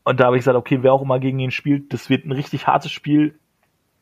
[0.05, 2.31] und da habe ich gesagt, okay, wer auch immer gegen ihn spielt, das wird ein
[2.31, 3.35] richtig hartes Spiel.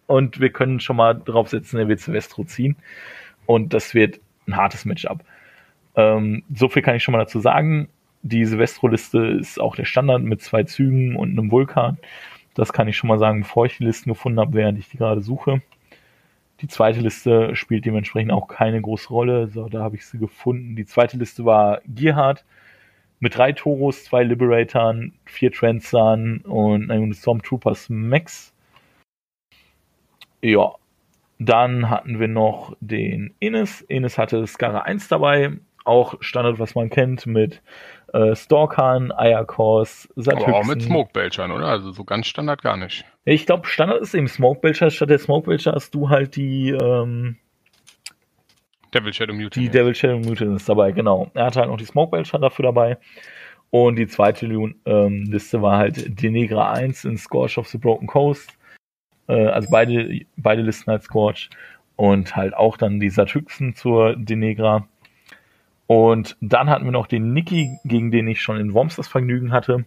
[0.07, 2.77] Und wir können schon mal drauf setzen, er wird Silvestro ziehen.
[3.47, 5.25] Und das wird ein hartes Matchup.
[5.95, 7.89] Ähm, so viel kann ich schon mal dazu sagen.
[8.23, 11.99] Die Silvestro-Liste ist auch der Standard mit zwei Zügen und einem Vulkan.
[12.55, 14.99] Das kann ich schon mal sagen, bevor ich die Listen gefunden habe, während ich die
[14.99, 15.63] gerade suche.
[16.61, 19.49] Die zweite Liste spielt dementsprechend auch keine große Rolle.
[19.49, 20.77] So, da habe ich sie gefunden.
[20.77, 22.45] Die zweite Liste war Gearhard
[23.19, 28.53] mit drei Toros, zwei Liberatoren, vier Transern und einem Stormtroopers Max.
[30.43, 30.75] Ja,
[31.39, 33.81] dann hatten wir noch den Ines.
[33.83, 35.53] Ines hatte Skara 1 dabei.
[35.85, 37.63] Auch Standard, was man kennt, mit
[38.13, 40.81] äh, Stalkern, Ayakors, Aber auch mit Satyxen.
[40.81, 41.67] Smoke-Belchern, oder?
[41.67, 43.05] Also so ganz Standard gar nicht.
[43.25, 44.91] Ich glaube, Standard ist eben Smoke Belcher.
[44.91, 47.37] Statt der Smoke Belcher hast du halt die, ähm,
[48.93, 49.57] Devil Shadow Mutant.
[49.57, 51.31] die Devil Shadow Mutant ist dabei, genau.
[51.35, 52.99] Er hatte halt noch die Smoke Belcher dafür dabei.
[53.71, 58.51] Und die zweite ähm, Liste war halt Denegra 1 in Scorch of the Broken Coast.
[59.29, 61.51] Äh, also beide, beide Listen halt Scorch.
[61.95, 64.89] Und halt auch dann die Satyxen zur Denegra.
[65.91, 69.51] Und dann hatten wir noch den Nicky, gegen den ich schon in Worms das Vergnügen
[69.51, 69.87] hatte.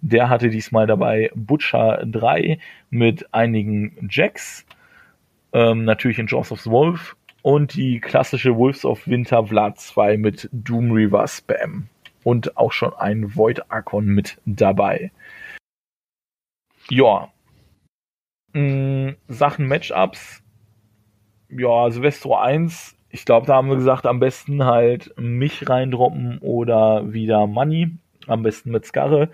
[0.00, 2.58] Der hatte diesmal dabei Butcher 3
[2.88, 4.64] mit einigen Jacks.
[5.52, 7.18] Ähm, natürlich in Jaws of the Wolf.
[7.42, 11.88] Und die klassische Wolves of Winter Vlad 2 mit Doom Reaver Spam.
[12.24, 15.12] Und auch schon ein Void Archon mit dabei.
[16.88, 17.30] Ja.
[18.54, 20.42] Mm, Sachen Matchups.
[21.50, 22.96] Ja, Silvestro 1.
[23.14, 27.90] Ich glaube, da haben wir gesagt, am besten halt mich reindroppen oder wieder Money.
[28.26, 29.28] Am besten mit Skarre,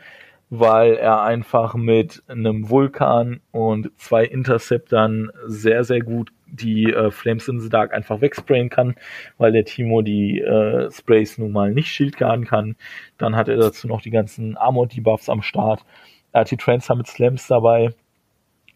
[0.50, 7.46] weil er einfach mit einem Vulkan und zwei Interceptern sehr, sehr gut die äh, Flames
[7.46, 8.96] in the Dark einfach wegsprayen kann,
[9.36, 12.74] weil der Timo die äh, Sprays nun mal nicht shieldguarden kann.
[13.16, 15.84] Dann hat er dazu noch die ganzen Armor-Debuffs am Start.
[16.32, 17.90] Er hat die Trancer mit Slams dabei.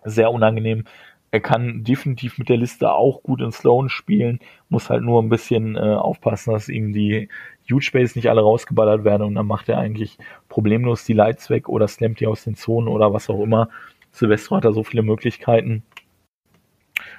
[0.04, 0.84] Sehr unangenehm.
[1.32, 4.38] Er kann definitiv mit der Liste auch gut in Sloan spielen,
[4.68, 7.30] muss halt nur ein bisschen äh, aufpassen, dass ihm die
[7.70, 10.18] Huge Space nicht alle rausgeballert werden und dann macht er eigentlich
[10.50, 13.70] problemlos die Lights weg oder slammt die aus den Zonen oder was auch immer.
[14.10, 15.82] Silvestro hat da so viele Möglichkeiten.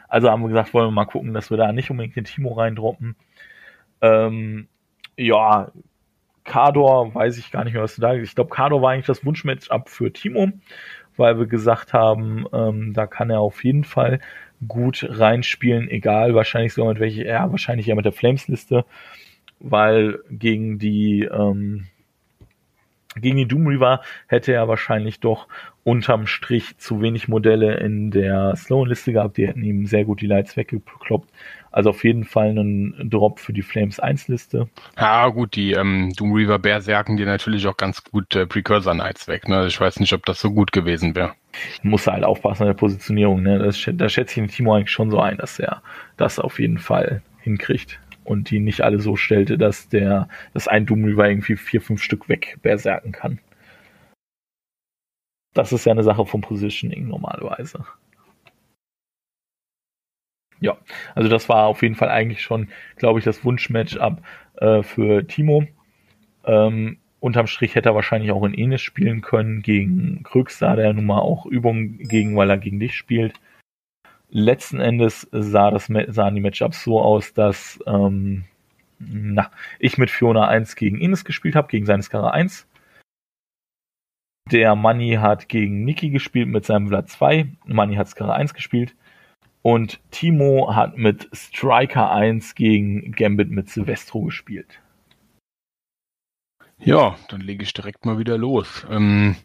[0.08, 2.54] Also haben wir gesagt, wollen wir mal gucken, dass wir da nicht unbedingt den Timo
[2.54, 3.16] reindroppen.
[4.02, 4.68] Ähm,
[5.18, 5.72] ja,
[6.44, 9.26] Kador, weiß ich gar nicht mehr, was du da Ich glaube, Kador war eigentlich das
[9.26, 10.52] Wunschmatchup für Timo,
[11.18, 14.20] weil wir gesagt haben, ähm, da kann er auf jeden Fall
[14.68, 18.86] gut reinspielen, egal, wahrscheinlich sogar mit welche, ja, wahrscheinlich ja mit der Flames-Liste,
[19.60, 21.88] weil gegen die, ähm,
[23.16, 25.48] gegen die Doom Reaver hätte er wahrscheinlich doch
[25.84, 30.28] unterm Strich zu wenig Modelle in der Slow-Liste gehabt, die hätten ihm sehr gut die
[30.28, 31.30] Lights weggekloppt.
[31.74, 34.70] Also auf jeden Fall einen Drop für die Flames 1 Liste.
[34.96, 39.28] Ja, gut, die ähm, Doom Reaver Berserken dir natürlich auch ganz gut äh, Precursor Knights
[39.28, 39.48] weg.
[39.50, 39.66] Ne?
[39.66, 41.34] Ich weiß nicht, ob das so gut gewesen wäre.
[41.82, 43.42] Muss halt aufpassen an der Positionierung.
[43.42, 43.58] Ne?
[43.58, 45.82] Das, da schätze ich den Timo eigentlich schon so ein, dass er
[46.16, 50.86] das auf jeden Fall hinkriegt und die nicht alle so stellte, dass der, dass ein
[50.86, 53.40] Doom Reaver irgendwie vier, fünf Stück weg berserken kann.
[55.56, 57.84] Das ist ja eine Sache vom Positioning normalerweise.
[60.64, 60.78] Ja,
[61.14, 64.24] also das war auf jeden Fall eigentlich schon, glaube ich, das Wunschmatchup
[64.56, 65.66] äh, für Timo.
[66.46, 70.94] Ähm, unterm Strich hätte er wahrscheinlich auch in Enes spielen können gegen Krüx, da der
[70.94, 73.34] nun mal auch Übungen gegen, weil er gegen dich spielt.
[74.30, 78.46] Letzten Endes sah das, sahen die Matchups so aus, dass ähm,
[79.00, 82.66] na, ich mit Fiona 1 gegen Ines gespielt habe, gegen seine Skara 1.
[84.50, 87.48] Der Money hat gegen Niki gespielt mit seinem Vlad 2.
[87.66, 88.96] Money hat Skara 1 gespielt.
[89.64, 94.82] Und Timo hat mit Striker 1 gegen Gambit mit Silvestro gespielt.
[96.80, 98.86] Ja, dann lege ich direkt mal wieder los.
[98.90, 99.38] Ähm,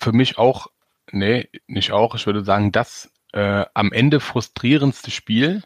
[0.00, 0.68] für mich auch,
[1.12, 5.62] nee, nicht auch, ich würde sagen, das äh, am Ende frustrierendste Spiel.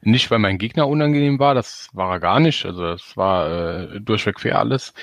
[0.00, 3.50] Nicht, weil mein Gegner unangenehm war, das war er gar nicht, also es war
[3.94, 4.94] äh, durchweg fair alles.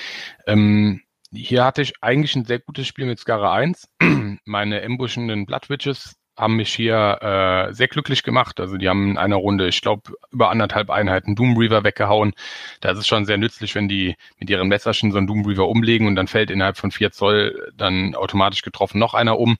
[0.46, 1.02] Ähm,
[1.32, 3.88] hier hatte ich eigentlich ein sehr gutes Spiel mit Skara 1.
[4.44, 8.60] Meine ambushenden Blood Witches haben mich hier äh, sehr glücklich gemacht.
[8.60, 12.32] Also die haben in einer Runde, ich glaube, über anderthalb Einheiten Doom Reaver weggehauen.
[12.80, 16.06] Da ist schon sehr nützlich, wenn die mit ihren Messerchen so einen Doom Reaver umlegen
[16.06, 19.58] und dann fällt innerhalb von vier Zoll dann automatisch getroffen noch einer um.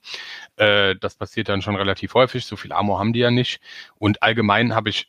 [0.57, 2.47] Äh, das passiert dann schon relativ häufig.
[2.47, 3.61] So viel Armor haben die ja nicht.
[3.99, 5.09] Und allgemein habe ich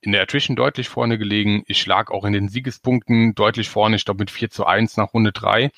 [0.00, 1.64] in der Attrition deutlich vorne gelegen.
[1.66, 5.14] Ich lag auch in den Siegespunkten deutlich vorne, ich glaube mit 4 zu 1 nach
[5.14, 5.70] Runde 3.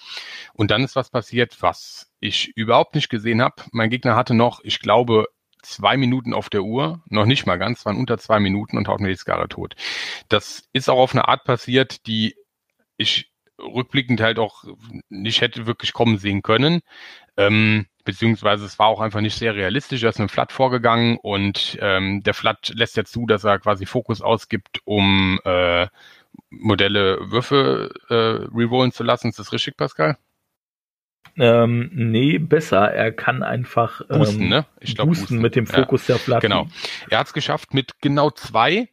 [0.53, 3.63] Und dann ist was passiert, was ich überhaupt nicht gesehen habe.
[3.73, 5.27] Mein Gegner hatte noch, ich glaube,
[5.63, 9.01] zwei Minuten auf der Uhr, noch nicht mal ganz, waren unter zwei Minuten und haut
[9.01, 9.75] mir die Skara tot.
[10.29, 12.35] Das ist auch auf eine Art passiert, die
[12.97, 14.65] ich rückblickend halt auch
[15.09, 16.81] nicht hätte wirklich kommen sehen können.
[17.37, 20.03] Ähm, beziehungsweise es war auch einfach nicht sehr realistisch.
[20.03, 23.59] Er ist mit dem Flat vorgegangen und ähm, der Flat lässt ja zu, dass er
[23.59, 25.87] quasi Fokus ausgibt, um äh,
[26.51, 28.15] Modelle Würfe äh,
[28.57, 29.29] rerollen zu lassen.
[29.29, 30.17] Ist das richtig, Pascal?
[31.37, 32.93] Ähm, nee, besser.
[32.93, 34.67] Er kann einfach ähm, boosten, ne?
[34.81, 36.43] Ich glaub, boosten, boosten mit dem Fokus ja, der Flat.
[36.43, 36.67] Genau.
[37.09, 38.89] Er hat es geschafft, mit genau zwei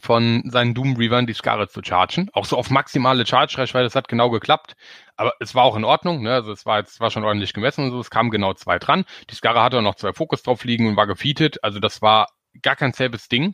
[0.00, 2.28] von seinen Doom Reavern die Scarlet zu chargen.
[2.32, 4.74] Auch so auf maximale Charge-Reichweite, das hat genau geklappt.
[5.16, 6.32] Aber es war auch in Ordnung, ne?
[6.34, 8.00] Also es war jetzt war schon ordentlich gemessen und so.
[8.00, 9.04] Es kamen genau zwei dran.
[9.28, 11.62] Die Skara hatte auch noch zwei Fokus drauf liegen und war gefeatet.
[11.62, 12.28] Also das war
[12.62, 13.52] gar kein selbes Ding.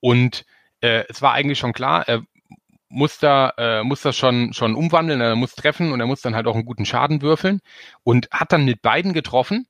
[0.00, 0.44] Und
[0.80, 2.22] äh, es war eigentlich schon klar, er
[2.92, 6.34] muss da, äh, muss das schon, schon umwandeln, er muss treffen und er muss dann
[6.34, 7.60] halt auch einen guten Schaden würfeln
[8.04, 9.66] und hat dann mit beiden getroffen,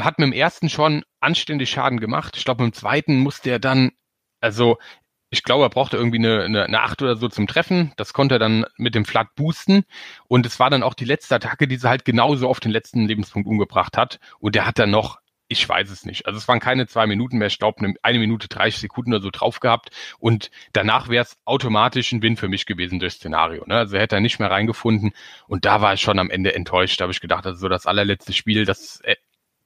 [0.00, 2.36] hat mit dem ersten schon anständig Schaden gemacht.
[2.36, 3.90] Ich glaube, mit dem zweiten musste er dann,
[4.40, 4.78] also
[5.32, 7.92] ich glaube, er brauchte irgendwie eine, eine, eine 8 oder so zum Treffen.
[7.96, 9.84] Das konnte er dann mit dem Flat boosten.
[10.28, 13.06] Und es war dann auch die letzte Attacke, die sie halt genauso auf den letzten
[13.06, 14.20] Lebenspunkt umgebracht hat.
[14.40, 16.26] Und der hat dann noch, ich weiß es nicht.
[16.26, 19.30] Also es waren keine zwei Minuten mehr, ich glaube eine Minute 30 Sekunden oder so
[19.30, 19.88] drauf gehabt.
[20.18, 23.64] Und danach wäre es automatisch ein Win für mich gewesen durch Szenario.
[23.66, 23.76] Ne?
[23.76, 25.12] Also er hätte er nicht mehr reingefunden.
[25.48, 27.00] Und da war ich schon am Ende enttäuscht.
[27.00, 29.16] Da habe ich gedacht, also so das allerletzte Spiel, das äh,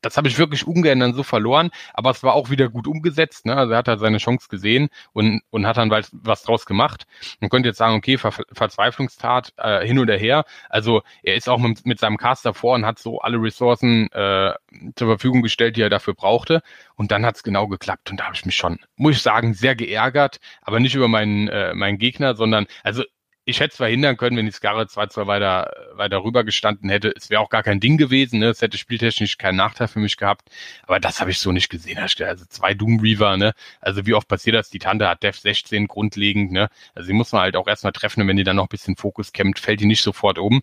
[0.02, 3.46] das habe ich wirklich ungern dann so verloren, aber es war auch wieder gut umgesetzt.
[3.46, 3.56] Ne?
[3.56, 7.06] Also er hat halt seine Chance gesehen und, und hat dann was, was draus gemacht.
[7.40, 10.44] Man könnte jetzt sagen, okay, Ver Verzweiflungstat äh, hin oder her.
[10.68, 14.52] Also er ist auch mit, mit seinem Cast davor und hat so alle Ressourcen äh,
[14.96, 16.62] zur Verfügung gestellt, die er dafür brauchte.
[16.94, 19.54] Und dann hat es genau geklappt und da habe ich mich schon, muss ich sagen,
[19.54, 23.02] sehr geärgert, aber nicht über meinen, äh, meinen Gegner, sondern also
[23.48, 27.12] ich hätte es verhindern können, wenn die Scarlet 2-2 weiter, weiter rüber gestanden hätte.
[27.16, 28.40] Es wäre auch gar kein Ding gewesen.
[28.40, 28.46] Ne?
[28.48, 30.50] Es hätte spieltechnisch keinen Nachteil für mich gehabt.
[30.82, 31.98] Aber das habe ich so nicht gesehen.
[31.98, 33.54] Also zwei Doom Reaver, ne?
[33.80, 34.68] Also wie oft passiert das?
[34.70, 36.68] Die Tante hat Dev 16 grundlegend, ne?
[36.96, 38.96] Also die muss man halt auch erstmal treffen und wenn die dann noch ein bisschen
[38.96, 40.60] Fokus kämmt, fällt die nicht sofort um.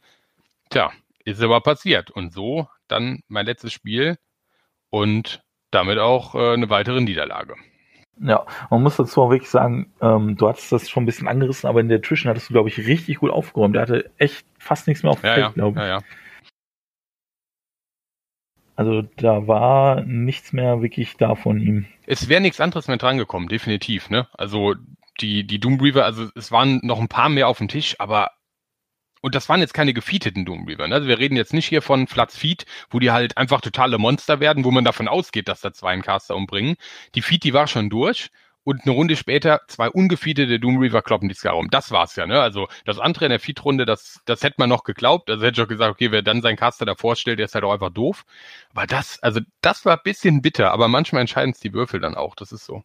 [0.69, 0.91] Tja,
[1.23, 2.11] ist aber passiert.
[2.11, 4.18] Und so dann mein letztes Spiel
[4.89, 5.41] und
[5.72, 7.55] damit auch äh, eine weitere Niederlage.
[8.22, 11.68] Ja, man muss dazu auch wirklich sagen, ähm, du hattest das schon ein bisschen angerissen,
[11.68, 13.76] aber in der Twischen hattest du, glaube ich, richtig gut aufgeräumt.
[13.76, 15.85] Der hatte echt fast nichts mehr auf dem ja, Feld, ja, glaube ich.
[15.85, 16.02] Ja, ja.
[18.76, 21.85] Also da war nichts mehr wirklich da von ihm.
[22.07, 24.10] Es wäre nichts anderes mehr drangekommen, definitiv.
[24.10, 24.27] Ne?
[24.34, 24.76] Also
[25.22, 28.31] die, die Doom Reaver, also es waren noch ein paar mehr auf dem Tisch, aber
[29.23, 30.89] und das waren jetzt keine gefeateten Doom Reaver.
[30.89, 30.95] Ne?
[30.95, 34.41] Also wir reden jetzt nicht hier von Flats Feed, wo die halt einfach totale Monster
[34.41, 36.75] werden, wo man davon ausgeht, dass da zwei einen Caster umbringen.
[37.15, 38.31] Die Feed, die war schon durch
[38.65, 41.69] und eine Runde später zwei ungefeedete Doom Reaver kloppen die Scar um.
[41.69, 42.41] Das war's ja, ne?
[42.41, 45.29] Also das andere in der Feed-Runde, das, das hätte man noch geglaubt.
[45.29, 47.63] Also hätte ich auch gesagt, okay, wer dann seinen Caster davor stellt, der ist halt
[47.63, 48.25] auch einfach doof.
[48.73, 52.15] Aber das, also das war ein bisschen bitter, aber manchmal entscheiden es die Würfel dann
[52.15, 52.83] auch, das ist so.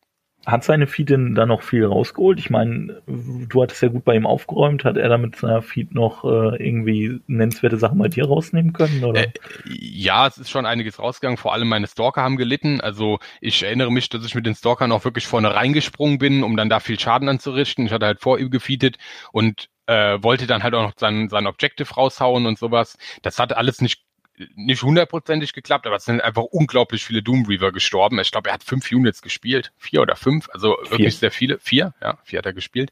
[0.49, 2.39] Hat seine Feed denn da noch viel rausgeholt?
[2.39, 4.83] Ich meine, du hattest ja gut bei ihm aufgeräumt.
[4.83, 9.05] Hat er da mit seiner Feed noch äh, irgendwie nennenswerte Sachen bei dir rausnehmen können?
[9.05, 9.25] Oder?
[9.25, 9.33] Äh,
[9.67, 11.37] ja, es ist schon einiges rausgegangen.
[11.37, 12.81] Vor allem meine Stalker haben gelitten.
[12.81, 16.57] Also ich erinnere mich, dass ich mit den Stalkern auch wirklich vorne reingesprungen bin, um
[16.57, 17.85] dann da viel Schaden anzurichten.
[17.85, 18.97] Ich hatte halt vor ihm gefeedet
[19.33, 22.97] und äh, wollte dann halt auch noch sein, sein Objective raushauen und sowas.
[23.21, 24.08] Das hat alles nicht
[24.55, 28.19] nicht hundertprozentig geklappt, aber es sind einfach unglaublich viele Doom Reaver gestorben.
[28.21, 30.91] Ich glaube, er hat fünf Units gespielt, vier oder fünf, also vier.
[30.91, 31.59] wirklich sehr viele.
[31.59, 32.91] Vier, ja, vier hat er gespielt.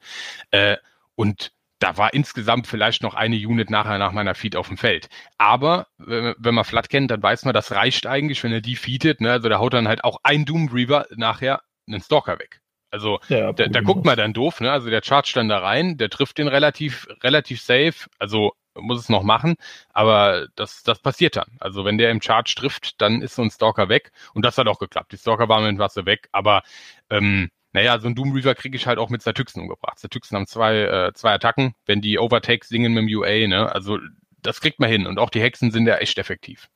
[0.51, 0.77] Äh,
[1.15, 5.09] und da war insgesamt vielleicht noch eine Unit nachher nach meiner Feed auf dem Feld.
[5.37, 9.21] Aber wenn man Flat kennt, dann weiß man, das reicht eigentlich, wenn er die feedet.
[9.21, 9.33] Ne?
[9.33, 12.61] Also da haut dann halt auch ein Doom Reaver nachher einen Stalker weg.
[12.91, 14.71] Also ja, da, da guckt man dann doof, ne?
[14.71, 18.09] Also der charge dann da rein, der trifft den relativ, relativ safe.
[18.19, 19.57] Also muss es noch machen,
[19.93, 21.57] aber das, das passiert dann.
[21.61, 24.69] Also wenn der im Charge trifft, dann ist so ein Stalker weg und das hat
[24.69, 25.13] auch geklappt.
[25.13, 26.63] Die Stalker waren mit Wasser weg, aber
[27.11, 29.99] ähm, naja, so ein Doom Reaver kriege ich halt auch mit Statüxen umgebracht.
[29.99, 33.71] Statüxen haben zwei, äh, zwei Attacken, wenn die Overtakes singen mit dem UA, ne?
[33.71, 33.99] Also
[34.41, 36.69] das kriegt man hin und auch die Hexen sind ja echt effektiv.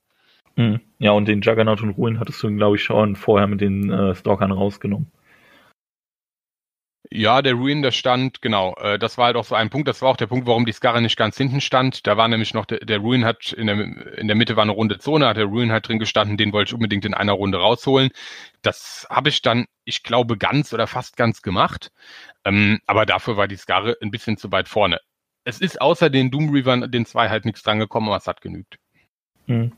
[0.56, 0.80] Mhm.
[0.98, 4.14] Ja, und den Juggernaut und Ruin hattest du, glaube ich, schon vorher mit den äh,
[4.14, 5.10] Stalkern rausgenommen.
[7.08, 8.74] Ja, der Ruin, der stand, genau.
[8.74, 9.88] Äh, das war halt auch so ein Punkt.
[9.88, 12.06] Das war auch der Punkt, warum die Scarra nicht ganz hinten stand.
[12.06, 14.72] Da war nämlich noch, der, der Ruin hat in der, in der Mitte war eine
[14.72, 17.58] runde Zone, hat der Ruin halt drin gestanden, den wollte ich unbedingt in einer Runde
[17.58, 18.10] rausholen.
[18.62, 21.90] Das habe ich dann, ich glaube, ganz oder fast ganz gemacht.
[22.44, 25.00] Ähm, aber dafür war die Scarre ein bisschen zu weit vorne.
[25.44, 28.42] Es ist außer den Doom Reavern, den zwei halt nichts dran gekommen, aber es hat
[28.42, 28.78] genügt.
[29.46, 29.72] Hm.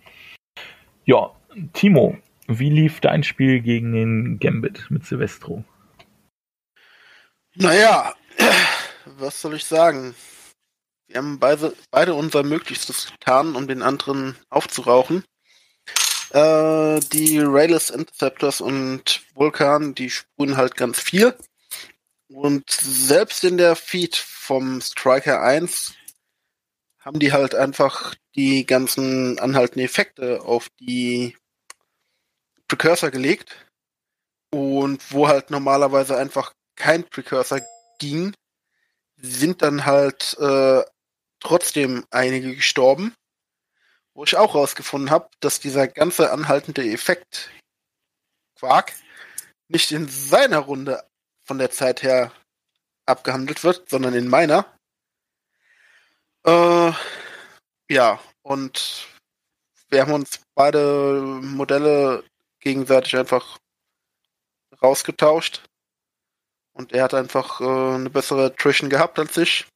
[1.04, 1.30] Ja,
[1.72, 2.18] Timo,
[2.48, 5.64] wie lief dein Spiel gegen den Gambit mit Silvestro?
[7.54, 8.14] Naja,
[9.04, 10.14] was soll ich sagen?
[11.06, 15.24] Wir haben beide, beide unser Möglichstes getan, um den anderen aufzurauchen.
[16.30, 21.36] Äh, die Rayless Interceptors und Vulkan, die spuren halt ganz viel.
[22.28, 25.94] Und selbst in der Feed vom Striker 1
[27.00, 31.36] haben die halt einfach die ganzen anhaltenden Effekte auf die
[32.66, 33.66] Precursor gelegt.
[34.50, 37.60] Und wo halt normalerweise einfach kein Precursor
[37.98, 38.34] ging,
[39.16, 40.82] sind dann halt äh,
[41.40, 43.14] trotzdem einige gestorben.
[44.14, 47.50] Wo ich auch rausgefunden habe, dass dieser ganze anhaltende Effekt
[48.58, 48.92] Quark
[49.68, 51.02] nicht in seiner Runde
[51.44, 52.30] von der Zeit her
[53.06, 54.66] abgehandelt wird, sondern in meiner.
[56.44, 56.92] Äh,
[57.88, 59.08] ja, und
[59.88, 62.24] wir haben uns beide Modelle
[62.60, 63.58] gegenseitig einfach
[64.82, 65.62] rausgetauscht.
[66.72, 69.66] Und er hat einfach äh, eine bessere Attrition gehabt als ich.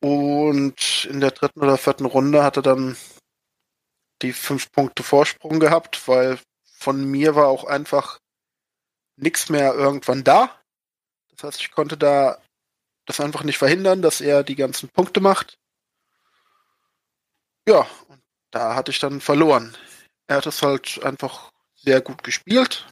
[0.00, 2.96] Und in der dritten oder vierten Runde hat er dann
[4.20, 6.38] die fünf Punkte Vorsprung gehabt, weil
[6.78, 8.18] von mir war auch einfach
[9.16, 10.60] nichts mehr irgendwann da.
[11.30, 12.38] Das heißt, ich konnte da
[13.06, 15.58] das einfach nicht verhindern, dass er die ganzen Punkte macht.
[17.66, 19.76] Ja, und da hatte ich dann verloren.
[20.26, 22.86] Er hat es halt einfach sehr gut gespielt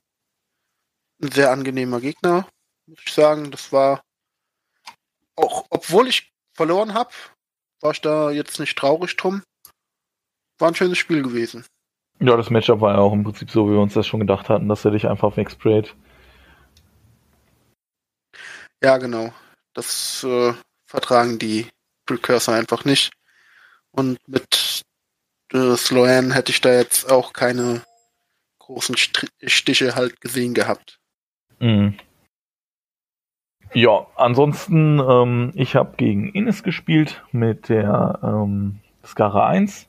[1.23, 2.47] ein sehr angenehmer Gegner,
[2.87, 3.51] muss ich sagen.
[3.51, 4.03] Das war
[5.37, 7.11] auch, obwohl ich verloren habe,
[7.81, 9.43] war ich da jetzt nicht traurig drum.
[10.59, 11.65] War ein schönes Spiel gewesen.
[12.21, 14.49] Ja, das Matchup war ja auch im Prinzip so, wie wir uns das schon gedacht
[14.49, 15.95] hatten, dass er dich einfach wegsprayt.
[18.83, 19.33] Ja, genau.
[19.75, 20.53] Das äh,
[20.87, 21.69] vertragen die
[22.07, 23.13] Precursor einfach nicht.
[23.91, 24.83] Und mit
[25.53, 27.85] äh, Sloan hätte ich da jetzt auch keine
[28.59, 30.99] großen Stiche halt gesehen gehabt.
[31.63, 31.95] Mhm.
[33.73, 39.89] Ja, ansonsten, ähm, ich habe gegen Ines gespielt mit der ähm, Skara 1,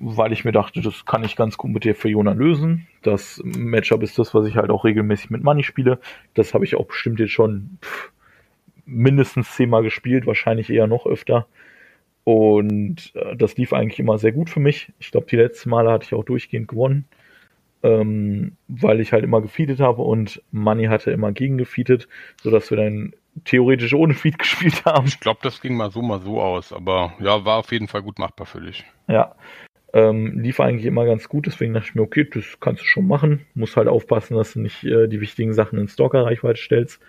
[0.00, 2.88] weil ich mir dachte, das kann ich ganz gut mit der Fiona lösen.
[3.02, 6.00] Das Matchup ist das, was ich halt auch regelmäßig mit Money spiele.
[6.34, 8.10] Das habe ich auch bestimmt jetzt schon pff,
[8.86, 11.46] mindestens zehnmal gespielt, wahrscheinlich eher noch öfter.
[12.24, 14.92] Und äh, das lief eigentlich immer sehr gut für mich.
[14.98, 17.06] Ich glaube, die letzten Male hatte ich auch durchgehend gewonnen
[17.82, 22.08] ähm, weil ich halt immer gefeedet habe und Money hatte immer gegen gefeedet,
[22.42, 23.12] sodass wir dann
[23.44, 25.06] theoretisch ohne Feed gespielt haben.
[25.06, 28.02] Ich glaube, das ging mal so, mal so aus, aber ja, war auf jeden Fall
[28.02, 28.84] gut machbar für dich.
[29.08, 29.34] Ja.
[29.92, 33.06] Ähm, lief eigentlich immer ganz gut, deswegen dachte ich mir, okay, das kannst du schon
[33.06, 33.46] machen.
[33.54, 37.00] Muss halt aufpassen, dass du nicht äh, die wichtigen Sachen in Stalker-Reichweite stellst.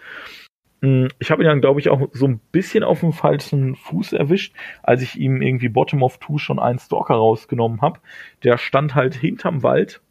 [0.82, 4.14] Mm, ich habe ihn dann, glaube ich, auch so ein bisschen auf dem falschen Fuß
[4.14, 8.00] erwischt, als ich ihm irgendwie Bottom of Two schon einen Stalker rausgenommen habe.
[8.44, 10.02] Der stand halt hinterm Wald,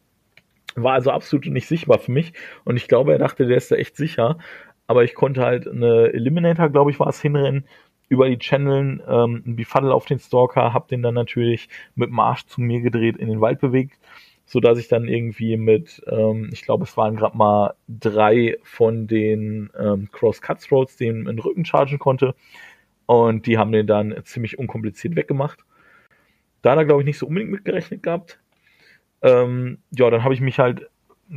[0.83, 2.33] war also absolut nicht sichtbar für mich.
[2.63, 4.37] Und ich glaube, er dachte, der ist da echt sicher.
[4.87, 7.65] Aber ich konnte halt eine Eliminator, glaube ich, war es hinrennen,
[8.09, 12.19] über die Channeln, ähm, ein Befuddle auf den Stalker, hab den dann natürlich mit dem
[12.19, 13.99] Arsch zu mir gedreht, in den Wald bewegt
[14.47, 19.05] so dass ich dann irgendwie mit, ähm, ich glaube, es waren gerade mal drei von
[19.05, 22.33] den ähm, Cross Cutthroats, den in den Rücken chargen konnte.
[23.05, 25.59] Und die haben den dann ziemlich unkompliziert weggemacht.
[26.61, 28.39] Da hat er, glaube ich, nicht so unbedingt mitgerechnet gehabt.
[29.21, 30.89] Ähm, ja, dann habe ich mich halt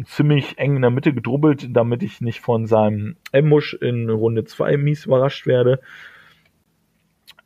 [0.05, 4.77] ziemlich eng in der Mitte gedrubbelt, damit ich nicht von seinem Ambush in Runde 2
[4.77, 5.81] mies überrascht werde.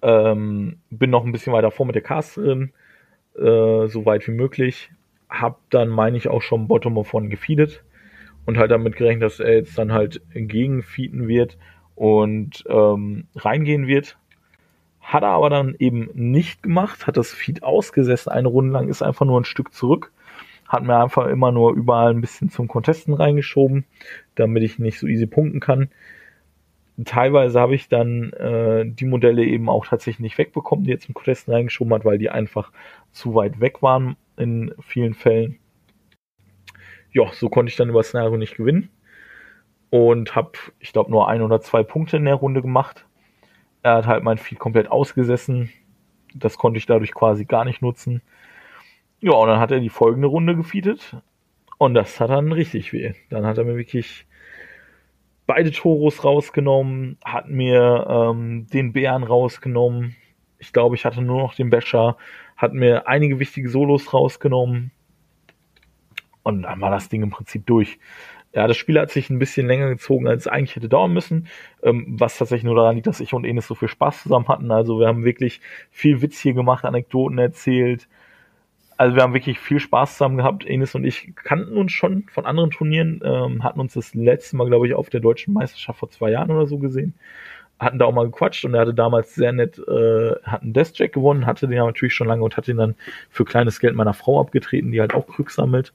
[0.02, 2.72] Ähm, bin noch ein bisschen weiter vor mit der Casterin,
[3.36, 4.90] äh, so weit wie möglich
[5.40, 7.82] habe dann, meine ich, auch schon Bottom of One gefeedet
[8.46, 11.58] und halt damit gerechnet, dass er jetzt dann halt entgegenfeeden wird
[11.94, 14.16] und ähm, reingehen wird.
[15.00, 19.02] Hat er aber dann eben nicht gemacht, hat das Feed ausgesessen, eine Runde lang, ist
[19.02, 20.12] einfach nur ein Stück zurück,
[20.74, 23.84] hat mir einfach immer nur überall ein bisschen zum Contesten reingeschoben,
[24.34, 25.90] damit ich nicht so easy punkten kann.
[27.04, 31.14] Teilweise habe ich dann äh, die Modelle eben auch tatsächlich nicht wegbekommen, die er zum
[31.14, 32.70] Contesten reingeschoben hat, weil die einfach
[33.10, 35.58] zu weit weg waren in vielen Fällen.
[37.12, 38.90] Ja, so konnte ich dann über Szenario nicht gewinnen
[39.90, 43.06] und habe, ich glaube, nur ein oder zwei Punkte in der Runde gemacht.
[43.82, 45.70] Er hat halt mein Feed komplett ausgesessen.
[46.34, 48.20] Das konnte ich dadurch quasi gar nicht nutzen.
[49.24, 51.16] Ja, und dann hat er die folgende Runde gefeedet.
[51.78, 53.14] Und das hat dann richtig weh.
[53.30, 54.26] Dann hat er mir wirklich
[55.46, 60.14] beide Toros rausgenommen, hat mir ähm, den Bären rausgenommen.
[60.58, 62.18] Ich glaube, ich hatte nur noch den Becher
[62.58, 64.90] hat mir einige wichtige Solos rausgenommen
[66.42, 67.98] und dann war das Ding im Prinzip durch.
[68.52, 71.48] Ja, das Spiel hat sich ein bisschen länger gezogen, als es eigentlich hätte dauern müssen,
[71.82, 74.70] ähm, was tatsächlich nur daran liegt, dass ich und Enes so viel Spaß zusammen hatten.
[74.70, 78.06] Also wir haben wirklich viel Witz hier gemacht, Anekdoten erzählt.
[78.96, 80.64] Also wir haben wirklich viel Spaß zusammen gehabt.
[80.64, 84.68] Enes und ich kannten uns schon von anderen Turnieren, ähm, hatten uns das letzte Mal,
[84.68, 87.14] glaube ich, auf der deutschen Meisterschaft vor zwei Jahren oder so gesehen
[87.78, 91.12] hatten da auch mal gequatscht und er hatte damals sehr nett, äh, hat einen Deathjack
[91.12, 92.94] gewonnen, hatte den ja natürlich schon lange und hat ihn dann
[93.30, 95.92] für kleines Geld meiner Frau abgetreten, die halt auch Krück sammelt.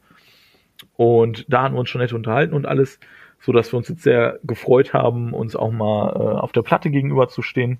[0.98, 3.00] Und da hatten wir uns schon nett unterhalten und alles,
[3.40, 6.90] so dass wir uns jetzt sehr gefreut haben, uns auch mal äh, auf der Platte
[6.90, 7.80] gegenüberzustehen.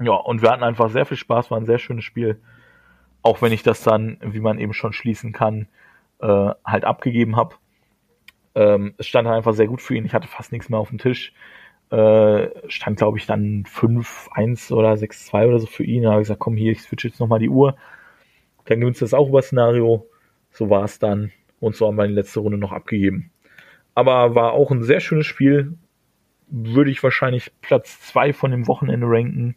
[0.00, 2.40] Ja, und wir hatten einfach sehr viel Spaß, war ein sehr schönes Spiel.
[3.22, 5.68] Auch wenn ich das dann, wie man eben schon schließen kann,
[6.20, 7.56] äh, halt abgegeben habe.
[8.54, 10.04] Ähm, es stand halt einfach sehr gut für ihn.
[10.04, 11.32] Ich hatte fast nichts mehr auf dem Tisch
[11.92, 16.04] äh, stand, glaube ich, dann 5-1 oder 6-2 oder so für ihn.
[16.04, 17.76] Da habe ich gesagt, komm hier, ich switch jetzt nochmal die Uhr.
[18.64, 20.08] Dann gewinnst du das auch über Szenario.
[20.50, 21.32] So war es dann.
[21.60, 23.30] Und so haben wir die letzte Runde noch abgegeben.
[23.94, 25.76] Aber war auch ein sehr schönes Spiel.
[26.48, 29.56] Würde ich wahrscheinlich Platz 2 von dem Wochenende ranken.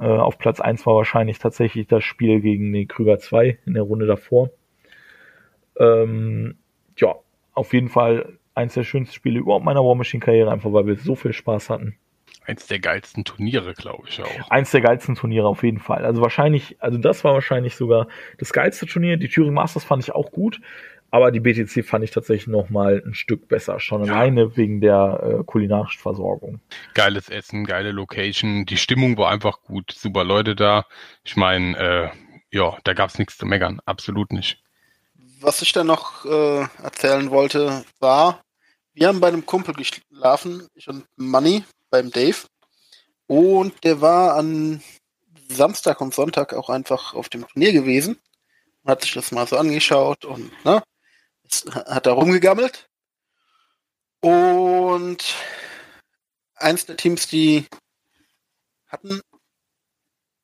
[0.00, 3.82] Äh, auf Platz 1 war wahrscheinlich tatsächlich das Spiel gegen den Krüger 2 in der
[3.82, 4.50] Runde davor.
[5.78, 6.56] Ähm,
[6.96, 7.14] ja,
[7.54, 10.96] auf jeden Fall eins der schönsten Spiele überhaupt meiner War Machine Karriere, einfach weil wir
[10.96, 11.96] so viel Spaß hatten.
[12.44, 14.50] Eins der geilsten Turniere, glaube ich auch.
[14.50, 16.04] Eins der geilsten Turniere auf jeden Fall.
[16.04, 18.08] Also wahrscheinlich, also das war wahrscheinlich sogar
[18.38, 19.18] das geilste Turnier.
[19.18, 20.60] Die Thüringen Masters fand ich auch gut,
[21.10, 23.80] aber die BTC fand ich tatsächlich noch mal ein Stück besser.
[23.80, 24.12] Schon ja.
[24.12, 26.60] alleine wegen der äh, kulinarischen Versorgung.
[26.94, 28.66] Geiles Essen, geile Location.
[28.66, 29.92] Die Stimmung war einfach gut.
[29.92, 30.84] Super Leute da.
[31.24, 32.08] Ich meine, äh,
[32.50, 33.80] ja, da gab es nichts zu meckern.
[33.86, 34.62] Absolut nicht.
[35.40, 38.42] Was ich dann noch äh, erzählen wollte, war,
[38.92, 42.36] wir haben bei einem Kumpel geschlafen, ich und Money beim Dave.
[43.26, 44.82] Und der war an
[45.48, 48.18] Samstag und Sonntag auch einfach auf dem Turnier gewesen
[48.82, 50.82] und hat sich das mal so angeschaut und ne,
[51.74, 52.88] hat da rumgegammelt.
[54.20, 55.36] Und
[56.56, 57.66] eins der Teams, die
[58.86, 59.20] hatten,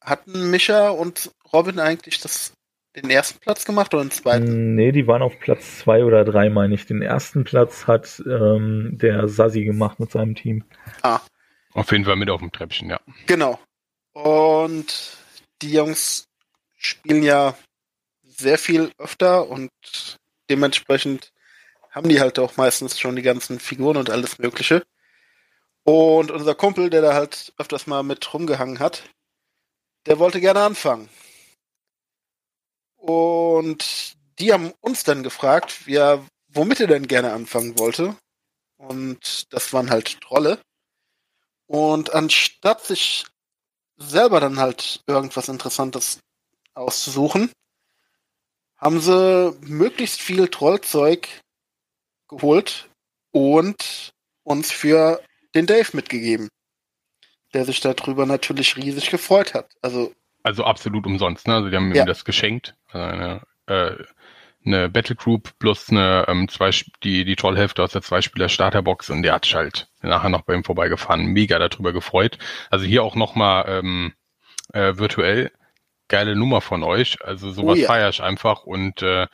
[0.00, 2.52] hatten Mischa und Robin eigentlich das
[2.96, 4.74] den ersten Platz gemacht oder den zweiten?
[4.74, 6.86] Nee, die waren auf Platz zwei oder drei, meine ich.
[6.86, 10.64] Den ersten Platz hat ähm, der Sassi gemacht mit seinem Team.
[11.02, 11.20] Ah.
[11.72, 13.00] Auf jeden Fall mit auf dem Treppchen, ja.
[13.26, 13.58] Genau.
[14.12, 15.16] Und
[15.60, 16.28] die Jungs
[16.76, 17.56] spielen ja
[18.22, 19.70] sehr viel öfter und
[20.50, 21.32] dementsprechend
[21.90, 24.84] haben die halt auch meistens schon die ganzen Figuren und alles Mögliche.
[25.84, 29.04] Und unser Kumpel, der da halt öfters mal mit rumgehangen hat,
[30.06, 31.08] der wollte gerne anfangen.
[32.96, 38.16] Und die haben uns dann gefragt, ja, womit er denn gerne anfangen wollte.
[38.76, 40.60] Und das waren halt Trolle.
[41.66, 43.24] Und anstatt sich
[43.96, 46.20] selber dann halt irgendwas Interessantes
[46.74, 47.52] auszusuchen,
[48.84, 51.28] haben sie möglichst viel Trollzeug
[52.28, 52.90] geholt
[53.32, 54.12] und
[54.44, 55.20] uns für
[55.54, 56.48] den Dave mitgegeben,
[57.54, 59.70] der sich darüber natürlich riesig gefreut hat.
[59.80, 60.12] Also,
[60.42, 61.54] also absolut umsonst, ne?
[61.54, 62.02] Also die haben ja.
[62.02, 62.74] ihm das geschenkt.
[62.88, 64.04] Also eine, äh,
[64.66, 66.70] eine Battle Group plus eine ähm, zwei,
[67.02, 70.54] die, die Trollhälfte aus der Zweispieler Starterbox und der hat sich halt nachher noch bei
[70.54, 72.38] ihm vorbeigefahren, mega darüber gefreut.
[72.70, 74.12] Also hier auch nochmal ähm,
[74.74, 75.52] äh, virtuell
[76.08, 77.18] geile Nummer von euch.
[77.22, 77.86] Also sowas oh ja.
[77.86, 79.26] feiere ich einfach und äh,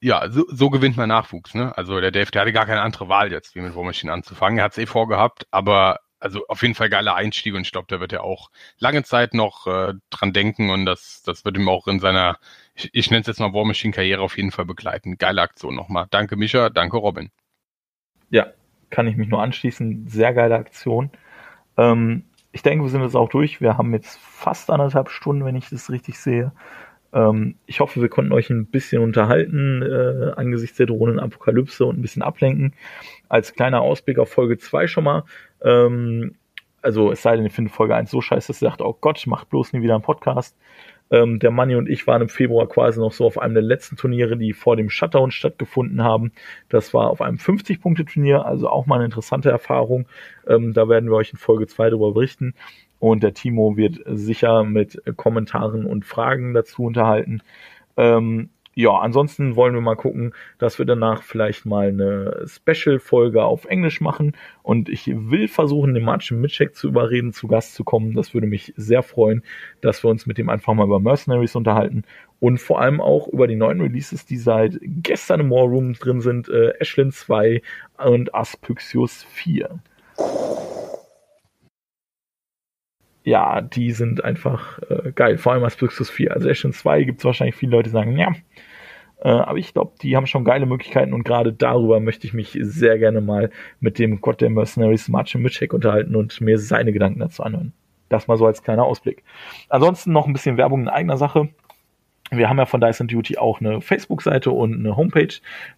[0.00, 1.76] ja, so, so gewinnt man Nachwuchs, ne?
[1.76, 4.58] Also der Dave, der hatte gar keine andere Wahl jetzt, wie mit War Machine anzufangen.
[4.58, 7.86] Er hat es eh vorgehabt, aber also auf jeden Fall geiler Einstieg und ich glaube,
[7.88, 11.68] da wird er auch lange Zeit noch äh, dran denken und das, das wird ihm
[11.68, 12.38] auch in seiner,
[12.74, 15.18] ich, ich nenne es jetzt mal War Machine Karriere auf jeden Fall begleiten.
[15.18, 16.06] Geile Aktion nochmal.
[16.10, 17.30] Danke Micha, danke Robin.
[18.30, 18.46] Ja,
[18.90, 20.06] kann ich mich nur anschließen.
[20.06, 21.10] Sehr geile Aktion.
[21.76, 23.60] Ähm, ich denke, wir sind jetzt auch durch.
[23.60, 26.52] Wir haben jetzt fast anderthalb Stunden, wenn ich das richtig sehe.
[27.12, 32.02] Ähm, ich hoffe, wir konnten euch ein bisschen unterhalten äh, angesichts der Drohnenapokalypse und ein
[32.02, 32.74] bisschen ablenken.
[33.28, 35.24] Als kleiner Ausblick auf Folge 2 schon mal.
[35.62, 36.34] Ähm,
[36.82, 39.26] also es sei denn, ich finde Folge 1 so scheiße, dass ihr sagt, oh Gott,
[39.26, 40.56] macht bloß nie wieder einen Podcast.
[41.12, 43.96] Ähm, der Manni und ich waren im Februar quasi noch so auf einem der letzten
[43.96, 46.32] Turniere, die vor dem Shutdown stattgefunden haben.
[46.70, 50.06] Das war auf einem 50-Punkte-Turnier, also auch mal eine interessante Erfahrung.
[50.48, 52.54] Ähm, da werden wir euch in Folge 2 darüber berichten.
[52.98, 57.42] Und der Timo wird sicher mit Kommentaren und Fragen dazu unterhalten.
[57.96, 63.66] Ähm, ja, ansonsten wollen wir mal gucken, dass wir danach vielleicht mal eine Special-Folge auf
[63.66, 64.34] Englisch machen.
[64.62, 68.14] Und ich will versuchen, den Martin Mitschek zu überreden, zu Gast zu kommen.
[68.14, 69.42] Das würde mich sehr freuen,
[69.82, 72.04] dass wir uns mit dem einfach mal über Mercenaries unterhalten.
[72.40, 76.22] Und vor allem auch über die neuen Releases, die seit gestern im War Room drin
[76.22, 76.48] sind.
[76.48, 77.60] Äh, Ashlyn 2
[77.98, 79.80] und Aspyxius 4
[83.24, 85.38] ja, die sind einfach äh, geil.
[85.38, 86.32] Vor allem Aspyxus 4.
[86.32, 88.32] Also Ashen 2 gibt es wahrscheinlich viele Leute, die sagen, ja.
[89.20, 92.58] Äh, aber ich glaube, die haben schon geile Möglichkeiten und gerade darüber möchte ich mich
[92.60, 93.50] sehr gerne mal
[93.80, 97.72] mit dem Gott der Mercenaries Martin Mitchek unterhalten und mir seine Gedanken dazu anhören.
[98.08, 99.22] Das mal so als kleiner Ausblick.
[99.68, 101.48] Ansonsten noch ein bisschen Werbung in eigener Sache.
[102.30, 105.34] Wir haben ja von Dyson Duty auch eine Facebook-Seite und eine Homepage,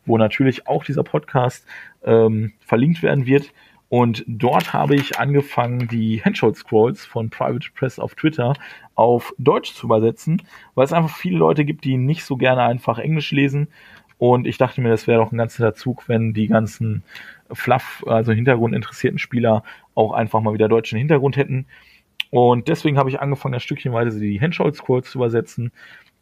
[0.07, 1.66] wo natürlich auch dieser Podcast
[2.05, 3.53] ähm, verlinkt werden wird.
[3.95, 8.55] Und dort habe ich angefangen, die Handshot Scrolls von Private Press auf Twitter
[8.97, 10.43] auf Deutsch zu übersetzen,
[10.75, 13.69] weil es einfach viele Leute gibt, die nicht so gerne einfach Englisch lesen.
[14.19, 17.05] Und ich dachte mir, das wäre doch ein ganzer Zug, wenn die ganzen
[17.53, 19.62] Fluff, also hintergrundinteressierten Spieler
[19.95, 21.66] auch einfach mal wieder deutschen Hintergrund hätten.
[22.31, 25.71] Und deswegen habe ich angefangen, das Stückchenweise die Handshot Scrolls zu übersetzen.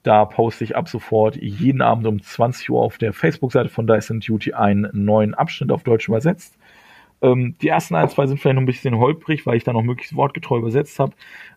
[0.03, 4.21] Da poste ich ab sofort jeden Abend um 20 Uhr auf der Facebook-Seite von Dyson
[4.21, 6.59] Duty einen neuen Abschnitt auf Deutsch übersetzt.
[7.23, 9.83] Ähm, die ersten ein, zwei sind vielleicht noch ein bisschen holprig, weil ich da noch
[9.83, 11.15] möglichst wortgetreu übersetzt habe.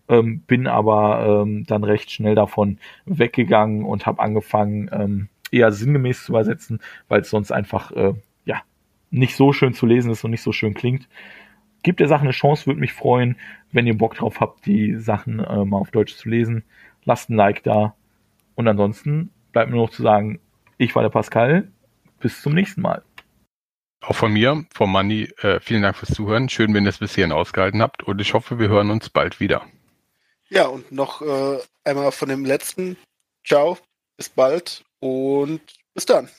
[0.08, 6.26] Ähm, bin aber ähm, dann recht schnell davon weggegangen und habe angefangen, ähm, eher sinngemäß
[6.26, 8.14] zu übersetzen, weil es sonst einfach äh,
[8.46, 8.62] ja
[9.10, 11.10] nicht so schön zu lesen ist und nicht so schön klingt.
[11.82, 13.38] Gibt der Sache eine Chance, würde mich freuen,
[13.72, 16.64] wenn ihr Bock drauf habt, die Sachen äh, mal auf Deutsch zu lesen.
[17.04, 17.96] Lasst ein Like da.
[18.56, 20.40] Und ansonsten bleibt mir noch zu sagen,
[20.78, 21.68] ich war der Pascal.
[22.20, 23.05] Bis zum nächsten Mal.
[24.02, 26.50] Auch von mir, vom Money, äh, vielen Dank fürs Zuhören.
[26.50, 29.40] Schön, wenn ihr es bis hierhin ausgehalten habt und ich hoffe, wir hören uns bald
[29.40, 29.66] wieder.
[30.50, 32.98] Ja, und noch äh, einmal von dem letzten.
[33.44, 33.78] Ciao,
[34.18, 35.62] bis bald und
[35.94, 36.30] bis dann.